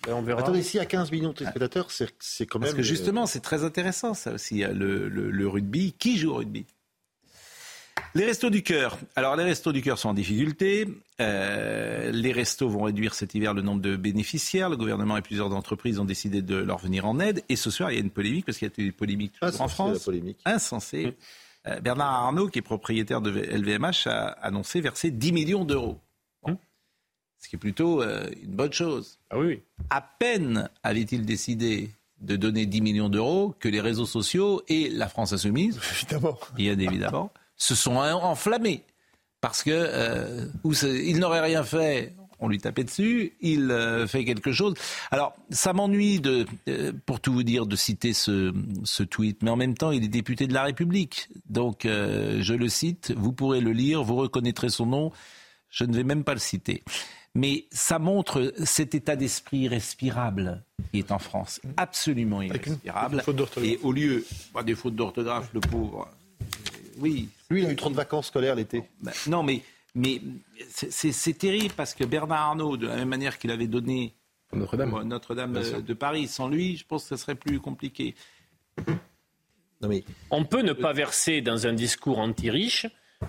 ben, 0.05 0.13
on 0.13 0.21
verra. 0.21 0.41
Attendez, 0.41 0.61
y 0.75 0.79
a 0.79 0.85
15 0.85 1.11
millions 1.11 1.29
de 1.29 1.35
téléspectateurs, 1.35 1.91
c'est 1.91 2.13
c'est 2.19 2.45
quand 2.45 2.59
même. 2.59 2.67
Parce 2.67 2.75
que 2.75 2.83
justement, 2.83 3.25
c'est 3.25 3.39
très 3.41 3.63
intéressant 3.63 4.13
ça 4.13 4.33
aussi, 4.33 4.63
hein, 4.63 4.71
le, 4.73 5.07
le- 5.09 5.29
le 5.31 5.47
rugby. 5.47 5.93
Qui 5.93 6.17
joue 6.17 6.31
au 6.31 6.35
rugby? 6.35 6.65
Les 8.15 8.25
restos 8.25 8.49
du 8.49 8.63
cœur. 8.63 8.97
Alors 9.15 9.35
les 9.35 9.43
restos 9.43 9.71
du 9.71 9.81
cœur 9.81 9.99
sont 9.99 10.09
en 10.09 10.13
difficulté. 10.13 10.87
Euh, 11.21 12.11
les 12.11 12.31
restos 12.31 12.67
vont 12.67 12.83
réduire 12.83 13.13
cet 13.13 13.35
hiver 13.35 13.53
le 13.53 13.61
nombre 13.61 13.81
de 13.81 13.95
bénéficiaires. 13.95 14.69
Le 14.69 14.77
gouvernement 14.77 15.15
et 15.15 15.21
plusieurs 15.21 15.53
entreprises 15.53 15.99
ont 15.99 16.05
décidé 16.05 16.41
de 16.41 16.55
leur 16.55 16.79
venir 16.79 17.05
en 17.05 17.19
aide. 17.19 17.43
Et 17.49 17.55
ce 17.55 17.69
soir, 17.69 17.91
il 17.91 17.95
y 17.95 17.97
a 17.97 18.01
une 18.01 18.09
polémique, 18.09 18.45
parce 18.45 18.57
qu'il 18.57 18.67
y 18.67 18.71
a 18.71 18.81
eu 18.81 18.85
des 18.87 18.91
polémiques 18.91 19.33
toujours 19.33 19.61
en 19.61 19.65
Insensé, 19.65 19.73
France. 19.75 20.03
polémique. 20.05 20.37
Insensé. 20.45 21.15
Euh, 21.67 21.79
Bernard 21.81 22.11
Arnault, 22.11 22.47
qui 22.47 22.59
est 22.59 22.63
propriétaire 22.63 23.21
de 23.21 23.29
LVMH, 23.31 24.07
a 24.07 24.27
annoncé 24.41 24.81
verser 24.81 25.11
10 25.11 25.31
millions 25.31 25.65
d'euros. 25.65 25.99
Bon. 26.41 26.57
Ce 27.37 27.47
qui 27.47 27.57
est 27.57 27.59
plutôt 27.59 28.01
euh, 28.01 28.27
une 28.41 28.55
bonne 28.55 28.73
chose. 28.73 29.19
Ah 29.29 29.37
oui. 29.37 29.61
À 29.91 30.01
peine 30.01 30.69
avait-il 30.83 31.25
décidé 31.25 31.91
de 32.21 32.35
donner 32.35 32.65
10 32.65 32.81
millions 32.81 33.09
d'euros 33.09 33.53
que 33.59 33.69
les 33.69 33.81
réseaux 33.81 34.05
sociaux 34.05 34.61
et 34.67 34.89
la 34.89 35.07
France 35.07 35.31
insoumise, 35.31 35.79
évidemment, 36.01 36.37
bien 36.55 36.77
évidemment, 36.79 37.31
se 37.59 37.75
sont 37.75 37.97
enflammés. 37.97 38.83
Parce 39.41 39.63
que 39.63 39.71
euh, 39.71 40.47
où 40.63 40.73
il 40.73 41.19
n'aurait 41.19 41.41
rien 41.41 41.63
fait, 41.63 42.13
on 42.39 42.49
lui 42.49 42.57
tapait 42.57 42.83
dessus, 42.83 43.33
il 43.41 43.71
euh, 43.71 44.07
fait 44.07 44.25
quelque 44.25 44.51
chose. 44.51 44.73
Alors, 45.11 45.33
ça 45.49 45.71
m'ennuie, 45.71 46.19
de, 46.19 46.45
euh, 46.67 46.91
pour 47.05 47.19
tout 47.19 47.31
vous 47.31 47.43
dire, 47.43 47.65
de 47.65 47.75
citer 47.75 48.13
ce, 48.13 48.53
ce 48.83 49.03
tweet, 49.03 49.41
mais 49.43 49.49
en 49.49 49.55
même 49.55 49.75
temps, 49.75 49.91
il 49.91 50.03
est 50.03 50.09
député 50.09 50.47
de 50.47 50.53
la 50.53 50.63
République. 50.63 51.29
Donc, 51.49 51.81
je 51.85 52.53
le 52.53 52.69
cite, 52.69 53.13
vous 53.15 53.31
pourrez 53.31 53.61
le 53.61 53.71
lire, 53.71 54.03
vous 54.03 54.15
reconnaîtrez 54.15 54.69
son 54.69 54.85
nom, 54.85 55.11
je 55.69 55.83
ne 55.83 55.95
vais 55.95 56.03
même 56.03 56.23
pas 56.23 56.33
le 56.33 56.39
citer. 56.39 56.83
Mais 57.35 57.65
ça 57.71 57.99
montre 57.99 58.53
cet 58.65 58.95
état 58.95 59.15
d'esprit 59.15 59.59
irrespirable 59.59 60.63
qui 60.91 60.99
est 60.99 61.11
en 61.11 61.19
France, 61.19 61.61
absolument 61.77 62.41
irrespirable. 62.41 63.23
Et 63.61 63.79
au 63.83 63.91
lieu, 63.91 64.25
pas 64.51 64.63
des 64.63 64.75
fautes 64.75 64.95
d'orthographe, 64.95 65.49
le 65.53 65.59
pauvre, 65.59 66.09
oui. 66.99 67.29
Lui, 67.49 67.61
il 67.61 67.65
a 67.67 67.71
eu 67.71 67.75
trop 67.75 67.89
de 67.89 67.95
vacances 67.95 68.27
scolaires 68.27 68.55
l'été. 68.55 68.83
Ben, 69.01 69.11
non, 69.27 69.43
mais, 69.43 69.61
mais 69.95 70.21
c'est- 70.69 70.91
c'est 70.91 71.11
c'est 71.11 71.33
terrible 71.33 71.73
parce 71.75 71.93
que 71.93 72.03
Bernard 72.03 72.49
Arnault, 72.49 72.77
de 72.77 72.87
la 72.87 72.95
même 72.97 73.09
manière 73.09 73.37
qu'il 73.37 73.51
avait 73.51 73.67
donné 73.67 74.13
Notre-Dame, 74.51 75.55
euh, 75.57 75.81
de 75.81 75.93
Paris, 75.93 76.27
sans 76.27 76.47
lui, 76.49 76.75
je 76.77 76.85
pense 76.85 77.03
que 77.03 77.09
ce 77.15 77.17
serait 77.23 77.35
plus 77.35 77.59
compliqué. 77.59 78.15
On 80.31 80.43
peut 80.45 80.61
ne 80.61 80.73
pas 80.73 80.91
verser 80.93 81.41
dans 81.41 81.65
un 81.67 81.73
discours 81.73 82.19
anti-riche, 82.19 82.85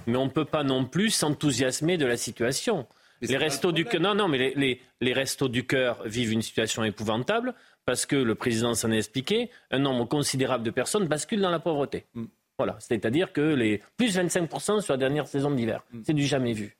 mais 0.06 0.16
on 0.16 0.24
ne 0.24 0.30
peut 0.30 0.44
pas 0.44 0.64
non 0.64 0.84
plus 0.84 1.10
s'enthousiasmer 1.10 1.96
de 1.96 2.06
la 2.06 2.16
situation. 2.16 2.86
Mais 3.22 3.28
Les 3.28 3.36
restos 3.36 3.70
du 3.72 3.84
cœur, 3.84 4.00
non, 4.00 4.14
non, 4.14 4.28
mais 4.28 4.38
les, 4.38 4.54
les- 4.54 4.80
les 5.00 5.12
restos 5.12 5.48
du 5.48 5.66
cœur 5.66 6.02
vivent 6.06 6.32
une 6.32 6.42
situation 6.42 6.82
épouvantable 6.84 7.54
parce 7.84 8.06
que 8.06 8.16
le 8.16 8.34
président 8.34 8.74
s'en 8.74 8.90
a 8.90 8.96
expliqué. 8.96 9.50
Un 9.70 9.78
nombre 9.80 10.06
considérable 10.06 10.64
de 10.64 10.70
personnes 10.70 11.06
basculent 11.06 11.40
dans 11.42 11.50
la 11.50 11.58
pauvreté. 11.60 12.06
Mm. 12.14 12.24
Voilà, 12.60 12.76
c'est-à-dire 12.78 13.32
que 13.32 13.40
les 13.40 13.80
plus 13.96 14.14
25% 14.18 14.82
sur 14.82 14.92
la 14.92 14.98
dernière 14.98 15.26
saison 15.26 15.50
d'hiver, 15.50 15.82
Mm. 15.92 16.00
c'est 16.04 16.12
du 16.12 16.26
jamais 16.26 16.52
vu. 16.52 16.76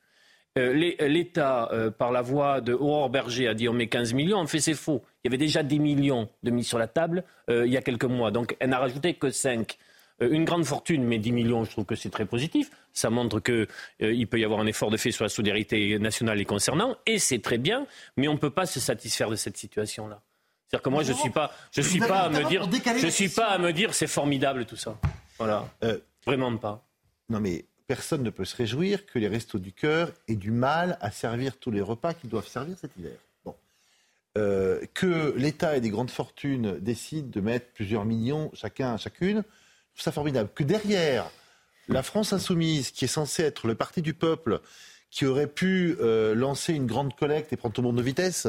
Euh, 0.59 0.74
les- 0.74 0.97
L'État, 1.09 1.70
euh, 1.72 1.91
par 1.91 2.12
la 2.12 2.20
voix 2.20 2.61
de 2.61 2.74
Aurore 2.74 3.09
Berger, 3.09 3.49
a 3.49 3.55
dit 3.55 3.66
on 3.66 3.72
met 3.72 3.87
15 3.87 4.12
millions. 4.12 4.37
En 4.37 4.47
fait, 4.47 4.61
c'est 4.61 4.74
faux. 4.74 5.03
Il 5.24 5.28
y 5.28 5.31
avait 5.31 5.39
déjà 5.39 5.62
10 5.62 5.78
millions 5.78 6.28
de 6.43 6.51
mis 6.51 6.64
sur 6.64 6.78
la 6.78 6.87
table 6.87 7.24
euh, 7.49 7.66
il 7.66 7.72
y 7.72 7.78
a 7.78 7.83
quelques 7.83 8.05
mois. 8.05 8.31
Donc, 8.31 8.57
elle 8.61 8.68
n'a 8.70 8.78
rajouté 8.78 9.14
que 9.14 9.31
5. 9.31 9.78
Euh, 10.22 10.28
une 10.31 10.45
grande 10.45 10.64
fortune, 10.66 11.03
mais 11.05 11.18
10 11.18 11.33
millions, 11.33 11.64
je 11.64 11.70
trouve 11.70 11.87
que 11.87 11.95
c'est 11.95 12.11
très 12.11 12.26
positif. 12.26 12.70
Ça 12.93 13.09
montre 13.09 13.41
qu'il 13.41 13.66
il 14.01 14.26
peut 14.26 14.39
y 14.39 14.45
avoir 14.45 14.61
un 14.61 14.66
effort 14.66 14.91
de 14.91 14.99
fait 14.99 15.12
sur 15.12 15.24
la 15.24 15.31
solidarité 15.31 15.99
nationale 15.99 16.37
les 16.37 16.45
concernant, 16.45 16.95
et 17.07 17.18
c'est 17.18 17.39
très 17.39 17.57
bien, 17.57 17.87
mais 18.18 18.28
on 18.28 18.35
ne 18.35 18.39
peut 18.39 18.51
pas 18.51 18.66
se 18.66 18.81
satisfaire 18.81 19.31
de 19.31 19.37
cette 19.37 19.57
situation-là. 19.57 20.20
C'est-à-dire 20.66 20.83
que 20.83 20.91
moi, 20.91 21.03
je 21.05 21.12
ne 21.12 21.16
suis 21.16 21.31
pas, 21.31 21.51
je 21.72 21.81
suis 21.81 22.01
pas 22.01 22.22
à 22.22 22.28
me 22.28 22.45
dire, 22.49 22.68
je 22.99 23.07
suis 23.09 23.28
pas 23.28 23.47
à 23.47 23.59
me 23.59 23.72
dire 23.72 23.95
c'est 23.95 24.07
formidable 24.09 24.66
tout 24.66 24.76
ça. 24.76 24.97
Voilà. 25.41 25.68
Vraiment 26.24 26.57
pas. 26.57 26.84
Non, 27.28 27.41
mais 27.41 27.64
personne 27.86 28.22
ne 28.22 28.30
peut 28.30 28.45
se 28.45 28.55
réjouir 28.55 29.05
que 29.05 29.18
les 29.18 29.26
restos 29.26 29.59
du 29.59 29.72
cœur 29.72 30.12
aient 30.28 30.36
du 30.36 30.53
mal 30.53 30.97
à 31.01 31.11
servir 31.11 31.57
tous 31.59 31.72
les 31.72 31.80
repas 31.80 32.14
qu'ils 32.14 32.30
doivent 32.30 32.47
servir 32.47 32.76
cet 32.78 32.97
hiver. 32.97 33.16
Bon. 33.45 33.57
Euh, 34.38 34.80
que 34.95 35.34
l'État 35.36 35.76
et 35.76 35.80
des 35.80 35.91
grandes 35.91 36.12
fortunes 36.12 36.78
décident 36.78 37.28
de 37.28 37.41
mettre 37.41 37.66
plusieurs 37.72 38.05
millions 38.05 38.51
chacun, 38.55 38.97
chacune, 38.97 39.38
je 39.38 39.95
trouve 39.95 40.05
ça 40.05 40.12
formidable. 40.12 40.51
Que 40.55 40.62
derrière, 40.62 41.28
la 41.88 42.05
France 42.05 42.32
insoumise, 42.32 42.93
qui 42.93 43.07
est 43.07 43.09
censée 43.09 43.43
être 43.43 43.66
le 43.66 43.74
parti 43.74 44.03
du 44.03 44.14
peuple, 44.14 44.61
qui 45.11 45.26
aurait 45.26 45.49
pu 45.49 45.97
euh, 46.01 46.32
lancer 46.34 46.72
une 46.72 46.86
grande 46.86 47.16
collecte 47.16 47.53
et 47.53 47.57
prendre 47.57 47.74
tout 47.74 47.82
le 47.82 47.88
monde 47.88 47.97
de 47.97 48.03
vitesse, 48.03 48.47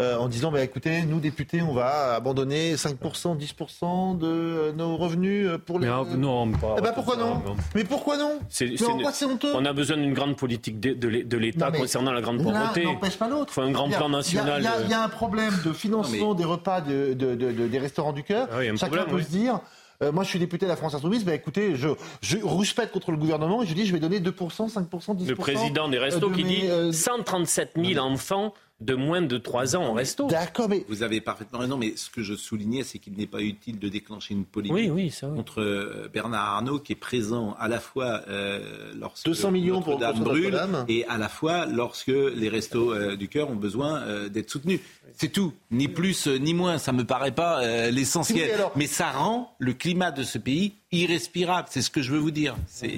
euh, 0.00 0.16
en 0.16 0.28
disant 0.28 0.50
bah, 0.52 0.62
écoutez, 0.62 1.02
nous 1.02 1.20
députés, 1.20 1.60
on 1.62 1.72
va 1.74 2.14
abandonner 2.14 2.74
5%, 2.76 3.36
10% 3.36 4.16
de 4.18 4.26
euh, 4.26 4.72
nos 4.72 4.96
revenus 4.96 5.46
euh, 5.48 5.58
pour 5.58 5.78
les. 5.80 5.86
Mais, 5.86 5.92
ah, 5.92 6.04
non, 6.16 6.50
pas- 6.52 6.76
Eh 6.78 6.80
ben, 6.82 6.92
pourquoi 6.92 7.16
non 7.16 7.42
Mais 7.74 7.84
pourquoi 7.84 8.16
non 8.16 8.38
C'est- 8.48 8.66
Mais 8.66 8.76
c'est 8.76 8.86
en 8.86 8.98
quoi 8.98 9.12
c'est 9.12 9.24
honteux 9.24 9.52
On 9.54 9.64
a 9.64 9.72
besoin 9.72 9.96
d'une 9.96 10.14
grande 10.14 10.36
politique 10.36 10.78
de, 10.80 10.92
de 10.94 11.08
l'É- 11.08 11.24
de 11.24 11.36
l'État 11.36 11.66
Non, 11.66 11.72
mais 11.72 11.78
concernant 11.80 12.12
la 12.12 12.20
grande 12.20 12.38
L'un 12.38 12.44
pauvreté. 12.44 12.84
n'empêche 12.84 13.16
pas 13.18 13.28
l'autre. 13.28 13.50
Il 13.50 13.54
faut 13.54 13.62
un 13.62 13.70
grand 13.72 13.86
Il 13.86 13.92
y 13.92 13.94
a- 13.94 13.98
plan 13.98 14.08
national. 14.08 14.60
Il 14.60 14.64
y, 14.64 14.66
a- 14.68 14.80
il 14.84 14.90
y 14.90 14.94
a 14.94 15.02
un 15.02 15.08
problème 15.08 15.54
de 15.64 15.72
financement 15.72 16.34
des 16.34 16.44
repas 16.44 16.80
de- 16.80 17.14
de- 17.14 17.34
de- 17.34 17.52
de- 17.52 17.66
des 17.66 17.78
restaurants 17.78 18.12
du 18.12 18.22
cœur. 18.22 18.48
Ah 18.52 18.56
oui, 18.58 18.66
Chacun 18.66 18.86
problème, 18.86 19.06
peut 19.06 19.16
oui. 19.16 19.24
se 19.24 19.30
dire. 19.30 19.60
euh, 20.00 20.12
moi, 20.12 20.22
je 20.22 20.28
suis 20.28 20.38
député 20.38 20.64
de 20.64 20.70
la 20.70 20.76
France 20.76 20.94
Insoumise. 20.94 21.24
Ben, 21.24 21.34
écoutez, 21.34 21.74
je, 21.74 21.88
je 22.20 22.38
rouspète 22.40 22.92
contre 22.92 23.10
le 23.10 23.16
gouvernement 23.16 23.64
et 23.64 23.66
je 23.66 23.74
dis, 23.74 23.84
je 23.84 23.92
vais 23.92 23.98
donner 23.98 24.20
2%, 24.20 24.68
5%, 24.68 25.14
10%. 25.16 25.28
Le 25.28 25.34
président 25.34 25.88
des 25.88 25.98
restos 25.98 26.28
de 26.28 26.34
qui 26.36 26.44
mes, 26.44 26.50
dit 26.50 26.66
euh, 26.68 26.92
137 26.92 27.72
000 27.76 27.98
enfants 28.04 28.54
de 28.80 28.94
moins 28.94 29.22
de 29.22 29.38
3 29.38 29.74
ans 29.76 29.88
au 29.90 29.92
resto. 29.92 30.28
D'accord, 30.28 30.68
mais. 30.68 30.84
Vous 30.88 31.02
avez 31.02 31.20
parfaitement 31.20 31.58
raison, 31.58 31.76
mais 31.76 31.94
ce 31.96 32.10
que 32.10 32.22
je 32.22 32.34
soulignais, 32.34 32.84
c'est 32.84 32.98
qu'il 33.00 33.14
n'est 33.14 33.26
pas 33.26 33.40
utile 33.42 33.78
de 33.80 33.88
déclencher 33.88 34.34
une 34.34 34.44
polémique 34.44 34.72
Oui, 34.74 34.88
oui, 34.90 35.10
ça, 35.10 35.28
oui. 35.28 35.36
contre 35.36 35.60
euh, 35.60 36.08
Bernard 36.12 36.44
Arnault, 36.56 36.78
qui 36.78 36.92
est 36.92 36.96
présent 36.96 37.56
à 37.58 37.66
la 37.66 37.80
fois 37.80 38.22
euh, 38.28 38.92
lorsque 38.96 39.24
200 39.26 39.50
millions 39.50 39.82
pour 39.82 39.98
brûle 39.98 40.56
et 40.88 41.04
à 41.06 41.18
la 41.18 41.28
fois 41.28 41.66
lorsque 41.66 42.06
les 42.06 42.48
restos 42.48 42.92
euh, 42.92 43.16
du 43.16 43.26
cœur 43.28 43.50
ont 43.50 43.56
besoin 43.56 44.00
euh, 44.02 44.28
d'être 44.28 44.50
soutenus. 44.50 44.80
C'est 45.16 45.32
tout, 45.32 45.52
ni 45.72 45.88
plus 45.88 46.28
ni 46.28 46.54
moins. 46.54 46.78
Ça 46.78 46.92
me 46.92 47.02
paraît 47.04 47.32
pas 47.32 47.62
euh, 47.64 47.90
l'essentiel, 47.90 48.46
Oui, 48.48 48.54
alors- 48.54 48.72
mais 48.76 48.86
ça 48.86 49.10
rend 49.10 49.52
le 49.58 49.72
climat 49.72 50.12
de 50.12 50.22
ce 50.22 50.38
pays 50.38 50.74
irrespirable. 50.92 51.68
C'est 51.70 51.82
ce 51.82 51.90
que 51.90 52.02
je 52.02 52.12
veux 52.12 52.18
vous 52.18 52.30
dire. 52.30 52.56
C'est 52.66 52.88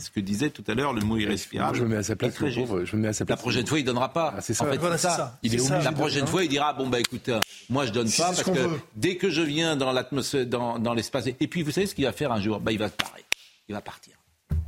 ce 0.00 0.10
que 0.10 0.20
disait 0.20 0.50
tout 0.50 0.64
à 0.68 0.74
l'heure 0.74 0.92
le 0.92 1.02
mot 1.02 1.16
irrespirable. 1.16 1.76
Je 1.76 1.82
me 1.82 1.88
mets 1.88 1.96
à 1.96 2.02
sa 2.02 2.16
place, 2.16 2.38
le 2.40 2.52
pauvre, 2.54 2.84
je 2.84 2.96
me 2.96 3.02
mets 3.02 3.08
à 3.08 3.12
sa 3.12 3.24
place. 3.24 3.36
La 3.38 3.40
prochaine 3.42 3.66
fois, 3.66 3.78
il 3.78 3.84
donnera 3.84 4.12
pas. 4.12 4.34
c'est 4.40 4.54
ça. 4.54 4.64
En 4.66 4.70
fait, 4.70 4.78
Voilà, 4.78 4.98
c'est 4.98 5.08
ça. 5.08 5.16
ça. 5.16 5.38
Il 5.42 5.54
est 5.54 5.68
La 5.70 5.90
de 5.90 5.94
prochaine 5.96 6.26
fois, 6.26 6.44
il 6.44 6.48
dira 6.48 6.72
bon 6.72 6.88
bah 6.88 7.00
écoute, 7.00 7.28
euh, 7.28 7.40
moi 7.68 7.86
je 7.86 7.92
donne 7.92 8.06
Si, 8.08 8.20
pas 8.20 8.28
parce 8.28 8.42
que 8.44 8.50
veut. 8.50 8.80
dès 8.96 9.16
que 9.16 9.30
je 9.30 9.42
viens 9.42 9.76
dans 9.76 9.92
l'atmosphère, 9.92 10.46
dans, 10.46 10.78
dans 10.78 10.94
l'espace, 10.94 11.26
et 11.26 11.46
puis 11.48 11.62
vous 11.62 11.70
savez 11.70 11.86
ce 11.86 11.94
qu'il 11.94 12.04
va 12.04 12.12
faire 12.12 12.32
un 12.32 12.40
jour? 12.40 12.60
Bah 12.60 12.72
il 12.72 12.78
va 12.78 12.88
se 12.88 12.94
barrer, 12.96 13.24
il 13.68 13.74
va 13.74 13.80
partir. 13.80 14.14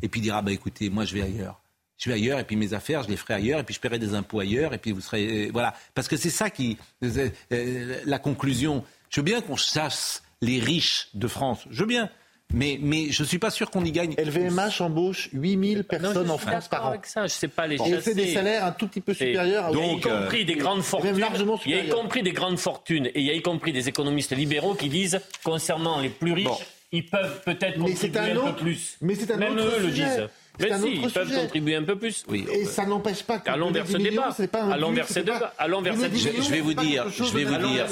Et 0.02 0.08
puis 0.08 0.20
il 0.20 0.24
dira 0.24 0.42
bah 0.42 0.52
écoutez, 0.52 0.90
moi 0.90 1.04
je 1.04 1.14
vais 1.14 1.22
ailleurs. 1.22 1.60
je 1.98 2.08
vais 2.10 2.16
ailleurs 2.16 2.38
et 2.40 2.44
puis 2.44 2.56
mes 2.56 2.72
affaires, 2.74 3.02
je 3.04 3.08
les 3.08 3.16
ferai 3.16 3.34
ailleurs 3.34 3.60
et 3.60 3.64
puis 3.64 3.74
je 3.74 3.80
paierai 3.80 3.98
des 3.98 4.14
impôts 4.14 4.40
ailleurs 4.40 4.74
et 4.74 4.78
puis 4.78 4.90
vous 4.92 5.00
serez. 5.00 5.46
euh, 5.46 5.50
voilà. 5.52 5.74
Parce 5.94 6.08
que 6.08 6.16
c'est 6.16 6.30
ça 6.30 6.50
qui. 6.50 6.76
euh, 7.02 7.28
euh, 7.52 8.00
la 8.04 8.18
conclusion. 8.18 8.84
Je 9.10 9.20
veux 9.20 9.24
bien 9.24 9.40
qu'on 9.42 9.56
chasse 9.56 10.22
les 10.42 10.58
riches 10.58 11.08
de 11.14 11.28
France. 11.28 11.60
Je 11.70 11.80
veux 11.80 11.86
bien. 11.88 12.10
Mais, 12.54 12.78
mais 12.80 13.10
je 13.10 13.22
ne 13.22 13.26
suis 13.28 13.38
pas 13.38 13.50
sûr 13.50 13.70
qu'on 13.70 13.84
y 13.84 13.90
gagne. 13.92 14.14
LVMH 14.16 14.80
embauche 14.80 15.28
8000 15.32 15.84
personnes 15.84 16.30
en 16.30 16.38
France 16.38 16.68
par 16.68 16.86
an. 16.86 16.88
avec 16.90 17.06
ça, 17.06 17.24
je 17.26 17.32
sais 17.32 17.48
pas 17.48 17.66
les 17.66 17.74
Et 17.76 17.78
chasser. 17.78 18.00
c'est 18.00 18.14
des 18.14 18.32
salaires 18.32 18.64
un 18.64 18.72
tout 18.72 18.86
petit 18.88 19.00
peu 19.00 19.12
supérieurs 19.14 19.66
à 19.66 19.70
y 19.70 19.72
y 19.72 19.76
Donc, 19.76 20.06
euh, 20.06 20.20
compris 20.22 20.44
des 20.44 20.54
grandes 20.54 20.76
même 20.76 20.82
fortunes. 20.84 21.18
largement 21.18 21.60
Il 21.66 21.72
y 21.72 21.74
a 21.74 21.82
y 21.84 21.88
compris 21.88 22.22
des 22.22 22.32
grandes 22.32 22.58
fortunes 22.58 23.06
et 23.06 23.20
il 23.20 23.26
y 23.26 23.30
a 23.30 23.34
y 23.34 23.42
compris 23.42 23.72
des 23.72 23.88
économistes 23.88 24.34
libéraux 24.36 24.74
qui 24.74 24.88
disent 24.88 25.20
concernant 25.42 26.00
les 26.00 26.08
plus 26.10 26.32
riches, 26.32 26.48
ils 26.92 27.04
peuvent 27.06 27.40
peut-être 27.44 27.78
Mais 27.78 27.94
c'est 27.96 28.08
contribuer 28.12 28.18
un 28.18 28.34
un, 28.34 28.36
autre- 28.36 28.54
peu 28.56 28.62
plus. 28.62 28.96
mais 29.00 29.14
c'est 29.16 29.30
un 29.32 29.36
Même 29.36 29.54
autre 29.58 29.64
eux 29.78 29.82
le 29.82 29.90
disent. 29.90 30.28
Mais 30.60 30.70
un 30.70 30.78
si, 30.78 30.84
autre 30.84 30.94
ils 31.02 31.10
peuvent 31.12 31.34
contribuer 31.34 31.74
un 31.74 31.82
peu 31.82 31.96
plus. 31.96 32.24
Oui. 32.28 32.46
Et 32.52 32.64
ça 32.64 32.86
n'empêche 32.86 33.22
pas 33.24 33.38
que 33.40 33.50
Allons 33.50 33.70
vers 33.72 33.86
ce 33.88 33.96
débat. 33.96 34.30
c'est 34.36 34.46
pas 34.48 34.62
un 34.62 34.70
Allons 34.70 34.92
vers 34.92 35.08
ce 35.08 35.18
débat. 35.20 35.52
Allons 35.58 35.82
vers 35.82 35.94
Donner 35.96 36.08
cette 36.10 36.42
Je, 36.42 36.50
vais 36.50 36.60
vous 36.60 36.74
dire, 36.74 37.06
je 37.10 37.24
vais 37.24 37.44
de 37.44 37.50
vous 37.50 37.56
dire, 37.68 37.86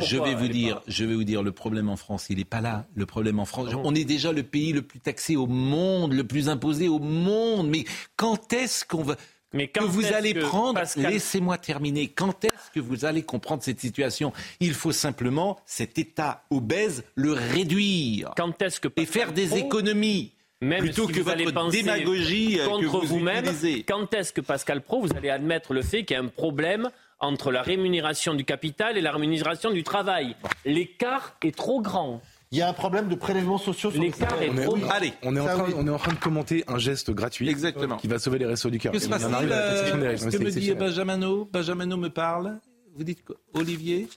je 0.00 0.16
vais 0.16 0.34
vous 0.34 0.48
dire, 0.48 0.80
je 0.86 1.04
vais 1.04 1.14
vous 1.14 1.24
dire, 1.24 1.42
le 1.42 1.52
problème 1.52 1.88
en 1.88 1.96
France, 1.96 2.26
il 2.30 2.38
n'est 2.38 2.44
pas 2.44 2.60
là. 2.60 2.86
Le 2.94 3.04
problème 3.06 3.38
en 3.40 3.44
France, 3.44 3.70
on 3.82 3.94
est 3.94 4.04
déjà 4.04 4.32
le 4.32 4.42
pays 4.44 4.72
le 4.72 4.82
plus 4.82 5.00
taxé 5.00 5.34
au 5.36 5.46
monde, 5.46 6.12
le 6.12 6.24
plus 6.24 6.48
imposé 6.48 6.88
au 6.88 6.98
monde. 7.00 7.68
Mais 7.68 7.84
quand 8.16 8.52
est-ce 8.52 8.84
qu'on 8.84 9.02
va 9.02 9.16
Mais 9.52 9.66
que 9.68 9.80
quand 9.80 9.86
vous 9.86 10.04
est-ce 10.04 10.14
allez 10.14 10.34
que 10.34 10.40
prendre, 10.40 10.74
Pascal- 10.74 11.10
laissez-moi 11.12 11.58
terminer, 11.58 12.08
quand 12.08 12.44
est-ce 12.44 12.70
que 12.74 12.80
vous 12.80 13.04
allez 13.06 13.22
comprendre 13.22 13.62
cette 13.62 13.80
situation? 13.80 14.32
Il 14.60 14.74
faut 14.74 14.92
simplement, 14.92 15.58
cet 15.66 15.98
État 15.98 16.44
obèse, 16.50 17.02
le 17.16 17.32
réduire 17.32 18.32
Quand 18.36 18.60
est-ce 18.62 18.78
que 18.80 18.88
et 18.96 19.06
faire 19.06 19.32
des 19.32 19.46
Pro- 19.46 19.56
économies 19.58 20.32
Même 20.60 20.80
plutôt 20.80 21.06
si 21.06 21.12
que 21.12 21.20
vous 21.20 21.30
allez 21.30 21.44
votre 21.44 21.54
penser 21.60 21.82
démagogie 21.82 22.58
euh, 22.58 22.66
contre 22.66 23.00
vous 23.00 23.06
vous-même, 23.06 23.44
utilisez. 23.44 23.84
quand 23.84 24.12
est-ce 24.12 24.32
que 24.32 24.40
Pascal 24.40 24.80
Pro, 24.80 25.00
vous 25.00 25.16
allez 25.16 25.30
admettre 25.30 25.72
le 25.72 25.82
fait 25.82 26.04
qu'il 26.04 26.16
y 26.16 26.20
a 26.20 26.22
un 26.22 26.26
problème 26.28 26.90
entre 27.20 27.52
la 27.52 27.62
rémunération 27.62 28.34
du 28.34 28.44
capital 28.44 28.98
et 28.98 29.00
la 29.00 29.12
rémunération 29.12 29.70
du 29.70 29.84
travail? 29.84 30.34
L'écart 30.64 31.36
est 31.44 31.56
trop 31.56 31.80
grand. 31.80 32.20
Il 32.50 32.58
y 32.58 32.62
a 32.62 32.68
un 32.68 32.72
problème 32.72 33.08
de 33.08 33.14
prélèvements 33.14 33.58
sociaux 33.58 33.90
sur 33.90 34.00
les 34.00 34.08
est 34.08 34.14
On 34.50 34.56
est, 34.56 34.64
trop 34.64 34.74
oui, 34.74 34.80
grand. 34.80 34.90
Allez, 34.90 35.12
on 35.22 35.36
est, 35.36 35.40
en 35.40 35.44
train, 35.46 35.64
oui. 35.64 35.74
on 35.76 35.86
est 35.86 35.90
en 35.90 35.98
train 35.98 36.12
de 36.12 36.18
commenter 36.18 36.64
un 36.66 36.78
geste 36.78 37.10
gratuit 37.10 37.48
Exactement. 37.48 37.96
qui 37.98 38.08
va 38.08 38.18
sauver 38.18 38.38
les 38.38 38.46
restos 38.46 38.70
du 38.70 38.78
cœur. 38.78 38.92
Que 38.92 38.98
se 38.98 39.08
passe-t-il 39.08 39.34
arrive 39.34 39.52
à 39.52 39.56
la 39.60 39.72
taxation 39.74 39.98
des 39.98 40.06
euh. 40.06 40.12
Que 40.12 40.30
C'est 40.30 40.38
me 40.38 40.50
dit. 40.50 40.74
Benjamino 40.74 41.44
Benjamino 41.52 41.96
me 41.96 42.08
parle. 42.08 42.58
Vous 42.96 43.04
dites 43.04 43.22
quoi? 43.24 43.36
Olivier? 43.54 44.08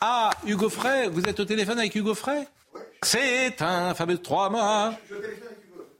Ah, 0.00 0.30
Hugo 0.46 0.68
Frey, 0.68 1.08
vous 1.08 1.22
êtes 1.22 1.40
au 1.40 1.44
téléphone 1.44 1.78
avec 1.78 1.94
Hugo 1.94 2.14
Frey? 2.14 2.46
C'est 3.02 3.62
un 3.62 3.94
fameux 3.94 4.18
trois 4.18 4.50
mois. 4.50 4.94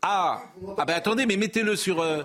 Ah, 0.02 0.40
ah 0.76 0.84
ben 0.84 0.94
attendez, 0.94 1.26
mais 1.26 1.36
mettez-le 1.36 1.76
sur. 1.76 2.00
euh, 2.00 2.22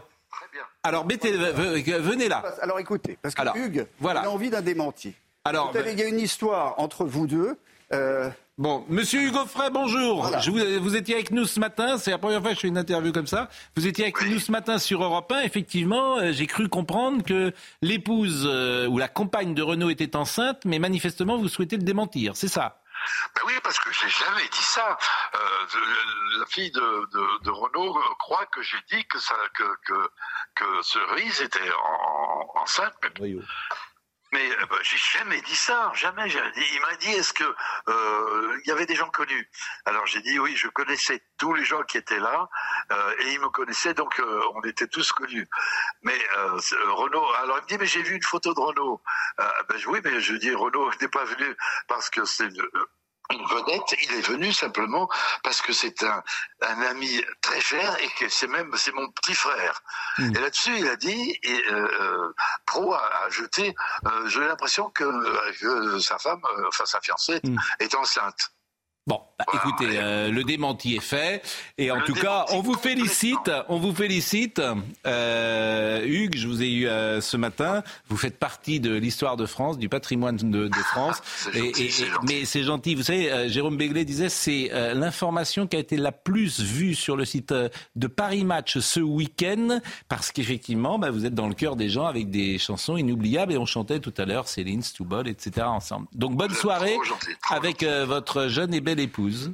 Alors 0.84 1.06
mettez, 1.06 1.32
ve- 1.32 1.98
venez 2.00 2.28
là. 2.28 2.44
Alors 2.62 2.80
écoutez, 2.80 3.18
parce 3.22 3.34
que 3.36 3.42
Alors, 3.42 3.56
Hugues, 3.56 3.88
voilà. 4.00 4.22
il 4.24 4.26
a 4.28 4.32
envie 4.32 4.50
d'un 4.50 4.62
démenti. 4.62 5.14
Alors, 5.46 5.68
Vous 5.72 5.78
savez, 5.78 5.92
il 5.94 6.00
y 6.00 6.04
a 6.04 6.08
une 6.08 6.20
histoire 6.20 6.76
entre 6.80 7.06
vous 7.06 7.28
deux. 7.28 7.58
euh, 7.94 8.30
Bon, 8.60 8.86
Monsieur 8.88 9.20
Hugo 9.24 9.46
Frey, 9.48 9.70
bonjour. 9.72 10.22
Voilà. 10.22 10.38
Je 10.40 10.52
vous, 10.52 10.60
vous 10.84 10.96
étiez 10.96 11.16
avec 11.16 11.32
nous 11.32 11.46
ce 11.46 11.60
matin. 11.60 11.98
C'est 11.98 12.12
la 12.12 12.20
première 12.20 12.40
fois 12.40 12.52
que 12.52 12.56
je 12.56 12.62
fais 12.62 12.68
une 12.68 12.78
interview 12.78 13.12
comme 13.12 13.26
ça. 13.26 13.50
Vous 13.76 13.88
étiez 13.88 14.04
avec 14.06 14.22
nous 14.30 14.38
ce 14.38 14.52
matin 14.52 14.78
sur 14.78 15.04
Europe 15.04 15.32
1. 15.32 15.42
Effectivement, 15.42 16.18
euh, 16.20 16.32
j'ai 16.32 16.46
cru 16.46 16.70
comprendre 16.70 17.24
que 17.24 17.52
l'épouse 17.82 18.44
euh, 18.48 18.88
ou 18.88 19.00
la 19.00 19.08
compagne 19.08 19.56
de 19.56 19.64
Renault 19.64 19.90
était 19.90 20.16
enceinte, 20.16 20.62
mais 20.66 20.78
manifestement, 20.78 21.38
vous 21.38 21.48
souhaitez 21.48 21.78
le 21.78 21.84
démentir. 21.84 22.36
C'est 22.36 22.48
ça 22.48 22.80
Ben 23.36 23.42
oui, 23.46 23.54
parce 23.64 23.80
que 23.80 23.92
j'ai 23.92 24.10
jamais 24.10 24.48
dit 24.50 24.64
ça. 24.64 24.98
Euh, 25.36 25.66
la 26.40 26.46
fille 26.46 26.72
de, 26.72 26.80
de, 27.12 27.44
de 27.44 27.50
Renault 27.52 27.98
euh, 27.98 28.14
croit 28.20 28.46
que 28.48 28.62
j'ai 28.62 28.78
dit 28.92 29.06
que, 29.08 29.20
ça, 29.20 29.36
que, 29.54 29.64
que, 29.86 30.10
que 30.56 30.82
Cerise 30.82 31.42
était 31.42 31.72
en, 31.72 32.52
en- 32.56 32.62
enceinte. 32.62 32.94
Mais 34.34 34.52
euh, 34.52 34.66
ben, 34.70 34.78
j'ai 34.82 34.98
jamais 34.98 35.40
dit 35.42 35.56
ça, 35.56 35.92
jamais. 35.94 36.28
Il 36.28 36.82
m'a 36.82 36.96
dit 36.96 37.12
est-ce 37.12 37.34
que 37.34 37.44
euh, 37.88 38.62
y 38.66 38.72
avait 38.72 38.88
des 38.88 38.96
gens 38.96 39.10
connus? 39.10 39.50
Alors 39.86 40.06
j'ai 40.08 40.22
dit 40.22 40.40
oui, 40.40 40.56
je 40.56 40.68
connaissais 40.70 41.24
tous 41.38 41.54
les 41.54 41.64
gens 41.64 41.84
qui 41.84 41.98
étaient 41.98 42.20
là 42.20 42.50
euh, 42.92 43.16
et 43.20 43.34
ils 43.34 43.40
me 43.40 43.50
connaissaient 43.50 43.94
donc 43.94 44.20
on 44.56 44.62
était 44.62 44.88
tous 44.88 45.12
connus. 45.12 45.48
Mais 46.02 46.18
Renault, 46.90 47.32
alors 47.36 47.60
il 47.60 47.64
me 47.64 47.68
dit 47.68 47.78
mais 47.78 47.86
j'ai 47.86 48.02
vu 48.02 48.16
une 48.16 48.24
photo 48.24 48.54
de 48.54 48.60
Renault. 48.60 49.02
Euh, 49.40 49.50
ben 49.70 49.78
oui, 49.88 50.00
mais 50.04 50.20
je 50.20 50.34
dis 50.36 50.54
Renault 50.54 50.90
n'est 51.02 51.08
pas 51.08 51.26
venu 51.26 51.56
parce 51.88 52.10
que 52.10 52.26
c'est 52.26 52.50
une, 53.34 53.46
vedette, 53.48 53.96
il 54.04 54.14
est 54.14 54.28
venu 54.28 54.54
simplement 54.54 55.10
parce 55.44 55.62
que 55.62 55.74
c'est 55.74 56.04
un, 56.04 56.24
un 56.62 56.82
ami 56.84 57.22
très 57.42 57.60
cher 57.62 57.98
et 58.02 58.10
que 58.20 58.30
c'est 58.30 58.48
même 58.48 58.72
c'est 58.78 58.94
mon 58.94 59.10
petit 59.12 59.36
frère. 59.36 59.82
Et 60.20 60.40
là-dessus, 60.40 60.78
il 60.78 60.88
a 60.88 60.96
dit, 60.96 61.40
et 61.44 61.64
euh, 61.72 61.88
euh, 62.02 62.34
Pro 62.66 62.94
a 62.94 63.26
ajouté, 63.26 63.76
euh, 64.06 64.28
j'ai 64.28 64.42
l'impression 64.42 64.90
que, 64.90 65.06
que 65.60 66.00
sa 66.00 66.18
femme, 66.18 66.42
enfin 66.68 66.86
sa 66.86 67.02
fiancée, 67.02 67.42
est 67.80 67.96
enceinte. 67.96 68.52
Bon, 69.06 69.20
bah, 69.38 69.46
écoutez, 69.54 69.98
euh, 69.98 70.30
le 70.32 70.44
démenti 70.46 70.96
est 70.96 71.02
fait. 71.02 71.42
Et 71.78 71.92
en 71.92 72.00
tout 72.02 72.14
cas, 72.14 72.46
on 72.52 72.62
vous 72.62 72.76
félicite. 72.76 73.52
On 73.68 73.78
vous 73.78 73.94
félicite. 73.94 74.62
Euh, 75.06 76.06
Hugues, 76.06 76.38
je 76.38 76.48
vous 76.48 76.62
ai 76.64 76.72
eu 76.72 76.88
euh, 76.88 77.20
ce 77.20 77.36
matin. 77.36 77.84
Vous 78.08 78.16
faites 78.16 78.40
partie 78.40 78.80
de 78.80 78.94
l'histoire 78.96 79.36
de 79.36 79.46
France, 79.46 79.78
du 79.78 79.90
patrimoine 79.90 80.38
de, 80.38 80.68
de 80.70 80.74
France. 80.92 81.22
Et- 81.54 81.60
gentil, 81.66 81.84
et- 81.84 82.06
mais 82.28 82.46
c'est 82.46 82.64
gentil. 82.64 82.96
Vous 82.96 83.04
savez, 83.04 83.30
euh, 83.32 83.50
Jérôme 83.50 83.76
Béglé 83.78 84.06
disait, 84.06 84.30
c'est 84.30 84.70
euh, 84.72 84.94
l'information 84.94 85.68
qui 85.68 85.76
a 85.76 85.80
été 85.80 85.98
la 85.98 86.14
plus 86.14 86.62
vue 86.62 86.96
sur 86.96 87.18
le 87.18 87.26
site 87.26 87.52
euh, 87.52 87.68
de 87.98 88.08
Paris 88.08 88.46
Match 88.46 88.78
ce 88.80 89.02
week-end, 89.02 89.80
parce 90.08 90.32
qu'effectivement, 90.32 90.98
bah, 90.98 91.12
vous 91.12 91.26
êtes 91.26 91.36
dans 91.36 91.48
le 91.50 91.56
cœur 91.56 91.76
des 91.76 91.90
gens 91.90 92.06
avec 92.06 92.30
des 92.30 92.58
chansons 92.58 92.96
inoubliables. 92.96 93.52
Et 93.52 93.58
on 93.58 93.66
chantait 93.66 94.00
tout 94.00 94.14
à 94.18 94.24
l'heure 94.26 94.48
Céline, 94.48 94.82
Stoubol, 94.82 95.28
etc. 95.28 95.66
ensemble. 95.68 96.08
Donc 96.14 96.36
bonne 96.36 96.54
soirée 96.54 96.94
trop 96.94 97.04
gentil, 97.04 97.28
trop 97.44 97.56
avec 97.56 97.84
euh, 97.84 98.06
votre 98.06 98.48
jeune 98.48 98.74
et 98.74 98.80
belle 98.80 98.93
épouse. 99.00 99.54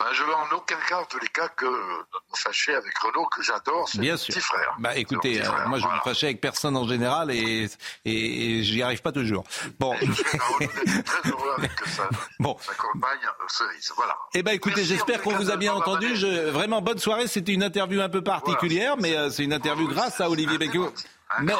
Ben, 0.00 0.06
je 0.12 0.22
veux 0.24 0.34
en 0.34 0.56
aucun 0.56 0.76
cas, 0.88 0.98
en 0.98 1.04
tous 1.04 1.20
les 1.20 1.28
cas, 1.28 1.48
que 1.48 1.64
me 1.64 2.02
fâcher 2.34 2.74
avec 2.74 2.96
Renault, 2.98 3.26
que 3.26 3.42
j'adore, 3.42 3.88
c'est 3.88 4.00
Bien 4.00 4.12
mon 4.12 4.18
sûr. 4.18 4.34
petit 4.34 4.40
frère. 4.40 4.74
Bah 4.80 4.96
écoutez, 4.96 5.40
euh, 5.40 5.44
frère, 5.44 5.68
moi 5.68 5.78
je 5.78 5.84
voilà. 5.84 5.98
me 5.98 6.02
fâchais 6.02 6.26
avec 6.26 6.40
personne 6.40 6.76
en 6.76 6.86
général 6.86 7.30
et, 7.30 7.68
et, 8.04 8.58
et 8.58 8.62
j'y 8.64 8.82
arrive 8.82 9.02
pas 9.02 9.12
toujours. 9.12 9.44
Bon. 9.78 9.94
Je 10.02 10.12
suis 10.12 10.24
très 10.24 11.30
heureux 11.30 11.54
avec 11.58 11.70
sa, 11.86 12.08
Bon. 12.40 12.56
sa 12.60 12.74
compagne 12.74 13.18
euh, 13.24 13.44
Cerise. 13.48 13.92
Voilà. 13.96 14.16
Eh 14.34 14.42
ben 14.42 14.50
écoutez, 14.52 14.76
Merci, 14.80 14.94
j'espère 14.94 15.22
qu'on 15.22 15.36
vous 15.36 15.50
a 15.50 15.56
bien 15.56 15.72
entendu. 15.74 16.16
Je, 16.16 16.50
vraiment 16.50 16.82
bonne 16.82 16.98
soirée. 16.98 17.28
C'était 17.28 17.52
une 17.52 17.62
interview 17.62 18.00
un 18.00 18.08
peu 18.08 18.22
particulière, 18.22 18.96
mais 18.98 19.16
euh, 19.16 19.30
c'est 19.30 19.44
une 19.44 19.52
interview 19.52 19.86
grâce 19.86 20.20
à 20.20 20.28
Olivier 20.28 20.58
Becquot. 20.58 20.92
Mais- 21.40 21.52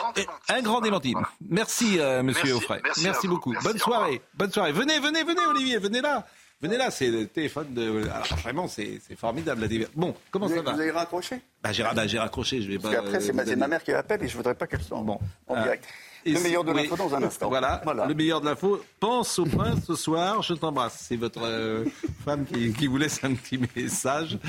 un 0.48 0.62
grand 0.62 0.80
démenti. 0.80 1.14
Merci, 1.48 2.00
euh, 2.00 2.22
Monsieur 2.22 2.54
Offray. 2.54 2.80
merci 3.02 3.28
beaucoup. 3.28 3.52
Merci, 3.52 3.68
Bonne 3.68 3.78
soirée. 3.78 4.22
Bonne 4.34 4.50
soirée. 4.50 4.72
Venez, 4.72 4.98
venez, 4.98 5.22
venez, 5.24 5.46
Olivier. 5.46 5.78
Venez 5.78 6.00
là. 6.00 6.26
Venez 6.60 6.76
là. 6.76 6.90
C'est 6.90 7.08
le 7.10 7.26
téléphone 7.26 7.72
de. 7.74 8.08
Alors, 8.08 8.26
vraiment, 8.42 8.66
c'est 8.68 9.00
formidable 9.16 9.62
la 9.62 9.86
Bon, 9.94 10.14
comment 10.30 10.46
vous, 10.46 10.54
ça 10.54 10.58
avez, 10.60 10.66
va 10.66 10.74
vous 10.74 10.80
avez 10.80 10.90
raccroché? 10.90 11.40
Bah, 11.62 11.72
j'ai, 11.72 11.82
bah, 11.82 12.06
j'ai 12.06 12.18
raccroché. 12.18 12.62
Je 12.62 12.68
vais 12.68 12.78
Parce 12.78 12.94
pas. 12.94 13.00
qu'après, 13.02 13.20
c'est 13.20 13.30
euh, 13.30 13.56
ma, 13.56 13.68
mère 13.68 13.82
qui 13.82 13.92
appelle 13.92 14.22
et 14.24 14.28
je 14.28 14.36
voudrais 14.36 14.54
pas 14.54 14.66
qu'elle 14.66 14.82
sorte 14.82 15.04
Bon. 15.04 15.18
en 15.46 15.54
Ah. 15.54 15.62
direct. 15.62 15.84
Et 16.24 16.32
le 16.32 16.40
meilleur 16.40 16.64
de 16.64 16.72
oui. 16.72 16.82
l'info 16.82 16.96
dans 16.96 17.14
un 17.14 17.22
instant. 17.22 17.48
Voilà, 17.48 17.82
le 18.06 18.14
meilleur 18.14 18.40
de 18.40 18.46
l'info. 18.46 18.80
Pense 19.00 19.38
au 19.38 19.44
prince 19.44 19.84
ce 19.86 19.94
soir, 19.94 20.42
je 20.42 20.54
t'embrasse. 20.54 21.04
C'est 21.08 21.16
votre 21.16 21.40
euh, 21.42 21.84
femme 22.24 22.44
qui, 22.44 22.72
qui 22.72 22.86
vous 22.86 22.98
laisse 22.98 23.22
un 23.22 23.34
petit 23.34 23.58
message. 23.76 24.38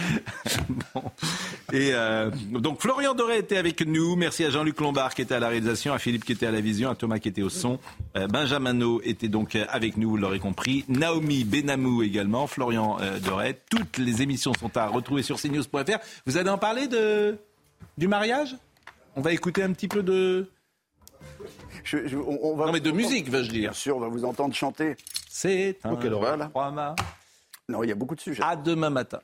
Bon. 0.93 1.03
Et 1.71 1.91
euh, 1.93 2.31
donc 2.51 2.81
Florian 2.81 3.13
Doré 3.13 3.39
était 3.39 3.57
avec 3.57 3.85
nous. 3.85 4.15
Merci 4.15 4.43
à 4.43 4.49
Jean-Luc 4.49 4.79
Lombard 4.79 5.13
qui 5.13 5.21
était 5.21 5.35
à 5.35 5.39
la 5.39 5.49
réalisation, 5.49 5.93
à 5.93 5.99
Philippe 5.99 6.25
qui 6.25 6.31
était 6.31 6.45
à 6.45 6.51
la 6.51 6.61
vision, 6.61 6.89
à 6.89 6.95
Thomas 6.95 7.19
qui 7.19 7.27
était 7.29 7.41
au 7.41 7.49
son. 7.49 7.79
Euh, 8.15 8.27
Benjamin 8.27 8.73
No 8.73 9.01
était 9.03 9.27
donc 9.27 9.55
euh, 9.55 9.65
avec 9.69 9.97
nous, 9.97 10.09
vous 10.09 10.17
l'aurez 10.17 10.39
compris. 10.39 10.85
Naomi 10.87 11.43
Benamou 11.43 12.01
également, 12.03 12.47
Florian 12.47 12.97
Doré. 13.23 13.59
Toutes 13.69 13.97
les 13.97 14.21
émissions 14.21 14.53
sont 14.53 14.75
à 14.77 14.87
retrouver 14.87 15.23
sur 15.23 15.39
cnews.fr. 15.39 15.99
Vous 16.25 16.37
allez 16.37 16.49
en 16.49 16.57
parler 16.57 16.87
de, 16.87 17.37
du 17.97 18.07
mariage? 18.07 18.55
On 19.15 19.21
va 19.21 19.33
écouter 19.33 19.63
un 19.63 19.73
petit 19.73 19.87
peu 19.87 20.03
de... 20.03 20.49
Je- 21.83 22.07
je- 22.07 22.17
on, 22.17 22.39
on 22.43 22.55
va 22.55 22.67
Non 22.67 22.71
mais 22.73 22.79
de 22.79 22.91
musique, 22.91 23.29
veux-je 23.29 23.49
dire. 23.49 23.71
Bien 23.71 23.73
sûr, 23.73 23.97
on 23.97 23.99
va 23.99 24.07
vous 24.07 24.25
entendre 24.25 24.53
chanter. 24.53 24.95
C'est 25.29 25.77
un 25.83 25.93
Oh, 25.93 26.11
horreur, 26.13 26.37
là. 26.37 26.47
trois 26.47 26.71
mâts. 26.71 26.95
Non, 27.67 27.83
il 27.83 27.89
y 27.89 27.91
a 27.91 27.95
beaucoup 27.95 28.15
de 28.15 28.21
sujets. 28.21 28.43
À 28.43 28.55
demain 28.55 28.89
matin. 28.89 29.19